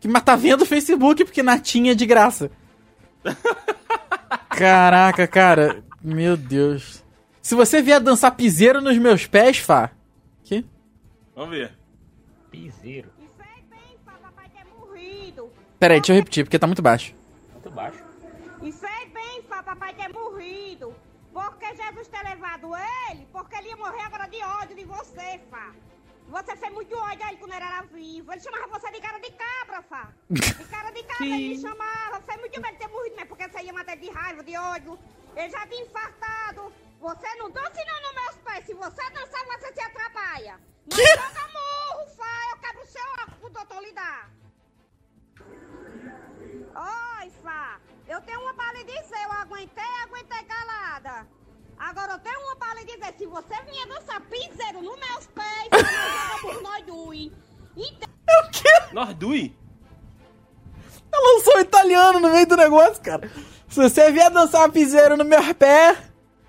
que 0.00 0.08
mas 0.08 0.22
tá 0.22 0.34
vendo 0.34 0.62
o 0.62 0.66
Facebook 0.66 1.24
porque 1.24 1.42
natinha 1.42 1.92
é 1.92 1.94
de 1.94 2.04
graça. 2.04 2.50
Caraca, 4.50 5.26
cara. 5.26 5.82
Meu 6.02 6.36
Deus. 6.36 7.02
Se 7.40 7.54
você 7.54 7.80
vier 7.80 8.00
dançar 8.00 8.34
piseiro 8.34 8.80
nos 8.80 8.98
meus 8.98 9.26
pés, 9.26 9.58
Fá. 9.58 9.90
Que? 10.42 10.64
Vamos 11.34 11.50
ver. 11.50 11.72
Piseiro. 12.50 13.10
Pera 15.78 15.94
aí, 15.94 16.00
deixa 16.00 16.12
eu 16.12 16.16
repetir, 16.16 16.44
porque 16.44 16.60
tá 16.60 16.66
muito 16.68 16.80
baixo. 16.80 17.12
Muito 17.52 17.70
baixo. 17.70 17.98
E 18.62 18.70
fez 18.70 19.12
bem, 19.12 19.42
Fá, 19.48 19.61
papai 19.72 19.94
ter 19.94 20.12
morrido. 20.12 20.94
Porque 21.32 21.66
Jesus 21.74 22.08
ter 22.08 22.22
levado 22.24 22.68
ele, 23.08 23.26
porque 23.32 23.56
ele 23.56 23.68
ia 23.68 23.76
morrer 23.76 24.02
agora 24.02 24.28
de 24.28 24.42
ódio 24.42 24.76
de 24.76 24.84
você, 24.84 25.40
Fá. 25.50 25.72
Você 26.28 26.56
fez 26.56 26.72
muito 26.72 26.94
ódio 26.96 27.24
a 27.24 27.28
ele 27.28 27.38
quando 27.38 27.54
ele 27.54 27.64
era 27.64 27.82
vivo. 27.82 28.32
Ele 28.32 28.40
chamava 28.40 28.66
você 28.68 28.90
de 28.90 29.00
cara 29.00 29.18
de 29.18 29.30
cabra, 29.30 29.82
Fá. 29.82 30.12
De 30.30 30.64
cara 30.66 30.90
de 30.90 31.02
cabra 31.04 31.26
ele 31.36 31.58
chamava. 31.58 32.20
Fez 32.20 32.38
muito 32.40 32.60
bem 32.60 32.74
ter 32.76 32.88
morrido, 32.88 33.16
mas 33.16 33.28
porque 33.28 33.48
você 33.48 33.62
ia 33.62 33.72
matar 33.72 33.96
de 33.96 34.10
raiva, 34.10 34.44
de 34.44 34.56
ódio. 34.56 34.98
Ele 35.34 35.50
já 35.50 35.66
tinha 35.66 35.82
infartado. 35.82 36.72
Você 37.00 37.34
não 37.36 37.50
dança 37.50 37.84
não 37.86 38.02
nos 38.02 38.14
meus 38.14 38.36
pés. 38.44 38.66
Se 38.66 38.74
você 38.74 39.10
dançar, 39.10 39.44
você 39.46 39.72
se 39.72 39.80
atrapalha. 39.80 40.60
Não 40.86 40.98
joga 40.98 41.48
morro, 41.48 41.61
Agora 51.92 52.12
eu 52.12 52.18
tenho 52.20 52.40
uma 52.40 52.56
pra 52.56 52.72
lhe 52.72 52.84
dizer. 52.86 53.14
Se 53.18 53.26
você 53.26 53.62
vinha 53.64 53.86
dançar 53.86 54.18
piseiro 54.22 54.80
nos 54.80 54.98
meus 54.98 55.26
pés, 55.26 55.68
nós 55.70 56.40
jogamos 56.40 56.62
nós 56.62 56.86
dois. 56.86 57.30
Então... 57.76 58.08
Nordui? 58.92 59.54
Ela 61.12 61.34
lançou 61.34 61.56
um 61.58 61.60
italiano 61.60 62.18
no 62.18 62.30
meio 62.30 62.46
do 62.46 62.56
negócio, 62.56 63.02
cara. 63.02 63.30
Se 63.68 63.76
você 63.76 64.10
vier 64.10 64.30
dançar 64.30 64.72
piseiro 64.72 65.18
no 65.18 65.24
meu 65.24 65.54
pé. 65.54 66.02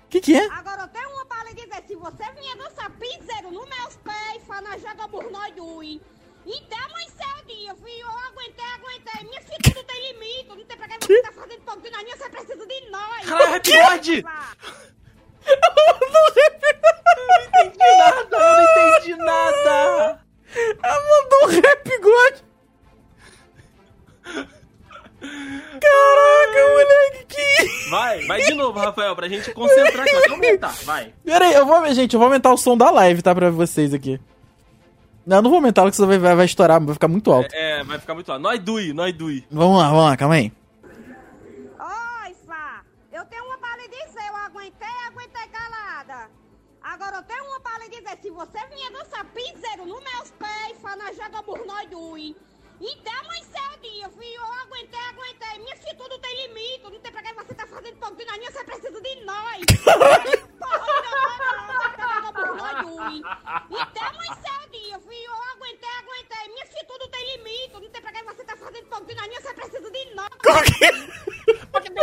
Que 0.08 0.18
que 0.18 0.34
é? 0.34 0.46
Agora 0.50 0.80
eu 0.80 0.88
tenho 0.88 1.10
uma 1.10 1.26
pra 1.26 1.44
lhe 1.44 1.52
dizer. 1.52 1.84
Se 1.86 1.94
você 1.94 2.32
vinha 2.32 2.56
dançar 2.56 2.90
piseiro 2.92 3.50
nos 3.50 3.68
meus 3.68 3.96
pés, 3.96 4.42
nós 4.48 4.80
jogamos 4.80 5.30
nós 5.30 5.54
dois. 5.54 6.00
Então 6.46 6.78
amanheceu 6.78 7.42
o 7.42 7.46
dia, 7.46 7.74
filho. 7.74 8.00
Eu 8.00 8.18
aguentei, 8.18 8.64
aguentei. 8.64 9.28
Minha 9.28 9.42
filha 9.42 9.58
tudo 9.62 9.84
tem 9.84 10.12
limite. 10.12 10.48
Não 10.48 10.64
tem 10.64 10.76
pra 10.78 10.88
que 10.88 11.06
você 11.06 11.20
tá 11.20 11.32
fazendo 11.32 11.82
de 11.82 11.90
nós. 11.90 12.02
Minha, 12.02 12.16
você 12.16 12.30
precisa 12.30 12.66
de 12.66 12.90
nós. 12.90 13.26
Caralho, 13.26 13.56
Happy 13.56 14.22
God! 14.22 14.93
Eu 15.46 17.26
não 17.26 17.44
entendi 17.44 17.78
nada, 17.98 18.36
eu 18.36 18.40
não 18.40 18.62
entendi 18.62 19.16
nada. 19.16 20.20
Ela 20.82 21.00
mandou 21.10 21.48
um 21.48 21.60
rap 21.60 22.00
god. 22.00 22.34
Caraca, 25.80 26.68
moleque, 26.70 27.26
que 27.28 27.90
Vai, 27.90 28.26
vai 28.26 28.42
de 28.42 28.54
novo, 28.54 28.78
Rafael, 28.78 29.14
pra 29.14 29.28
gente 29.28 29.52
concentrar 29.52 30.02
aqui. 30.06 30.12
Vai 30.12 30.30
aumentar, 30.30 30.74
vai. 30.84 31.14
Pera 31.24 31.46
aí, 31.46 31.54
eu 31.54 31.66
vou, 31.66 31.94
gente, 31.94 32.14
eu 32.14 32.18
vou 32.20 32.26
aumentar 32.26 32.52
o 32.52 32.56
som 32.56 32.76
da 32.76 32.90
live, 32.90 33.22
tá? 33.22 33.34
Pra 33.34 33.50
vocês 33.50 33.92
aqui. 33.94 34.20
Não, 35.26 35.38
eu 35.38 35.42
não 35.42 35.50
vou 35.50 35.58
aumentar, 35.58 35.82
porque 35.82 35.96
senão 35.96 36.08
vai, 36.08 36.18
vai, 36.18 36.36
vai 36.36 36.44
estourar, 36.44 36.80
vai 36.84 36.94
ficar 36.94 37.08
muito 37.08 37.32
alto. 37.32 37.48
É, 37.54 37.82
vai 37.84 37.98
ficar 37.98 38.14
muito 38.14 38.30
alto. 38.30 38.42
Nós 38.42 38.58
dui, 38.60 38.92
nós 38.92 39.12
dui. 39.14 39.44
Vamos 39.50 39.78
lá, 39.78 39.88
vamos 39.88 40.04
lá, 40.04 40.16
calma 40.16 40.34
aí. 40.34 40.52
Dizer. 48.04 48.18
Se 48.22 48.30
você 48.30 48.66
vinha 48.66 48.90
dançar 48.90 49.24
piseiro 49.26 49.86
nos 49.86 50.02
meus 50.02 50.30
pés, 50.32 50.78
Fá, 50.80 50.94
nós 50.96 51.16
jogamos 51.16 51.66
nós 51.66 51.88
dois. 51.90 52.34
Então, 52.80 53.24
mãe 53.24 53.44
cedinha, 53.44 54.08
filho, 54.10 54.40
eu 54.40 54.52
aguentei, 54.62 54.98
aguentei. 54.98 55.58
Minha 55.60 55.76
filha, 55.76 55.94
tudo 55.94 56.18
tem 56.18 56.46
limite. 56.48 56.82
Não 56.82 57.00
tem 57.00 57.12
pra 57.12 57.22
que 57.22 57.32
você 57.32 57.54
tá 57.54 57.66
fazendo 57.66 57.96
pouco 57.96 58.16
de 58.16 58.24
naninha, 58.24 58.50
você 58.50 58.64
precisa 58.64 59.00
de 59.00 59.24
nós. 59.24 59.64
Porra, 60.58 60.78
não, 61.02 62.32
não, 62.32 62.32
não, 62.32 62.56
nós 62.56 62.82
dois. 62.82 63.22
Então, 63.70 64.12
mãe 64.14 64.28
cedinha, 64.42 64.98
filho, 65.00 65.24
eu 65.24 65.42
aguentei, 65.52 65.88
aguentei. 65.88 66.48
Minha 66.48 66.66
filha, 66.66 66.84
tudo 66.86 67.08
tem 67.08 67.36
limite. 67.36 67.72
Não 67.72 67.90
tem 67.90 68.02
pra 68.02 68.12
que 68.12 68.22
você 68.24 68.44
tá 68.44 68.56
fazendo 68.56 68.86
pouco 68.86 69.06
de 69.06 69.14
naninha, 69.14 69.40
você 69.40 69.54
precisa 69.54 69.90
de 69.90 70.14
nós. 70.14 70.28
Porque 70.42 71.94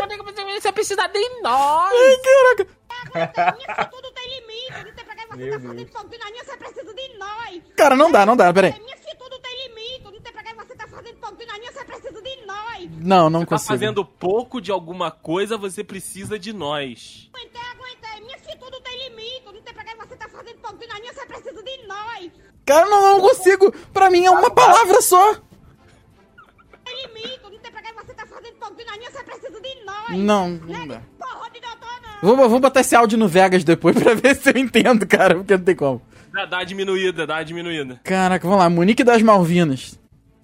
você 0.61 0.71
precisa 0.71 1.07
de 1.09 1.29
nós. 1.41 1.91
Ai, 1.91 2.17
caraca. 2.17 3.57
Minha 3.57 3.75
filha, 3.75 3.85
tudo 3.89 4.11
tem 4.11 4.39
limite. 4.39 4.50
Não 4.83 4.93
tem 4.93 5.05
pra 5.05 5.15
que 5.15 5.27
você 5.27 5.49
tá 5.51 5.59
fazendo 5.59 5.91
você 6.45 6.57
precisa 6.57 6.93
de 6.93 7.17
nós. 7.17 7.61
Cara, 7.75 7.95
não 7.95 8.11
dá, 8.11 8.25
não 8.25 8.35
dá, 8.35 8.53
pera 8.53 8.67
aí. 8.67 8.79
Minha 8.81 8.97
filha, 8.97 9.15
tudo 9.17 9.39
tem 9.39 9.67
limite. 9.67 10.03
Não 10.03 10.19
tem 10.21 10.31
pra 10.33 10.43
que 10.43 10.53
você 10.55 10.75
tá 10.75 10.87
fazendo 10.87 11.15
pouco 11.17 11.35
de 11.37 11.45
naninha, 11.45 11.71
você 11.71 11.83
precisa 11.85 12.21
de 12.21 12.45
nós. 12.45 12.89
Não, 12.99 13.29
não 13.29 13.39
Você 13.41 13.45
tá 13.45 13.49
consigo. 13.55 13.67
fazendo 13.73 14.05
pouco 14.05 14.61
de 14.61 14.71
alguma 14.71 15.11
coisa, 15.11 15.57
você 15.57 15.83
precisa 15.83 16.37
de 16.39 16.53
nós. 16.53 17.29
Aguentei, 17.33 17.61
aguentei. 17.61 18.21
Minha 18.25 18.37
filha, 18.39 18.57
tudo 18.57 18.79
tem 18.81 19.09
limite. 19.09 19.45
Não 19.45 19.61
tem 19.61 19.73
pra 19.73 19.83
que 19.83 19.95
você 19.95 20.15
tá 20.15 20.29
fazendo 20.29 20.57
pouco 20.59 20.77
de 20.77 20.87
naninha, 20.87 21.13
você 21.13 21.25
precisa 21.25 21.63
de 21.63 21.87
nós. 21.87 22.31
Cara, 22.65 22.89
não, 22.89 23.01
não 23.01 23.21
consigo. 23.21 23.71
Pra 23.93 24.09
mim 24.09 24.25
é 24.25 24.31
uma 24.31 24.51
palavra 24.51 25.01
só. 25.01 25.35
Tem 26.83 27.07
limite. 27.07 27.39
Não 27.43 27.59
tem 27.59 27.71
pra 27.71 27.81
que 27.81 27.93
você 27.93 28.13
tá 28.13 28.25
fazendo 28.25 28.55
pouco 28.55 28.75
de 28.75 28.85
naninha, 28.85 29.11
você 29.11 29.23
precisa 29.23 29.61
de 29.61 29.83
nós. 29.85 30.09
Não, 30.17 30.49
não 30.49 30.87
dá. 30.87 31.01
Vou, 32.21 32.37
vou 32.49 32.59
botar 32.59 32.81
esse 32.81 32.95
áudio 32.95 33.17
no 33.17 33.27
Vegas 33.27 33.63
depois 33.63 33.95
pra 34.01 34.13
ver 34.13 34.35
se 34.35 34.49
eu 34.49 34.57
entendo, 34.57 35.05
cara, 35.07 35.35
porque 35.35 35.57
não 35.57 35.63
tem 35.63 35.75
como. 35.75 36.01
Dá, 36.31 36.45
dá 36.45 36.63
diminuída, 36.63 37.25
dá 37.27 37.35
uma 37.35 37.45
diminuída. 37.45 37.99
Caraca, 38.03 38.47
vamos 38.47 38.63
lá, 38.63 38.69
Monique 38.69 39.03
das 39.03 39.21
Malvinas. 39.21 39.99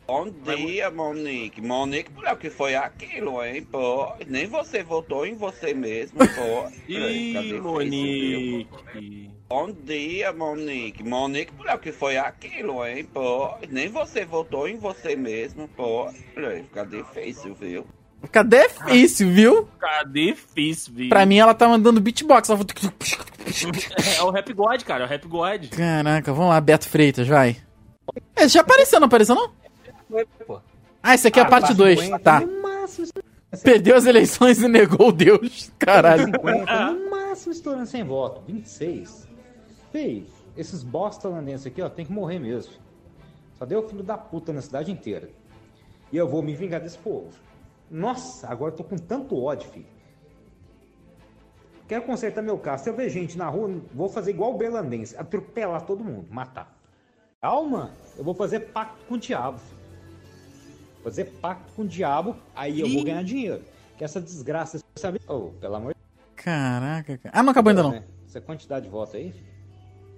Bom 0.08 0.30
dia, 0.30 0.90
Monique. 0.90 1.62
Monique, 1.62 2.10
por 2.12 2.26
o 2.26 2.38
que 2.38 2.50
foi 2.50 2.76
aquilo, 2.76 3.44
hein, 3.44 3.62
pô? 3.70 4.08
Nem 4.26 4.48
você 4.48 4.82
votou 4.82 5.26
em 5.26 5.36
você 5.36 5.74
mesmo, 5.74 6.20
pô. 6.20 6.70
Ih, 6.88 7.28
Fica 7.28 7.42
difícil, 7.42 7.62
Monique. 7.64 8.68
viu? 8.94 9.32
Bom 9.50 9.72
dia, 9.84 10.32
Monique. 10.32 11.04
Monique, 11.04 11.52
por 11.52 11.68
o 11.68 11.78
que 11.78 11.92
foi 11.92 12.18
aquilo, 12.18 12.86
hein, 12.86 13.04
pô? 13.04 13.54
Nem 13.70 13.90
você 13.90 14.24
votou 14.24 14.68
em 14.68 14.78
você 14.78 15.14
mesmo, 15.16 15.68
pô. 15.68 16.10
Fica 16.10 16.86
difícil, 16.86 17.54
viu? 17.54 17.86
Cadê 18.32 18.68
difícil, 18.68 19.30
viu? 19.32 19.68
Tá 19.80 20.04
difícil, 20.04 20.94
viu? 20.94 21.10
Pra 21.10 21.26
mim 21.26 21.38
ela 21.38 21.54
tá 21.54 21.68
mandando 21.68 22.02
beatbox. 22.02 22.50
Ela... 22.50 22.60
É 24.18 24.24
o 24.24 24.32
Rap 24.32 24.54
God, 24.54 24.84
cara, 24.84 25.04
é 25.04 25.08
o 25.08 25.10
Rap 25.10 25.28
God. 25.28 25.70
Caraca, 25.70 26.34
vamos 26.34 26.50
lá, 26.50 26.60
Beto 26.60 26.88
Freitas, 26.90 27.28
vai. 27.28 27.58
É, 28.36 28.48
já 28.48 28.62
apareceu, 28.62 29.00
não 29.00 29.08
apareceu 29.08 29.36
não? 29.36 29.52
Ah, 31.02 31.14
esse 31.16 31.28
aqui 31.28 31.40
é 31.40 31.44
a 31.44 31.46
Ah, 31.46 31.50
parte 31.50 31.74
2, 31.74 32.00
50, 32.00 32.20
tá. 32.24 32.42
Perdeu 33.64 33.96
as 33.96 34.06
eleições 34.06 34.62
e 34.62 34.68
negou 34.68 35.12
Deus. 35.12 35.72
Caralho. 35.80 36.26
50, 36.26 36.92
no 36.94 37.10
máximo 37.10 37.52
estourando 37.54 37.86
sem 37.86 38.04
voto. 38.04 38.42
26. 38.48 39.28
Fei, 39.92 40.28
esses 40.56 40.84
bosta 40.84 41.30
holandenses 41.30 41.68
aqui, 41.68 41.82
ó, 41.82 41.90
tem 41.90 42.06
que 42.06 42.12
morrer 42.12 42.40
mesmo. 42.40 42.74
Só 43.58 43.66
deu 43.66 43.88
filho 43.88 44.04
da 44.04 44.18
puta 44.18 44.52
na 44.52 44.62
cidade 44.62 44.92
inteira. 44.92 45.30
E 46.12 46.18
eu 46.18 46.28
vou 46.28 46.42
me 46.42 46.56
vingar 46.56 46.80
desse 46.82 46.98
povo. 46.98 47.30
Nossa, 47.90 48.48
agora 48.48 48.74
eu 48.74 48.78
tô 48.78 48.84
com 48.84 48.98
tanto 48.98 49.42
ódio, 49.42 49.70
filho. 49.70 49.86
Quero 51.88 52.04
consertar 52.04 52.42
meu 52.42 52.58
carro. 52.58 52.80
Se 52.80 52.90
eu 52.90 52.96
ver 52.96 53.10
gente 53.10 53.38
na 53.38 53.48
rua, 53.48 53.82
vou 53.94 54.10
fazer 54.10 54.32
igual 54.32 54.54
o 54.54 54.58
berlandense. 54.58 55.16
Atropelar 55.16 55.84
todo 55.84 56.04
mundo, 56.04 56.28
matar. 56.30 56.78
Calma, 57.42 57.92
eu 58.18 58.24
vou 58.24 58.34
fazer 58.34 58.60
pacto 58.72 59.06
com 59.06 59.16
o 59.16 59.18
diabo. 59.18 59.58
filho. 59.60 59.78
Fazer 61.04 61.26
pacto 61.40 61.72
com 61.74 61.84
o 61.84 61.88
diabo, 61.88 62.36
aí 62.54 62.82
eu 62.82 62.90
vou 62.90 63.04
ganhar 63.04 63.24
dinheiro. 63.24 63.64
Que 63.98 64.04
essa 64.04 64.20
desgraça, 64.20 64.80
sabe? 64.96 65.22
Oh, 65.28 65.52
pelo 65.60 65.76
amor 65.76 65.94
de 65.94 65.98
Caraca, 66.36 67.18
cara. 67.18 67.34
Ah, 67.38 67.42
não 67.42 67.52
acabou 67.52 67.70
ainda 67.70 67.84
não. 67.84 67.92
né? 67.92 68.04
Essa 68.28 68.42
quantidade 68.42 68.86
de 68.86 68.92
votos 68.92 69.16
aí. 69.16 69.34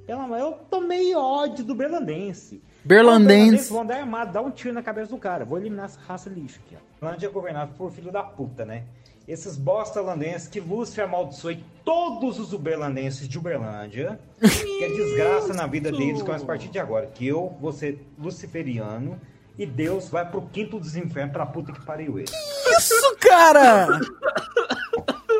Pelo 0.07 0.21
amor, 0.21 0.39
eu 0.39 0.53
tomei 0.71 1.13
ódio 1.15 1.63
do 1.63 1.75
berlandense. 1.75 2.63
Berlandense. 2.89 3.65
Os 3.65 3.69
vão 3.69 3.85
dar 3.85 3.97
armado, 3.97 4.33
dar 4.33 4.41
um 4.41 4.49
tiro 4.49 4.73
na 4.73 4.81
cabeça 4.81 5.11
do 5.11 5.17
cara. 5.19 5.45
Vou 5.45 5.59
eliminar 5.59 5.85
essa 5.85 5.99
raça 6.07 6.27
lixo 6.27 6.59
aqui, 6.65 6.75
ó. 6.75 7.05
Irlândia 7.05 7.27
é 7.27 7.29
governado 7.29 7.71
por 7.77 7.91
filho 7.91 8.11
da 8.11 8.23
puta, 8.23 8.65
né? 8.65 8.85
Esses 9.27 9.55
bosta 9.55 10.01
holandenses 10.01 10.47
que 10.47 10.59
Lúcifer 10.59 11.03
amaldiçoe 11.03 11.63
todos 11.85 12.39
os 12.39 12.51
uberlandenses 12.51 13.27
de 13.27 13.37
Uberlândia. 13.37 14.19
que 14.39 14.83
é 14.83 14.87
desgraça 14.87 15.53
na 15.53 15.67
vida 15.67 15.91
deles, 15.91 16.23
começa 16.23 16.43
a 16.43 16.47
partir 16.47 16.69
de 16.69 16.79
agora. 16.79 17.05
Que 17.05 17.27
eu 17.27 17.55
vou 17.61 17.71
ser 17.71 18.03
luciferiano 18.17 19.21
e 19.55 19.67
Deus 19.67 20.09
vai 20.09 20.27
pro 20.27 20.41
quinto 20.41 20.79
dos 20.79 20.95
infernos 20.95 21.31
pra 21.31 21.45
puta 21.45 21.71
que 21.71 21.85
pariu 21.85 22.17
ele. 22.17 22.31
Isso, 22.75 23.15
cara! 23.19 23.99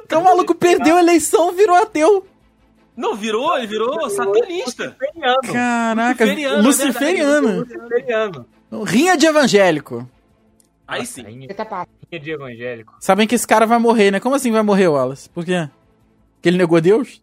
Que 0.08 0.14
o 0.14 0.24
maluco 0.24 0.54
perdeu 0.54 0.98
a 0.98 1.00
eleição, 1.00 1.52
virou 1.52 1.76
ateu. 1.76 2.28
Não, 3.00 3.16
virou, 3.16 3.58
ele 3.58 3.66
virou 3.66 4.10
satanista. 4.10 4.94
Caraca, 5.54 6.26
Luciferiano, 6.26 6.64
luciferiano. 6.64 7.48
é 7.50 7.64
verdade, 7.64 8.38
luciferiano. 8.38 8.84
Rinha 8.84 9.16
de 9.16 9.26
evangélico. 9.26 10.06
Aí 10.86 11.06
sim. 11.06 11.48
Você 11.48 11.54
tá 11.54 11.64
passando 11.64 12.20
de 12.22 12.32
evangélico. 12.32 12.94
Sabem 13.00 13.26
que 13.26 13.36
esse 13.36 13.48
cara 13.48 13.66
vai 13.66 13.80
morrer, 13.80 14.12
né? 14.12 14.20
Como 14.20 14.36
assim 14.36 14.52
vai 14.52 14.62
morrer, 14.64 14.90
Wallace? 14.90 15.30
Por 15.30 15.46
quê? 15.46 15.70
Que 16.42 16.50
ele 16.50 16.58
negou 16.58 16.82
Deus? 16.82 17.22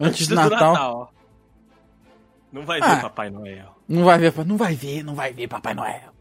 Antes 0.00 0.26
do 0.26 0.34
Natal. 0.36 1.12
Não 2.50 2.64
vai 2.64 2.80
Ah. 2.82 2.94
ver 2.94 3.02
Papai 3.02 3.28
Noel. 3.28 3.76
Não 3.86 4.04
vai 4.04 4.18
ver, 4.18 4.32
não 4.46 4.56
vai 4.56 4.74
ver, 4.74 5.04
não 5.04 5.14
vai 5.14 5.32
ver 5.34 5.48
Papai 5.48 5.74
Noel. 5.74 6.12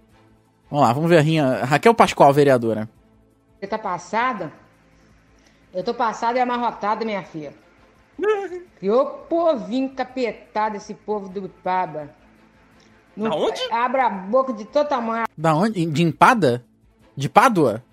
Vamos 0.70 0.86
lá, 0.86 0.92
vamos 0.92 1.10
ver 1.10 1.20
a 1.20 1.22
rinha. 1.22 1.64
Raquel 1.64 1.94
Pascoal, 1.94 2.34
vereadora. 2.34 2.90
Você 3.62 3.68
tá 3.68 3.78
passada? 3.78 4.52
Eu 5.74 5.86
tô 5.86 5.94
passada 5.94 6.38
e 6.38 6.42
amarrotada, 6.42 7.06
minha 7.06 7.24
filha. 7.24 7.54
E 8.82 8.90
ô 8.90 9.06
povinho 9.06 9.90
capetado, 9.92 10.78
esse 10.78 10.94
povo 10.94 11.30
do 11.30 11.48
Paba. 11.50 12.10
Não, 13.16 13.30
Da 13.30 13.36
onde? 13.36 13.62
Abra 13.72 14.06
a 14.08 14.10
boca 14.10 14.54
de 14.54 14.66
todo 14.66 14.88
tamanho. 14.88 15.26
Da 15.38 15.54
onde? 15.56 15.86
De 15.86 16.04
empada? 16.04 16.64
De 17.16 17.28
Pádua? 17.30 17.84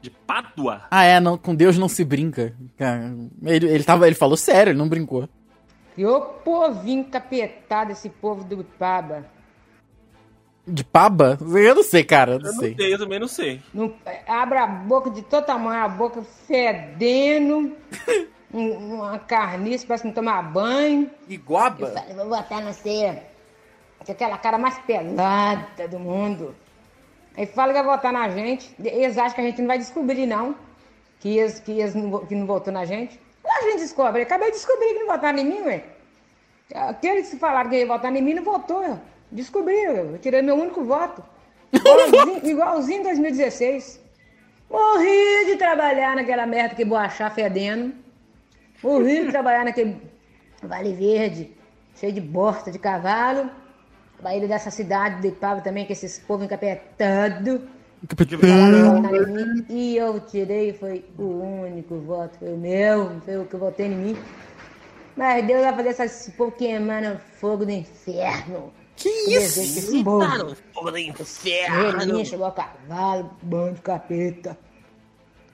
De 0.00 0.08
Pádua? 0.10 0.82
Ah, 0.90 1.04
é, 1.04 1.18
não, 1.20 1.36
com 1.36 1.54
Deus 1.54 1.76
não 1.76 1.88
se 1.88 2.04
brinca. 2.04 2.54
Ele, 3.42 3.66
ele, 3.68 3.84
tava, 3.84 4.06
ele 4.06 4.14
falou 4.14 4.36
sério, 4.36 4.70
ele 4.70 4.78
não 4.78 4.88
brincou. 4.88 5.28
E 5.96 6.06
ô 6.06 6.20
povinho 6.20 7.04
capetado, 7.06 7.90
esse 7.90 8.08
povo 8.08 8.44
do 8.44 8.62
Paba. 8.62 9.26
De 10.66 10.84
Paba? 10.84 11.36
Eu 11.40 11.74
não 11.74 11.82
sei, 11.82 12.04
cara, 12.04 12.34
eu 12.34 12.38
não 12.38 12.46
Eu 12.46 12.52
não 12.52 12.60
sei. 12.60 12.74
sei, 12.76 12.94
eu 12.94 12.98
também 12.98 13.18
não 13.18 13.28
sei. 13.28 13.60
Não, 13.74 13.92
abra 14.26 14.62
a 14.62 14.66
boca 14.66 15.10
de 15.10 15.22
todo 15.22 15.44
tamanho, 15.44 15.82
a 15.82 15.88
boca 15.88 16.22
fedendo. 16.46 17.74
um- 18.52 18.94
uma 18.96 19.18
carniça, 19.18 19.84
parece 19.86 20.06
não 20.06 20.12
tomar 20.12 20.42
banho. 20.42 21.10
Iguaba? 21.28 21.86
Eu 21.88 21.92
falei, 21.92 22.14
vou 22.14 22.26
botar 22.28 22.60
na 22.60 22.72
ceia. 22.72 23.22
Com 24.04 24.12
aquela 24.12 24.38
cara 24.38 24.56
mais 24.58 24.78
pelada 24.80 25.88
do 25.88 25.98
mundo. 25.98 26.54
Aí 27.36 27.46
fala 27.46 27.72
que 27.72 27.82
vai 27.82 27.96
votar 27.96 28.12
na 28.12 28.28
gente. 28.30 28.74
Eles 28.82 29.16
acham 29.18 29.34
que 29.34 29.40
a 29.40 29.44
gente 29.44 29.60
não 29.60 29.68
vai 29.68 29.78
descobrir, 29.78 30.26
não. 30.26 30.54
Que 31.20 31.38
eles, 31.38 31.58
que 31.60 31.72
eles 31.72 31.94
não, 31.94 32.24
que 32.26 32.34
não 32.34 32.46
votou 32.46 32.72
na 32.72 32.84
gente. 32.84 33.20
A 33.46 33.62
gente 33.62 33.78
descobre. 33.78 34.22
Acabei 34.22 34.50
de 34.50 34.56
descobrir 34.56 34.88
que 34.94 34.98
não 35.00 35.06
votaram 35.06 35.38
em 35.38 35.44
mim, 35.44 35.60
ué. 35.62 35.84
Aqueles 36.74 37.30
que 37.30 37.36
falaram 37.36 37.70
que 37.70 37.76
ia 37.76 37.86
votar 37.86 38.14
em 38.14 38.20
mim 38.22 38.34
não 38.34 38.44
votou. 38.44 38.98
Descobriram. 39.30 40.12
Eu 40.12 40.18
tirei 40.18 40.42
meu 40.42 40.56
único 40.56 40.84
voto. 40.84 41.22
Igualzinho, 41.72 42.46
igualzinho 42.46 43.00
em 43.00 43.02
2016. 43.04 44.00
Morri 44.70 45.46
de 45.46 45.56
trabalhar 45.56 46.14
naquela 46.16 46.46
merda 46.46 46.74
que 46.74 46.84
boachar 46.84 47.32
fedendo. 47.34 47.94
Morri 48.82 49.24
de 49.24 49.30
trabalhar 49.30 49.64
naquele 49.64 50.00
Vale 50.62 50.92
Verde, 50.92 51.52
cheio 51.96 52.12
de 52.12 52.20
bosta 52.20 52.70
de 52.70 52.78
cavalo. 52.78 53.50
Baíra 54.20 54.48
dessa 54.48 54.70
cidade 54.70 55.22
de 55.22 55.30
Pava 55.30 55.60
também, 55.60 55.86
que 55.86 55.92
esses 55.92 56.18
povos 56.18 56.44
encapetados. 56.44 57.60
E 59.68 59.96
eu 59.96 60.20
tirei, 60.20 60.72
foi 60.72 61.04
o 61.16 61.22
único 61.64 61.98
voto, 62.00 62.38
foi 62.38 62.54
o 62.54 62.56
meu, 62.56 63.20
foi 63.24 63.38
o 63.38 63.44
que 63.44 63.54
eu 63.54 63.60
votei 63.60 63.86
em 63.86 63.96
mim. 63.96 64.16
Mas 65.16 65.44
Deus 65.46 65.62
vai 65.62 65.74
fazer 65.74 66.04
esse 66.04 66.30
povo 66.32 66.52
queimar 66.52 67.02
no 67.02 67.18
fogo 67.40 67.64
do 67.64 67.72
inferno. 67.72 68.72
Que 68.94 69.08
isso? 69.08 70.04
Povo. 70.04 70.56
Fogo 70.72 70.90
do 70.90 70.98
inferno. 70.98 71.98
Relincha, 71.98 72.34
igual 72.36 72.52
cavalo, 72.52 73.30
bando 73.42 73.74
de 73.74 73.80
capeta. 73.80 74.58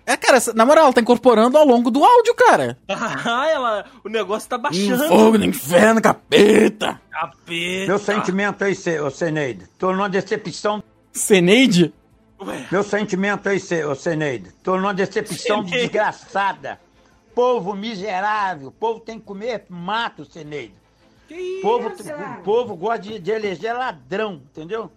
É, 0.07 0.17
cara, 0.17 0.39
na 0.55 0.67
moral, 0.67 0.85
ela 0.85 0.93
tá 0.93 1.01
incorporando 1.01 1.57
ao 1.57 1.67
longo 1.67 1.91
do 1.91 2.05
áudio, 2.05 2.35
cara. 2.35 2.79
Ah, 2.89 3.49
ela, 3.49 3.85
o 4.05 4.09
negócio 4.09 4.49
tá 4.49 4.59
baixando. 4.59 5.09
Fogo 5.09 5.39
no 5.39 5.45
inferno, 5.47 6.01
capeta. 6.03 7.01
Capeta. 7.11 7.87
Meu 7.87 7.99
sentimento 7.99 8.63
aí, 8.65 8.75
Cê- 8.75 9.01
ô 9.01 9.11
Ceneide. 9.11 9.67
Tô 9.79 9.93
numa 9.93 10.09
decepção. 10.09 10.83
Ceneide? 11.13 11.93
Meu 12.71 12.83
sentimento 12.83 13.49
aí, 13.49 13.59
Cê- 13.59 13.85
ô 13.85 13.95
Ceneide. 13.95 14.51
Tô 14.63 14.77
numa 14.77 14.93
decepção 14.93 15.63
Ceneide. 15.65 15.89
desgraçada. 15.89 16.79
Povo 17.35 17.75
miserável. 17.75 18.71
Povo 18.71 19.01
tem 19.01 19.19
que 19.19 19.25
comer 19.25 19.65
mato, 19.69 20.25
Ceneide. 20.25 20.75
Que 21.27 21.61
povo, 21.63 21.89
isso? 21.99 22.13
O 22.13 22.43
povo 22.43 22.77
gosta 22.77 22.99
de, 23.01 23.19
de 23.19 23.31
eleger 23.31 23.75
ladrão, 23.75 24.43
entendeu? 24.51 24.93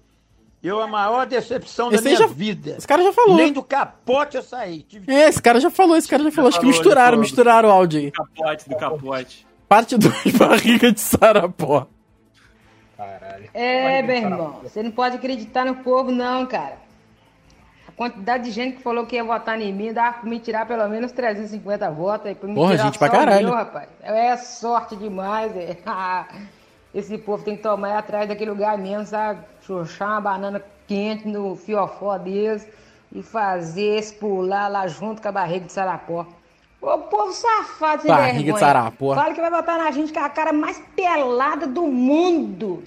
Eu, 0.63 0.81
a 0.81 0.87
maior 0.87 1.25
decepção 1.27 1.89
da 1.89 1.95
Esse 1.97 2.07
aí 2.07 2.15
minha 2.15 2.27
já- 2.27 2.33
vida. 2.33 2.75
esse 2.77 2.87
cara 2.87 3.03
já 3.03 3.13
falou. 3.13 3.35
Nem 3.37 3.53
do 3.53 3.61
capote 3.63 4.35
eu 4.37 4.43
saí. 4.43 4.81
Tive 4.81 5.11
É, 5.13 5.29
esse 5.29 5.41
cara 5.41 5.59
já 5.59 5.69
falou, 5.69 5.95
esse 5.95 6.07
cara 6.07 6.23
já 6.23 6.31
falou. 6.31 6.49
Acho 6.49 6.59
que 6.59 6.65
misturaram, 6.65 7.17
misturaram 7.17 7.69
o 7.69 7.71
áudio 7.71 7.99
aí. 7.99 8.11
Capote 8.11 8.69
do 8.69 8.75
capote. 8.75 9.47
Parte 9.69 9.97
2, 9.97 10.13
barriga 10.37 10.91
de 10.91 10.99
Sarapó. 10.99 11.87
Caralho. 12.97 13.49
É, 13.53 14.01
meu 14.01 14.15
irmão, 14.15 14.59
você 14.63 14.81
não 14.81 14.91
pode 14.91 15.15
acreditar 15.17 15.63
no 15.65 15.75
povo, 15.75 16.11
não, 16.11 16.45
cara. 16.47 16.77
A 17.87 17.91
quantidade 17.91 18.45
de 18.45 18.51
gente 18.51 18.77
que 18.77 18.83
falou 18.83 19.05
que 19.05 19.15
ia 19.15 19.23
votar 19.23 19.59
em 19.61 19.71
mim 19.73 19.93
dava 19.93 20.19
pra 20.19 20.29
me 20.29 20.39
tirar 20.39 20.65
pelo 20.67 20.87
menos 20.89 21.11
350 21.11 21.89
votos 21.91 22.27
aí 22.27 22.35
pra 22.35 22.47
me 22.49 22.55
Porra, 22.55 22.71
tirar 22.71 22.83
gente 22.85 22.97
pra 22.97 23.09
caralho. 23.09 23.47
meu, 23.47 23.55
rapaz. 23.55 23.87
É 24.01 24.35
sorte 24.37 24.95
demais, 24.95 25.55
é. 25.55 25.77
Esse 26.97 27.15
povo 27.15 27.43
tem 27.43 27.55
que 27.55 27.61
tomar 27.61 27.95
atrás 27.95 28.27
daquele 28.27 28.49
lugar 28.49 28.75
mesmo, 28.75 29.05
sabe? 29.05 29.45
Chuchar 29.61 30.13
uma 30.13 30.21
banana 30.21 30.63
quente 30.87 31.27
no 31.27 31.55
fiofó 31.55 32.17
deles 32.17 32.67
e 33.13 33.21
fazer 33.21 33.99
esse 33.99 34.15
pular 34.15 34.67
lá 34.67 34.87
junto 34.87 35.21
com 35.21 35.27
a 35.27 35.31
barriga 35.31 35.67
de 35.67 35.71
Sarapó. 35.71 36.25
Ô, 36.81 36.97
povo 36.97 37.31
safado, 37.31 38.01
sem 38.01 38.09
Barriga 38.09 38.39
de 38.39 38.45
vergonha. 38.45 38.59
Sarapó. 38.59 39.13
Fala 39.13 39.31
que 39.31 39.39
vai 39.39 39.51
votar 39.51 39.77
na 39.77 39.91
gente 39.91 40.11
com 40.11 40.19
a 40.19 40.27
cara 40.27 40.51
mais 40.51 40.81
pelada 40.95 41.67
do 41.67 41.83
mundo. 41.83 42.83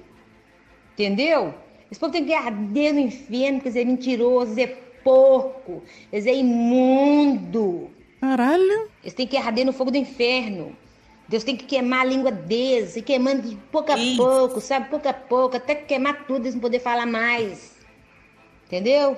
Entendeu? 0.95 1.55
Esse 1.89 2.01
povo 2.01 2.11
tem 2.11 2.25
que 2.25 2.35
arder 2.35 2.93
no 2.93 2.99
inferno, 2.99 3.59
porque 3.59 3.69
eles 3.69 3.77
é 3.77 3.85
mentiroso, 3.85 4.59
eles 4.59 4.71
é 4.71 4.77
porco, 5.05 5.85
eles 6.13 6.27
é 6.27 6.35
imundo. 6.35 7.89
Caralho. 8.21 8.91
Eles 9.05 9.15
têm 9.15 9.29
que 9.29 9.37
arder 9.37 9.65
no 9.65 9.73
fogo 9.73 9.93
do 9.93 9.97
inferno. 9.97 10.77
Deus 11.31 11.45
tem 11.45 11.57
que 11.57 11.65
queimar 11.65 12.01
a 12.01 12.05
língua 12.05 12.33
deles, 12.33 12.97
e 12.97 13.03
queimando 13.03 13.43
de 13.43 13.55
pouco 13.71 13.93
a 13.93 13.97
pouco, 14.17 14.61
sabe? 14.61 14.91
Pouco 14.91 15.09
a 15.09 15.13
pouco, 15.13 15.57
até 15.57 15.77
que 15.77 15.85
queimar 15.85 16.25
tudo, 16.27 16.41
eles 16.41 16.55
não 16.55 16.61
poder 16.61 16.81
falar 16.81 17.07
mais. 17.07 17.79
Entendeu? 18.67 19.17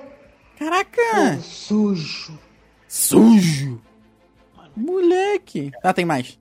Caraca! 0.59 1.39
Sujo. 1.41 2.37
Sujo. 2.87 3.81
Moleque. 4.77 5.71
Ah, 5.81 5.91
tem 5.91 6.05
mais. 6.05 6.37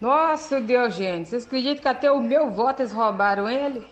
Nossa, 0.00 0.60
Deus, 0.60 0.94
gente. 0.94 1.30
Vocês 1.30 1.44
acreditam 1.44 1.82
que 1.82 1.88
até 1.88 2.12
o 2.12 2.22
meu 2.22 2.52
voto 2.52 2.80
eles 2.80 2.92
roubaram 2.92 3.50
ele? 3.50 3.84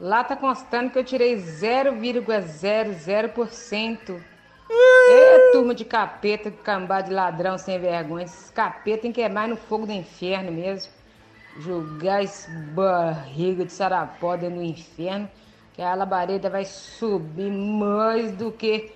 Lá 0.00 0.24
tá 0.24 0.34
constando 0.34 0.90
que 0.90 0.98
eu 0.98 1.04
tirei 1.04 1.36
0,00%. 1.36 4.31
É 4.74 5.50
turma 5.52 5.74
de 5.74 5.84
capeta, 5.84 6.50
cambá 6.50 7.00
de 7.00 7.12
ladrão 7.12 7.58
sem 7.58 7.78
vergonha. 7.78 8.24
Esses 8.24 8.50
capeta 8.50 9.02
tem 9.02 9.12
que 9.12 9.20
queimar 9.20 9.48
no 9.48 9.56
fogo 9.56 9.86
do 9.86 9.92
inferno 9.92 10.50
mesmo. 10.52 10.90
Julgar 11.58 12.22
esse 12.24 12.50
barriga 12.74 13.64
de 13.64 13.72
sarapó 13.72 14.36
dentro 14.36 14.56
do 14.56 14.62
inferno. 14.62 15.28
Que 15.74 15.82
a 15.82 15.94
labareda 15.94 16.48
vai 16.50 16.64
subir 16.64 17.50
mais 17.50 18.32
do 18.32 18.50
que 18.52 18.90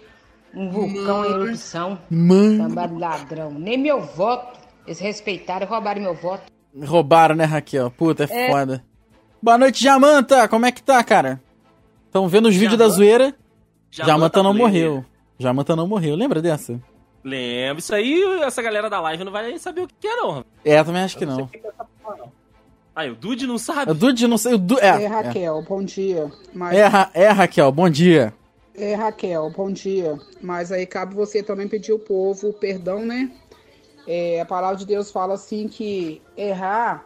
um 0.55 0.70
vulcão 0.70 1.24
em 1.24 1.31
erupção. 1.33 1.99
Mano. 2.11 2.68
Cambá 2.68 2.87
de 2.87 2.95
ladrão. 2.99 3.51
Nem 3.51 3.77
meu 3.79 4.01
voto. 4.01 4.59
Eles 4.87 4.99
respeitaram 4.99 5.66
e 5.66 5.68
roubaram 5.68 6.01
meu 6.01 6.14
voto. 6.14 6.45
Roubaram, 6.85 7.35
né, 7.35 7.45
Raquel? 7.45 7.91
Puta, 7.91 8.24
é, 8.31 8.47
É. 8.47 8.51
foda. 8.51 8.85
Boa 9.43 9.59
noite, 9.59 9.83
Jamanta. 9.83 10.47
Como 10.49 10.64
é 10.66 10.72
que 10.72 10.83
tá, 10.83 11.03
cara? 11.03 11.41
Estão 12.07 12.29
vendo 12.29 12.49
os 12.49 12.55
vídeos 12.57 12.79
da 12.79 12.89
zoeira? 12.89 13.35
Jamanta 13.91 14.12
Jamanta 14.12 14.43
não 14.43 14.55
player. 14.55 14.66
morreu. 14.91 15.05
Jamanta 15.39 15.76
não 15.76 15.87
morreu. 15.87 16.14
Lembra 16.16 16.41
dessa? 16.41 16.80
Lembra, 17.22 17.78
isso 17.80 17.95
aí, 17.95 18.22
essa 18.43 18.62
galera 18.62 18.89
da 18.89 19.01
live 19.01 19.24
não 19.24 19.32
vai 19.32 19.59
saber 19.59 19.82
o 19.82 19.89
que 19.89 20.07
é, 20.07 20.16
não. 20.16 20.45
É, 20.64 20.82
também 20.84 21.03
acho 21.03 21.18
que 21.18 21.26
não. 21.26 21.51
Aí, 22.95 23.11
o 23.11 23.14
Dude 23.16 23.47
não 23.47 23.59
sabe. 23.59 23.91
O 23.91 23.95
Dude 23.95 24.26
não 24.26 24.39
sei. 24.39 24.55
O 24.55 24.59
Du... 24.59 24.78
É, 24.78 25.03
É, 25.03 25.07
Raquel, 25.07 25.62
bom 25.68 25.82
dia. 25.82 26.30
Mas... 26.55 26.76
É, 26.78 26.87
Ra- 26.87 27.11
é, 27.12 27.28
Raquel, 27.28 27.70
bom 27.72 27.91
dia. 27.91 28.32
É, 28.74 28.95
Raquel, 28.95 29.51
bom 29.51 29.70
dia. 29.70 30.18
Mas 30.41 30.72
aí 30.72 30.87
cabe 30.87 31.14
você 31.14 31.43
também 31.43 31.68
pedir 31.68 31.93
o 31.93 31.99
povo 31.99 32.53
perdão, 32.55 33.05
né? 33.05 33.30
É, 34.07 34.41
a 34.41 34.47
palavra 34.47 34.76
de 34.76 34.87
Deus 34.87 35.11
fala 35.11 35.34
assim 35.34 35.68
que 35.68 36.22
errar 36.37 37.05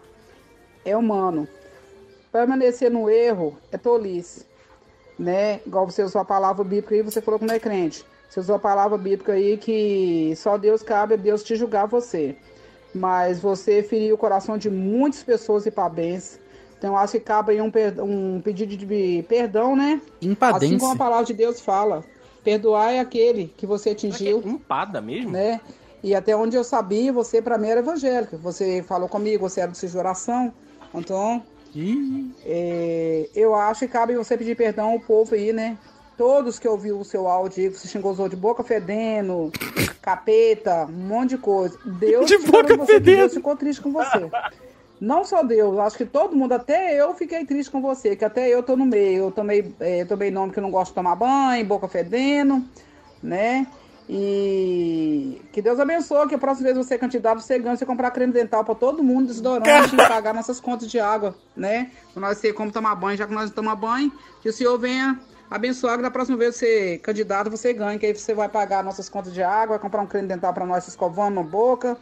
é 0.85 0.97
humano. 0.97 1.49
Permanecer 2.31 2.91
no 2.91 3.09
erro 3.11 3.57
é 3.73 3.79
tolice, 3.79 4.47
né? 5.19 5.61
Igual 5.67 5.91
você 5.91 6.03
usou 6.05 6.21
a 6.21 6.25
palavra 6.25 6.63
bíblica 6.63 6.95
aí, 6.95 7.03
você 7.03 7.21
falou 7.21 7.41
que 7.41 7.47
não 7.47 7.55
é 7.55 7.59
crente. 7.59 8.05
Você 8.31 8.39
usou 8.39 8.55
a 8.55 8.61
palavra 8.61 8.97
bíblica 8.97 9.33
aí 9.33 9.57
que 9.57 10.33
só 10.37 10.57
Deus 10.57 10.85
cabe 10.85 11.15
a 11.15 11.17
Deus 11.17 11.43
te 11.43 11.57
julgar 11.57 11.87
você. 11.87 12.37
Mas 12.95 13.41
você 13.41 13.83
feriu 13.83 14.15
o 14.15 14.19
coração 14.19 14.57
de 14.57 14.71
muitas 14.71 15.25
pessoas 15.25 15.67
e 15.67 15.71
parabéns. 15.71 16.39
Então 16.79 16.93
eu 16.93 16.97
acho 16.97 17.15
que 17.15 17.21
cabe 17.21 17.53
aí 17.53 17.61
um, 17.61 17.73
um 18.05 18.41
pedido 18.41 18.77
de 18.77 19.25
perdão, 19.29 19.75
né? 19.75 20.01
Impadência. 20.23 20.69
Assim 20.69 20.79
como 20.79 20.93
a 20.93 20.97
palavra 20.97 21.27
de 21.27 21.35
Deus 21.35 21.61
fala. 21.61 22.05
Perdoar 22.45 22.93
é 22.93 23.01
aquele 23.01 23.53
que 23.57 23.67
você 23.67 23.91
atingiu. 23.91 24.41
Empada 24.47 25.01
mesmo? 25.01 25.33
Né? 25.33 25.61
E 26.03 26.15
até 26.15 26.35
onde 26.35 26.57
eu 26.57 26.63
sabia, 26.63 27.13
você 27.13 27.43
para 27.43 27.59
mim 27.59 27.69
era 27.69 27.81
evangélica. 27.81 28.37
Você 28.37 28.83
falou 28.85 29.09
comigo, 29.09 29.49
você 29.49 29.61
era 29.61 29.73
do 29.73 29.77
de 29.77 29.99
oração. 29.99 30.53
Então, 30.95 31.43
é, 32.47 33.29
eu 33.35 33.55
acho 33.57 33.81
que 33.81 33.89
cabe 33.89 34.15
você 34.15 34.39
pedir 34.39 34.57
perdão 34.57 34.93
ao 34.93 35.01
povo 35.01 35.35
aí, 35.35 35.53
né? 35.53 35.77
Todos 36.21 36.59
que 36.59 36.69
ouviu 36.69 37.01
o 37.01 37.05
seu 37.05 37.27
áudio 37.27 37.65
aí, 37.65 37.71
você 37.71 37.89
xingou 37.89 38.29
de 38.29 38.37
boca 38.37 38.63
fedendo, 38.63 39.51
capeta, 40.03 40.85
um 40.85 41.09
monte 41.09 41.31
de 41.31 41.39
coisa. 41.39 41.79
Deus 41.83 42.27
De 42.27 42.37
boca 42.37 42.77
você, 42.77 42.93
fedendo. 42.93 43.17
Deus 43.17 43.33
ficou 43.33 43.57
triste 43.57 43.81
com 43.81 43.91
você. 43.91 44.31
Não 45.01 45.25
só 45.25 45.43
Deus, 45.43 45.79
acho 45.79 45.97
que 45.97 46.05
todo 46.05 46.37
mundo, 46.37 46.53
até 46.53 46.95
eu 46.95 47.15
fiquei 47.15 47.47
triste 47.47 47.71
com 47.71 47.81
você, 47.81 48.15
que 48.15 48.23
até 48.23 48.51
eu 48.51 48.63
tô 48.63 48.77
no 48.77 48.85
meio. 48.85 49.25
Eu 49.25 49.31
tomei, 49.31 49.75
é, 49.81 50.05
tomei 50.05 50.31
nome 50.31 50.53
que 50.53 50.59
eu 50.59 50.63
não 50.63 50.71
gosto 50.71 50.91
de 50.91 50.97
tomar 50.97 51.15
banho, 51.15 51.65
boca 51.65 51.89
fedendo, 51.89 52.63
né? 53.23 53.67
E 54.07 55.41
que 55.55 55.63
Deus 55.63 55.81
abençoe, 55.81 56.29
que 56.29 56.35
a 56.35 56.39
próxima 56.39 56.71
vez 56.71 56.87
você 56.87 56.97
é 56.97 56.99
candidato, 56.99 57.41
você 57.41 57.59
ganha, 57.59 57.79
você 57.79 57.87
comprar 57.87 58.11
creme 58.11 58.31
dental 58.35 58.63
pra 58.63 58.75
todo 58.75 59.03
mundo, 59.03 59.29
desodorante 59.29 59.95
e 59.95 59.97
pagar 60.07 60.35
nossas 60.35 60.61
contas 60.61 60.91
de 60.91 61.01
água, 61.01 61.35
né? 61.57 61.91
Pra 62.13 62.21
nós 62.21 62.39
ter 62.39 62.53
como 62.53 62.71
tomar 62.71 62.95
banho, 62.95 63.17
já 63.17 63.27
que 63.27 63.33
nós 63.33 63.47
não 63.47 63.55
tomamos 63.55 63.81
banho, 63.81 64.13
que 64.43 64.51
o 64.51 64.53
Senhor 64.53 64.79
venha 64.79 65.19
abençoar, 65.51 65.97
que 65.97 66.03
da 66.03 66.11
próxima 66.11 66.37
vez 66.37 66.55
você 66.57 66.95
é 66.95 66.99
candidato, 66.99 67.51
você 67.51 67.73
ganha, 67.73 67.99
que 67.99 68.07
aí 68.07 68.15
você 68.15 68.33
vai 68.35 68.49
pagar 68.49 68.85
nossas 68.85 69.09
contas 69.09 69.33
de 69.35 69.43
água, 69.43 69.77
vai 69.77 69.79
comprar 69.81 70.01
um 70.03 70.07
creme 70.07 70.29
dental 70.29 70.55
pra 70.55 70.65
nós 70.65 70.87
escovando 70.87 71.35
na 71.35 71.43
boca 71.43 71.97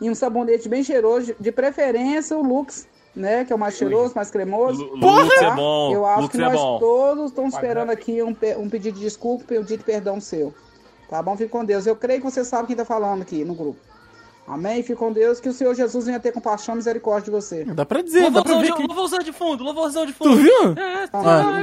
e 0.00 0.08
um 0.08 0.14
sabonete 0.14 0.68
bem 0.68 0.82
cheiroso, 0.84 1.34
de 1.38 1.50
preferência 1.52 2.36
o 2.36 2.42
Lux, 2.42 2.86
né? 3.14 3.44
Que 3.44 3.52
é 3.52 3.56
o 3.56 3.58
mais 3.58 3.74
cheiroso, 3.76 4.14
mais 4.14 4.30
cremoso. 4.30 4.82
Lu- 4.84 4.96
Lux 4.96 5.36
é 5.36 5.40
Tá? 5.40 5.50
bom, 5.50 5.92
Eu 5.92 6.06
acho 6.06 6.22
Lux 6.22 6.30
que 6.36 6.36
é 6.42 6.44
nós 6.44 6.54
bom. 6.54 6.78
todos 6.78 7.30
estamos 7.30 7.54
esperando 7.54 7.90
aqui 7.90 8.22
um, 8.22 8.32
pe- 8.34 8.56
um 8.56 8.68
pedido 8.70 8.94
de 8.98 9.04
desculpa, 9.04 9.42
um 9.44 9.46
pedido 9.46 9.78
de 9.78 9.84
perdão 9.84 10.20
seu. 10.20 10.54
Tá 11.10 11.22
bom? 11.22 11.36
Fique 11.36 11.50
com 11.50 11.64
Deus. 11.64 11.86
Eu 11.86 11.94
creio 11.94 12.20
que 12.20 12.30
você 12.30 12.42
sabe 12.44 12.68
quem 12.68 12.76
tá 12.76 12.84
falando 12.86 13.20
aqui 13.22 13.44
no 13.44 13.54
grupo. 13.54 13.78
Amém? 14.46 14.82
Fique 14.82 14.96
com 14.96 15.12
Deus. 15.12 15.40
Que 15.40 15.48
o 15.48 15.52
Senhor 15.52 15.74
Jesus 15.74 16.04
venha 16.06 16.18
ter 16.20 16.32
compaixão 16.32 16.74
e 16.74 16.78
misericórdia 16.78 17.24
de 17.26 17.30
você. 17.30 17.64
Dá 17.64 17.86
pra 17.86 18.02
dizer, 18.02 18.30
dá 18.30 18.42
pra 18.42 18.52
Louvorzão 18.52 18.60
ver 18.60 18.66
de, 18.66 18.72
que... 18.76 18.86
louvorzão 18.86 19.18
de 19.20 19.32
fundo, 19.32 19.64
louvorzão 19.64 20.06
de 20.06 20.12
fundo. 20.12 20.30
Tu 20.30 20.36
viu? 20.42 20.72
É, 20.76 21.08
Ah. 21.12 21.62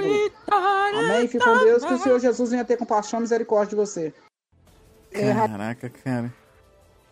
Amém? 0.93 1.27
Fique 1.27 1.43
com 1.43 1.57
Deus. 1.59 1.84
Que 1.84 1.93
o 1.93 1.97
Senhor 1.99 2.19
Jesus 2.19 2.51
venha 2.51 2.63
ter 2.65 2.77
compaixão 2.77 3.19
e 3.19 3.23
misericórdia 3.23 3.69
de 3.69 3.75
você. 3.75 4.13
É, 5.11 5.32
Ra- 5.32 5.49
Caraca, 5.49 5.89
cara. 5.89 6.34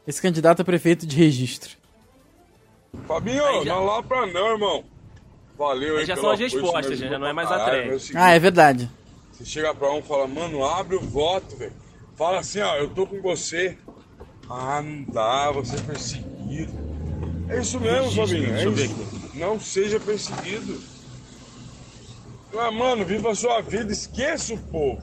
Esse 0.08 0.22
candidato 0.22 0.62
a 0.62 0.66
prefeito 0.66 1.06
de 1.06 1.16
registro. 1.18 1.76
Fabinho, 3.08 3.44
não 3.66 3.86
lá 3.86 4.02
pra 4.02 4.26
não, 4.26 4.52
irmão. 4.52 4.84
Valeu, 5.58 5.98
Aí 5.98 6.06
já 6.06 6.16
são 6.16 6.30
as 6.30 6.40
respostas, 6.40 6.86
me 6.92 6.96
já 6.96 7.06
ajudou 7.06 7.20
não 7.20 7.28
é 7.28 7.34
mais 7.34 7.52
a 7.52 7.58
caralho, 7.58 8.00
seguinte, 8.00 8.18
Ah, 8.18 8.30
é 8.32 8.40
verdade. 8.40 8.90
Você 9.32 9.44
chega 9.44 9.74
pra 9.74 9.92
um 9.92 10.00
e 10.00 10.02
fala, 10.04 10.28
mano, 10.28 10.64
abre 10.64 10.96
o 10.96 11.02
voto, 11.02 11.56
velho. 11.58 11.74
Fala 12.16 12.40
assim, 12.40 12.62
ó, 12.62 12.76
eu 12.76 12.90
tô 12.90 13.06
com 13.06 13.22
você. 13.22 13.78
Ah, 14.50 14.82
não 14.82 15.04
dá, 15.14 15.52
você 15.52 15.76
é 15.76 15.80
perseguido. 15.80 16.74
É 17.50 17.60
isso 17.60 17.80
mesmo, 17.80 18.12
Fabinho, 18.12 18.46
é 18.50 18.52
deixa 18.54 18.66
eu 18.66 18.72
ver 18.72 18.86
isso. 18.86 19.32
Não 19.36 19.60
seja 19.60 20.00
perseguido. 20.00 20.82
Ah, 22.58 22.72
mano, 22.72 23.06
viva 23.06 23.32
a 23.32 23.36
sua 23.36 23.62
vida, 23.62 23.92
esqueça 23.92 24.54
o 24.54 24.58
povo. 24.58 25.02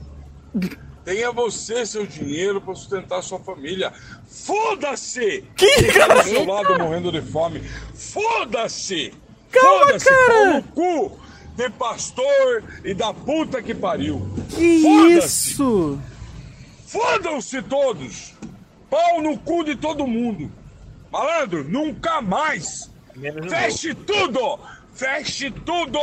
Tenha 1.05 1.31
você 1.31 1.85
seu 1.85 2.07
dinheiro 2.07 2.61
pra 2.61 2.75
sustentar 2.75 3.23
sua 3.23 3.39
família. 3.39 3.93
Foda-se! 4.27 5.45
Que 5.55 5.67
Quem 5.67 5.93
tá 5.93 6.07
do 6.07 6.09
cara? 6.09 6.23
seu 6.25 6.45
lado 6.47 6.79
morrendo 6.79 7.13
de 7.13 7.21
fome. 7.21 7.61
Foda-se! 7.95 9.13
Calma, 9.51 9.87
Foda-se! 9.87 10.05
cara! 10.07 10.27
Pau 10.27 10.55
no 10.55 10.63
cu 10.63 11.19
de 11.57 11.71
pastor 11.71 12.65
e 12.83 12.95
da 12.95 13.13
puta 13.13 13.63
que 13.63 13.75
pariu. 13.75 14.27
Que 14.49 14.83
Foda-se! 14.83 15.51
isso? 15.53 16.01
Fodam-se 16.87 17.63
todos! 17.63 18.33
Pau 18.95 19.21
no 19.21 19.37
cu 19.37 19.65
de 19.65 19.75
todo 19.75 20.07
mundo! 20.07 20.49
Malandro, 21.11 21.65
nunca 21.65 22.23
mais! 22.23 22.89
Feche 23.51 23.93
tudo! 23.93 24.61
Feche 24.95 25.51
tudo! 25.51 25.99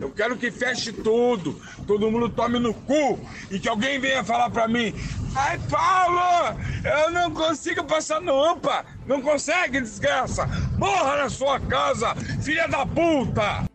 Eu 0.00 0.10
quero 0.10 0.36
que 0.36 0.50
feche 0.50 0.92
tudo! 0.92 1.62
Todo 1.86 2.10
mundo 2.10 2.28
tome 2.28 2.58
no 2.58 2.74
cu 2.74 3.20
e 3.48 3.60
que 3.60 3.68
alguém 3.68 4.00
venha 4.00 4.24
falar 4.24 4.50
pra 4.50 4.66
mim: 4.66 4.92
Ai, 5.36 5.56
Paulo, 5.70 6.58
eu 6.84 7.12
não 7.12 7.30
consigo 7.30 7.84
passar 7.84 8.20
no 8.20 8.34
UPA! 8.50 8.86
Não 9.06 9.22
consegue, 9.22 9.80
desgraça! 9.80 10.44
Morra 10.76 11.18
na 11.18 11.28
sua 11.30 11.60
casa, 11.60 12.12
filha 12.42 12.66
da 12.66 12.84
puta! 12.84 13.70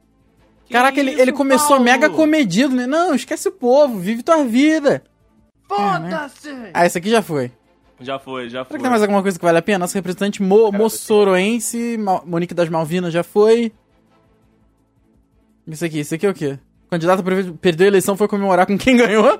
Caraca, 0.69 0.99
ele, 0.99 1.11
ele 1.11 1.31
começou 1.31 1.79
mega 1.79 2.09
comedido, 2.09 2.75
né? 2.75 2.85
Não, 2.85 3.15
esquece 3.15 3.47
o 3.47 3.53
povo, 3.53 3.97
vive 3.97 4.23
tua 4.23 4.43
vida. 4.43 5.05
Foda-se! 5.69 6.49
Ah, 6.73 6.85
esse 6.85 6.97
aqui 6.97 7.09
já 7.09 7.21
foi. 7.21 7.49
Já 7.99 8.19
foi, 8.19 8.43
já 8.49 8.59
Será 8.59 8.65
foi. 8.65 8.77
que 8.77 8.81
tem 8.83 8.89
mais 8.91 9.01
alguma 9.01 9.21
coisa 9.21 9.39
que 9.39 9.45
vale 9.45 9.57
a 9.57 9.61
pena? 9.61 9.79
Nossa 9.79 9.97
representante 9.97 10.41
Mo, 10.43 10.71
Mossoroense, 10.71 11.97
Ma- 11.97 12.21
Monique 12.25 12.53
das 12.53 12.69
Malvinas 12.69 13.11
já 13.11 13.23
foi. 13.23 13.71
Isso 15.65 15.83
aqui, 15.83 15.99
isso 15.99 16.13
aqui 16.15 16.25
é 16.25 16.29
o 16.29 16.33
quê? 16.33 16.59
O 16.85 16.89
candidato 16.91 17.23
perdeu 17.59 17.85
a 17.85 17.87
eleição 17.89 18.15
foi 18.15 18.27
comemorar 18.27 18.65
com 18.65 18.77
quem 18.77 18.95
ganhou? 18.97 19.37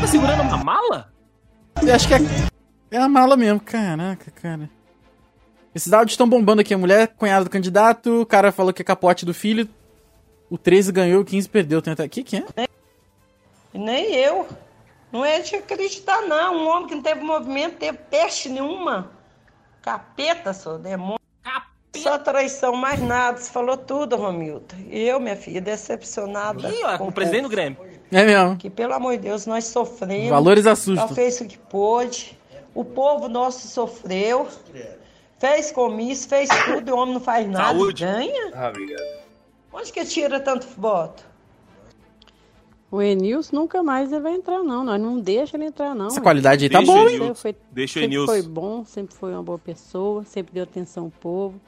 Tá 0.00 0.06
segurando 0.06 0.42
uma 0.42 0.56
mala? 0.58 1.12
Eu 1.82 1.94
acho 1.94 2.06
que 2.08 2.14
é, 2.14 2.18
é 2.92 2.98
a 2.98 3.08
mala 3.08 3.36
mesmo. 3.36 3.60
Caraca, 3.60 4.30
cara. 4.30 4.70
Esses 5.74 5.92
áudios 5.92 6.12
estão 6.12 6.28
bombando 6.28 6.60
aqui. 6.60 6.72
A 6.74 6.78
mulher, 6.78 7.08
cunhada 7.16 7.44
do 7.44 7.50
candidato, 7.50 8.22
o 8.22 8.26
cara 8.26 8.50
falou 8.52 8.72
que 8.72 8.82
é 8.82 8.84
capote 8.84 9.24
do 9.26 9.34
filho. 9.34 9.68
O 10.50 10.58
13 10.58 10.90
ganhou, 10.90 11.22
o 11.22 11.24
15 11.24 11.48
perdeu. 11.48 11.80
Tem 11.80 11.92
até... 11.92 12.08
que 12.08 12.24
que 12.24 12.36
é? 12.36 12.68
Nem 13.72 14.14
eu. 14.16 14.48
Não 15.12 15.24
é 15.24 15.40
de 15.40 15.54
acreditar, 15.56 16.22
não. 16.22 16.56
Um 16.56 16.68
homem 16.68 16.88
que 16.88 16.94
não 16.96 17.02
teve 17.02 17.20
movimento, 17.20 17.76
teve 17.76 17.98
peste 18.10 18.48
nenhuma. 18.48 19.10
Capeta, 19.80 20.52
seu 20.52 20.78
demônio. 20.78 21.20
Só 21.96 22.18
traição, 22.18 22.74
mais 22.74 23.00
nada. 23.00 23.38
Você 23.38 23.50
falou 23.50 23.76
tudo, 23.76 24.16
Romildo. 24.16 24.74
E 24.88 25.00
eu, 25.00 25.20
minha 25.20 25.36
filha, 25.36 25.60
decepcionada. 25.60 26.68
Ih, 26.68 26.84
ó, 26.84 26.98
com 26.98 27.08
o 27.08 27.12
presidente 27.12 27.42
do. 27.42 27.48
Grêmio. 27.48 27.78
É 28.10 28.24
mesmo. 28.24 28.56
Que, 28.56 28.70
pelo 28.70 28.94
amor 28.94 29.12
de 29.12 29.22
Deus, 29.22 29.46
nós 29.46 29.64
sofremos. 29.66 30.30
Valores 30.30 30.66
assustam. 30.66 31.06
Ela 31.06 31.14
fez 31.14 31.40
o 31.40 31.46
que 31.46 31.58
pôde. 31.58 32.38
O 32.74 32.84
povo 32.84 33.28
nosso 33.28 33.68
sofreu. 33.68 34.48
Fez 35.38 35.72
comício, 35.72 36.28
fez 36.28 36.48
tudo 36.66 36.88
e 36.88 36.92
o 36.92 36.96
homem 36.96 37.14
não 37.14 37.20
faz 37.20 37.48
nada. 37.48 37.78
Saúde. 37.78 38.04
Ganha? 38.04 38.50
Ah, 38.54 38.68
obrigado. 38.68 39.19
Onde 39.72 39.92
que 39.92 40.04
tira 40.04 40.40
tanto 40.40 40.66
voto? 40.76 41.30
O 42.90 43.00
Enilson 43.00 43.54
nunca 43.54 43.82
mais 43.84 44.12
ele 44.12 44.20
vai 44.20 44.34
entrar, 44.34 44.64
não. 44.64 44.82
Nós 44.82 45.00
não 45.00 45.20
deixa 45.20 45.56
ele 45.56 45.66
entrar, 45.66 45.94
não. 45.94 46.08
Essa 46.08 46.20
qualidade 46.20 46.64
aí 46.64 46.70
tá 46.70 46.78
Deixa 46.78 46.92
boa, 46.92 47.08
hein? 47.08 47.16
Enilson. 47.16 47.34
Foi, 47.34 47.56
Deixa 47.70 47.92
o 47.92 48.02
sempre 48.02 48.16
Enilson. 48.16 48.26
foi 48.26 48.42
bom, 48.42 48.84
sempre 48.84 49.14
foi 49.14 49.32
uma 49.32 49.42
boa 49.42 49.58
pessoa, 49.58 50.24
sempre 50.24 50.52
deu 50.52 50.64
atenção 50.64 51.04
ao 51.04 51.10
povo. 51.10 51.60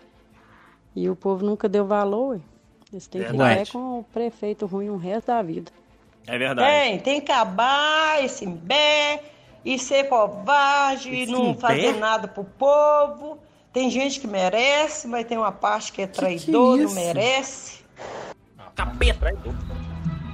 E 0.96 1.08
o 1.08 1.14
povo 1.14 1.44
nunca 1.44 1.68
deu 1.68 1.86
valor. 1.86 2.40
Eles 2.92 3.06
têm 3.06 3.22
que 3.22 3.30
ficar 3.30 3.66
com 3.68 4.00
o 4.00 4.04
prefeito 4.04 4.66
ruim 4.66 4.90
o 4.90 4.96
resto 4.96 5.28
da 5.28 5.40
vida. 5.40 5.70
É 6.26 6.36
verdade. 6.36 6.68
Tem, 6.70 6.98
tem 6.98 7.20
que 7.20 7.32
acabar 7.32 8.22
esse 8.24 8.44
imbé 8.44 9.22
e 9.64 9.78
ser 9.78 10.08
covarde 10.08 11.08
e 11.08 11.26
não 11.26 11.54
fazer 11.54 11.96
nada 11.98 12.26
pro 12.28 12.44
povo. 12.44 13.38
Tem 13.72 13.88
gente 13.88 14.20
que 14.20 14.26
merece, 14.26 15.08
mas 15.08 15.24
tem 15.26 15.38
uma 15.38 15.52
parte 15.52 15.92
que 15.92 16.02
é 16.02 16.06
traidor, 16.06 16.76
não 16.76 16.84
isso? 16.84 16.94
merece. 16.94 17.81
Capeta. 18.74 19.34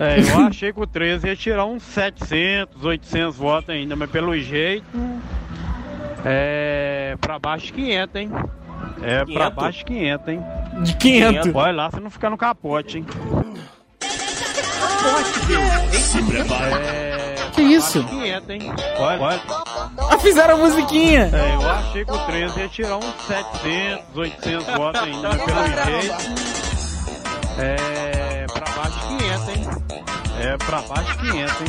É, 0.01 0.21
eu 0.21 0.47
achei 0.47 0.73
que 0.73 0.81
o 0.81 0.87
13 0.87 1.27
ia 1.27 1.37
tirar 1.37 1.65
uns 1.65 1.83
700, 1.83 2.85
800 2.85 3.37
votos 3.37 3.71
ainda, 3.71 3.97
mas 3.97 4.11
pelo 4.11 4.37
jeito. 4.39 4.87
É. 6.25 7.17
Pra 7.21 7.39
baixo 7.39 7.73
500, 7.73 8.15
hein? 8.17 8.31
É, 9.03 9.25
pra 9.25 9.51
500? 9.51 9.55
baixo 9.55 9.85
500, 9.85 10.29
hein? 10.29 10.45
De 10.83 10.97
500. 10.97 11.55
Olha 11.55 11.73
lá, 11.73 11.91
você 11.91 12.01
não 12.01 12.11
ficar 12.11 12.31
no 12.31 12.37
capote, 12.37 12.99
hein? 12.99 13.07
Se 15.93 16.23
prepara. 16.23 16.77
É. 16.77 17.35
Que 17.53 17.63
isso? 17.63 18.05
500, 18.05 18.51
hein? 18.51 18.73
Olha, 18.99 19.21
olha. 19.21 19.41
Ah, 20.11 20.19
fizeram 20.19 20.55
a 20.55 20.59
musiquinha. 20.59 21.31
É, 21.33 21.55
eu 21.55 21.71
achei 21.71 22.05
que 22.05 22.13
o 22.13 22.19
13 22.19 22.61
ia 22.61 22.69
tirar 22.69 22.97
uns 22.99 23.15
700, 23.27 24.17
800 24.17 24.67
votos 24.75 25.03
ainda, 25.03 25.29
mas 25.29 25.43
pelo 25.43 26.01
jeito. 26.01 26.68
É. 27.59 28.47
Pra 28.47 28.65
baixo 28.73 29.09
500, 29.09 29.49
hein? 29.49 29.65
É, 30.41 30.57
pra 30.57 30.81
baixo 30.83 31.19
500, 31.19 31.61
hein? 31.61 31.67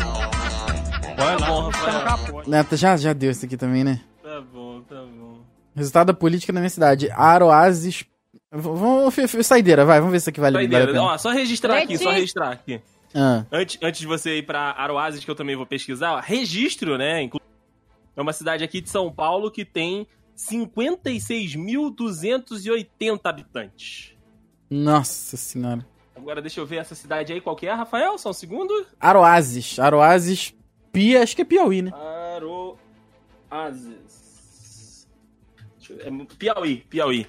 Olha 1.17 1.37
lá, 1.39 1.47
bom, 1.47 1.61
não 1.63 1.71
ficar 1.71 1.93
no 1.93 1.99
Rafael. 1.99 2.43
Já, 2.77 2.97
já 2.97 3.13
deu 3.13 3.31
esse 3.31 3.45
aqui 3.45 3.57
também, 3.57 3.83
né? 3.83 3.99
Tá 4.23 4.41
bom, 4.41 4.81
tá 4.81 5.01
bom. 5.01 5.39
Resultado 5.75 6.07
da 6.07 6.13
política 6.13 6.53
na 6.53 6.59
minha 6.59 6.69
cidade. 6.69 7.09
Aroazes. 7.11 8.05
Vamos, 8.51 9.15
saideira, 9.43 9.85
vai, 9.85 9.99
vamos 9.99 10.11
ver 10.11 10.19
se 10.19 10.29
aqui 10.29 10.39
vale, 10.39 10.53
vale 10.53 10.67
a 10.67 10.69
Saideira. 10.69 10.93
pena. 10.93 11.03
Ó, 11.13 11.17
só 11.17 11.31
registrar 11.31 11.77
aqui, 11.77 11.97
só 11.97 12.11
registrar 12.11 12.51
aqui. 12.51 12.79
Ah. 13.13 13.43
Antes, 13.51 13.79
antes 13.81 14.01
de 14.01 14.07
você 14.07 14.37
ir 14.37 14.43
pra 14.43 14.71
Aroazes, 14.77 15.25
que 15.25 15.31
eu 15.31 15.35
também 15.35 15.55
vou 15.55 15.65
pesquisar, 15.65 16.13
ó, 16.13 16.19
registro, 16.19 16.95
né? 16.97 17.27
É 18.15 18.21
uma 18.21 18.33
cidade 18.33 18.63
aqui 18.63 18.81
de 18.81 18.89
São 18.89 19.11
Paulo 19.11 19.49
que 19.49 19.65
tem 19.65 20.05
56.280 20.37 23.19
habitantes. 23.25 24.13
Nossa 24.69 25.35
senhora. 25.35 25.85
Agora 26.15 26.41
deixa 26.41 26.59
eu 26.59 26.65
ver 26.65 26.77
essa 26.77 26.95
cidade 26.95 27.33
aí, 27.33 27.41
qual 27.41 27.55
que 27.55 27.65
é, 27.65 27.73
Rafael? 27.73 28.17
Só 28.17 28.29
um 28.29 28.33
segundo. 28.33 28.85
Aroazes. 28.99 29.79
Aroazes. 29.79 30.53
Pia, 30.91 31.23
acho 31.23 31.35
que 31.35 31.41
é 31.43 31.45
Piauí, 31.45 31.81
né? 31.81 31.91
Aroazes. 33.49 35.07
É 35.99 36.09
Piauí, 36.37 36.77
Piauí. 36.89 37.27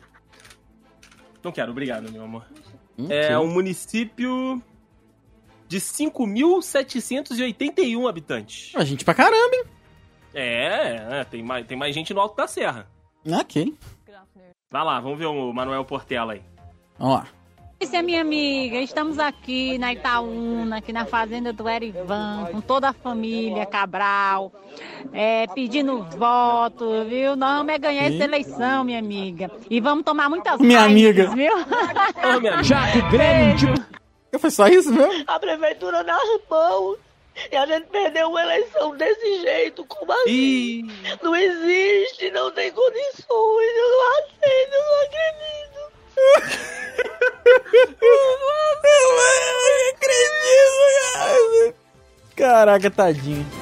Não 1.42 1.50
quero, 1.52 1.70
obrigado, 1.70 2.12
meu 2.12 2.24
amor. 2.24 2.44
É 3.08 3.38
um 3.38 3.46
município 3.46 4.60
de 5.66 5.78
5.781 5.78 8.06
habitantes. 8.08 8.72
A 8.74 8.84
gente 8.84 9.04
pra 9.04 9.14
caramba, 9.14 9.54
hein? 9.54 9.64
É, 10.34 11.20
é, 11.20 11.24
tem, 11.24 11.42
mais, 11.42 11.66
tem 11.66 11.78
mais 11.78 11.94
gente 11.94 12.12
no 12.12 12.20
Alto 12.20 12.36
da 12.36 12.46
Serra. 12.46 12.86
Ok. 13.26 13.74
Vai 14.70 14.84
lá, 14.84 15.00
vamos 15.00 15.18
ver 15.18 15.26
o 15.26 15.52
Manuel 15.52 15.84
Portela 15.84 16.34
aí. 16.34 16.42
Vamos 17.00 17.14
lá. 17.16 17.26
Isso 17.80 17.96
é 17.96 18.02
minha 18.02 18.20
amiga, 18.20 18.76
estamos 18.76 19.18
aqui 19.18 19.78
na 19.78 19.94
Itaúna, 19.94 20.76
aqui 20.76 20.92
na 20.92 21.06
fazenda 21.06 21.50
do 21.50 21.66
Erivan, 21.66 22.48
com 22.52 22.60
toda 22.60 22.90
a 22.90 22.92
família 22.92 23.64
Cabral, 23.64 24.52
é, 25.14 25.46
pedindo 25.46 26.02
voto, 26.18 27.06
viu? 27.08 27.34
Nós 27.36 27.56
vamos 27.56 27.72
é 27.72 27.78
ganhar 27.78 28.04
essa 28.04 28.22
eleição, 28.24 28.84
minha 28.84 28.98
amiga. 28.98 29.50
E 29.70 29.80
vamos 29.80 30.04
tomar 30.04 30.28
muitas 30.28 30.60
Minha 30.60 30.82
amiga. 30.84 31.28
viu? 31.30 31.54
Ô, 31.56 32.38
minha 32.40 32.52
amiga. 32.52 32.62
Jaque 32.62 33.00
Grêmio. 33.10 33.74
Foi 34.38 34.50
só 34.50 34.68
isso 34.68 34.92
mesmo? 34.92 35.24
A 35.26 35.40
prefeitura 35.40 36.02
nas 36.02 36.22
mãos. 36.50 36.98
E 37.50 37.56
a 37.56 37.64
gente 37.64 37.86
perdeu 37.86 38.28
uma 38.28 38.42
eleição 38.42 38.94
desse 38.94 39.40
jeito. 39.40 39.86
Como 39.86 40.12
assim? 40.12 40.30
Ih. 40.30 40.84
Não 41.22 41.34
existe, 41.34 42.30
não 42.30 42.50
tem 42.50 42.70
condições. 42.70 43.26
Eu 43.26 43.90
não 43.90 44.18
aceito, 44.18 44.74
eu 44.74 44.84
não 44.84 45.02
acredito. 45.06 45.69
Eu 48.02 49.16
não 49.16 49.28
acredito, 49.94 50.80
cara. 51.12 51.74
Caraca, 52.36 52.90
tadinho. 52.90 53.59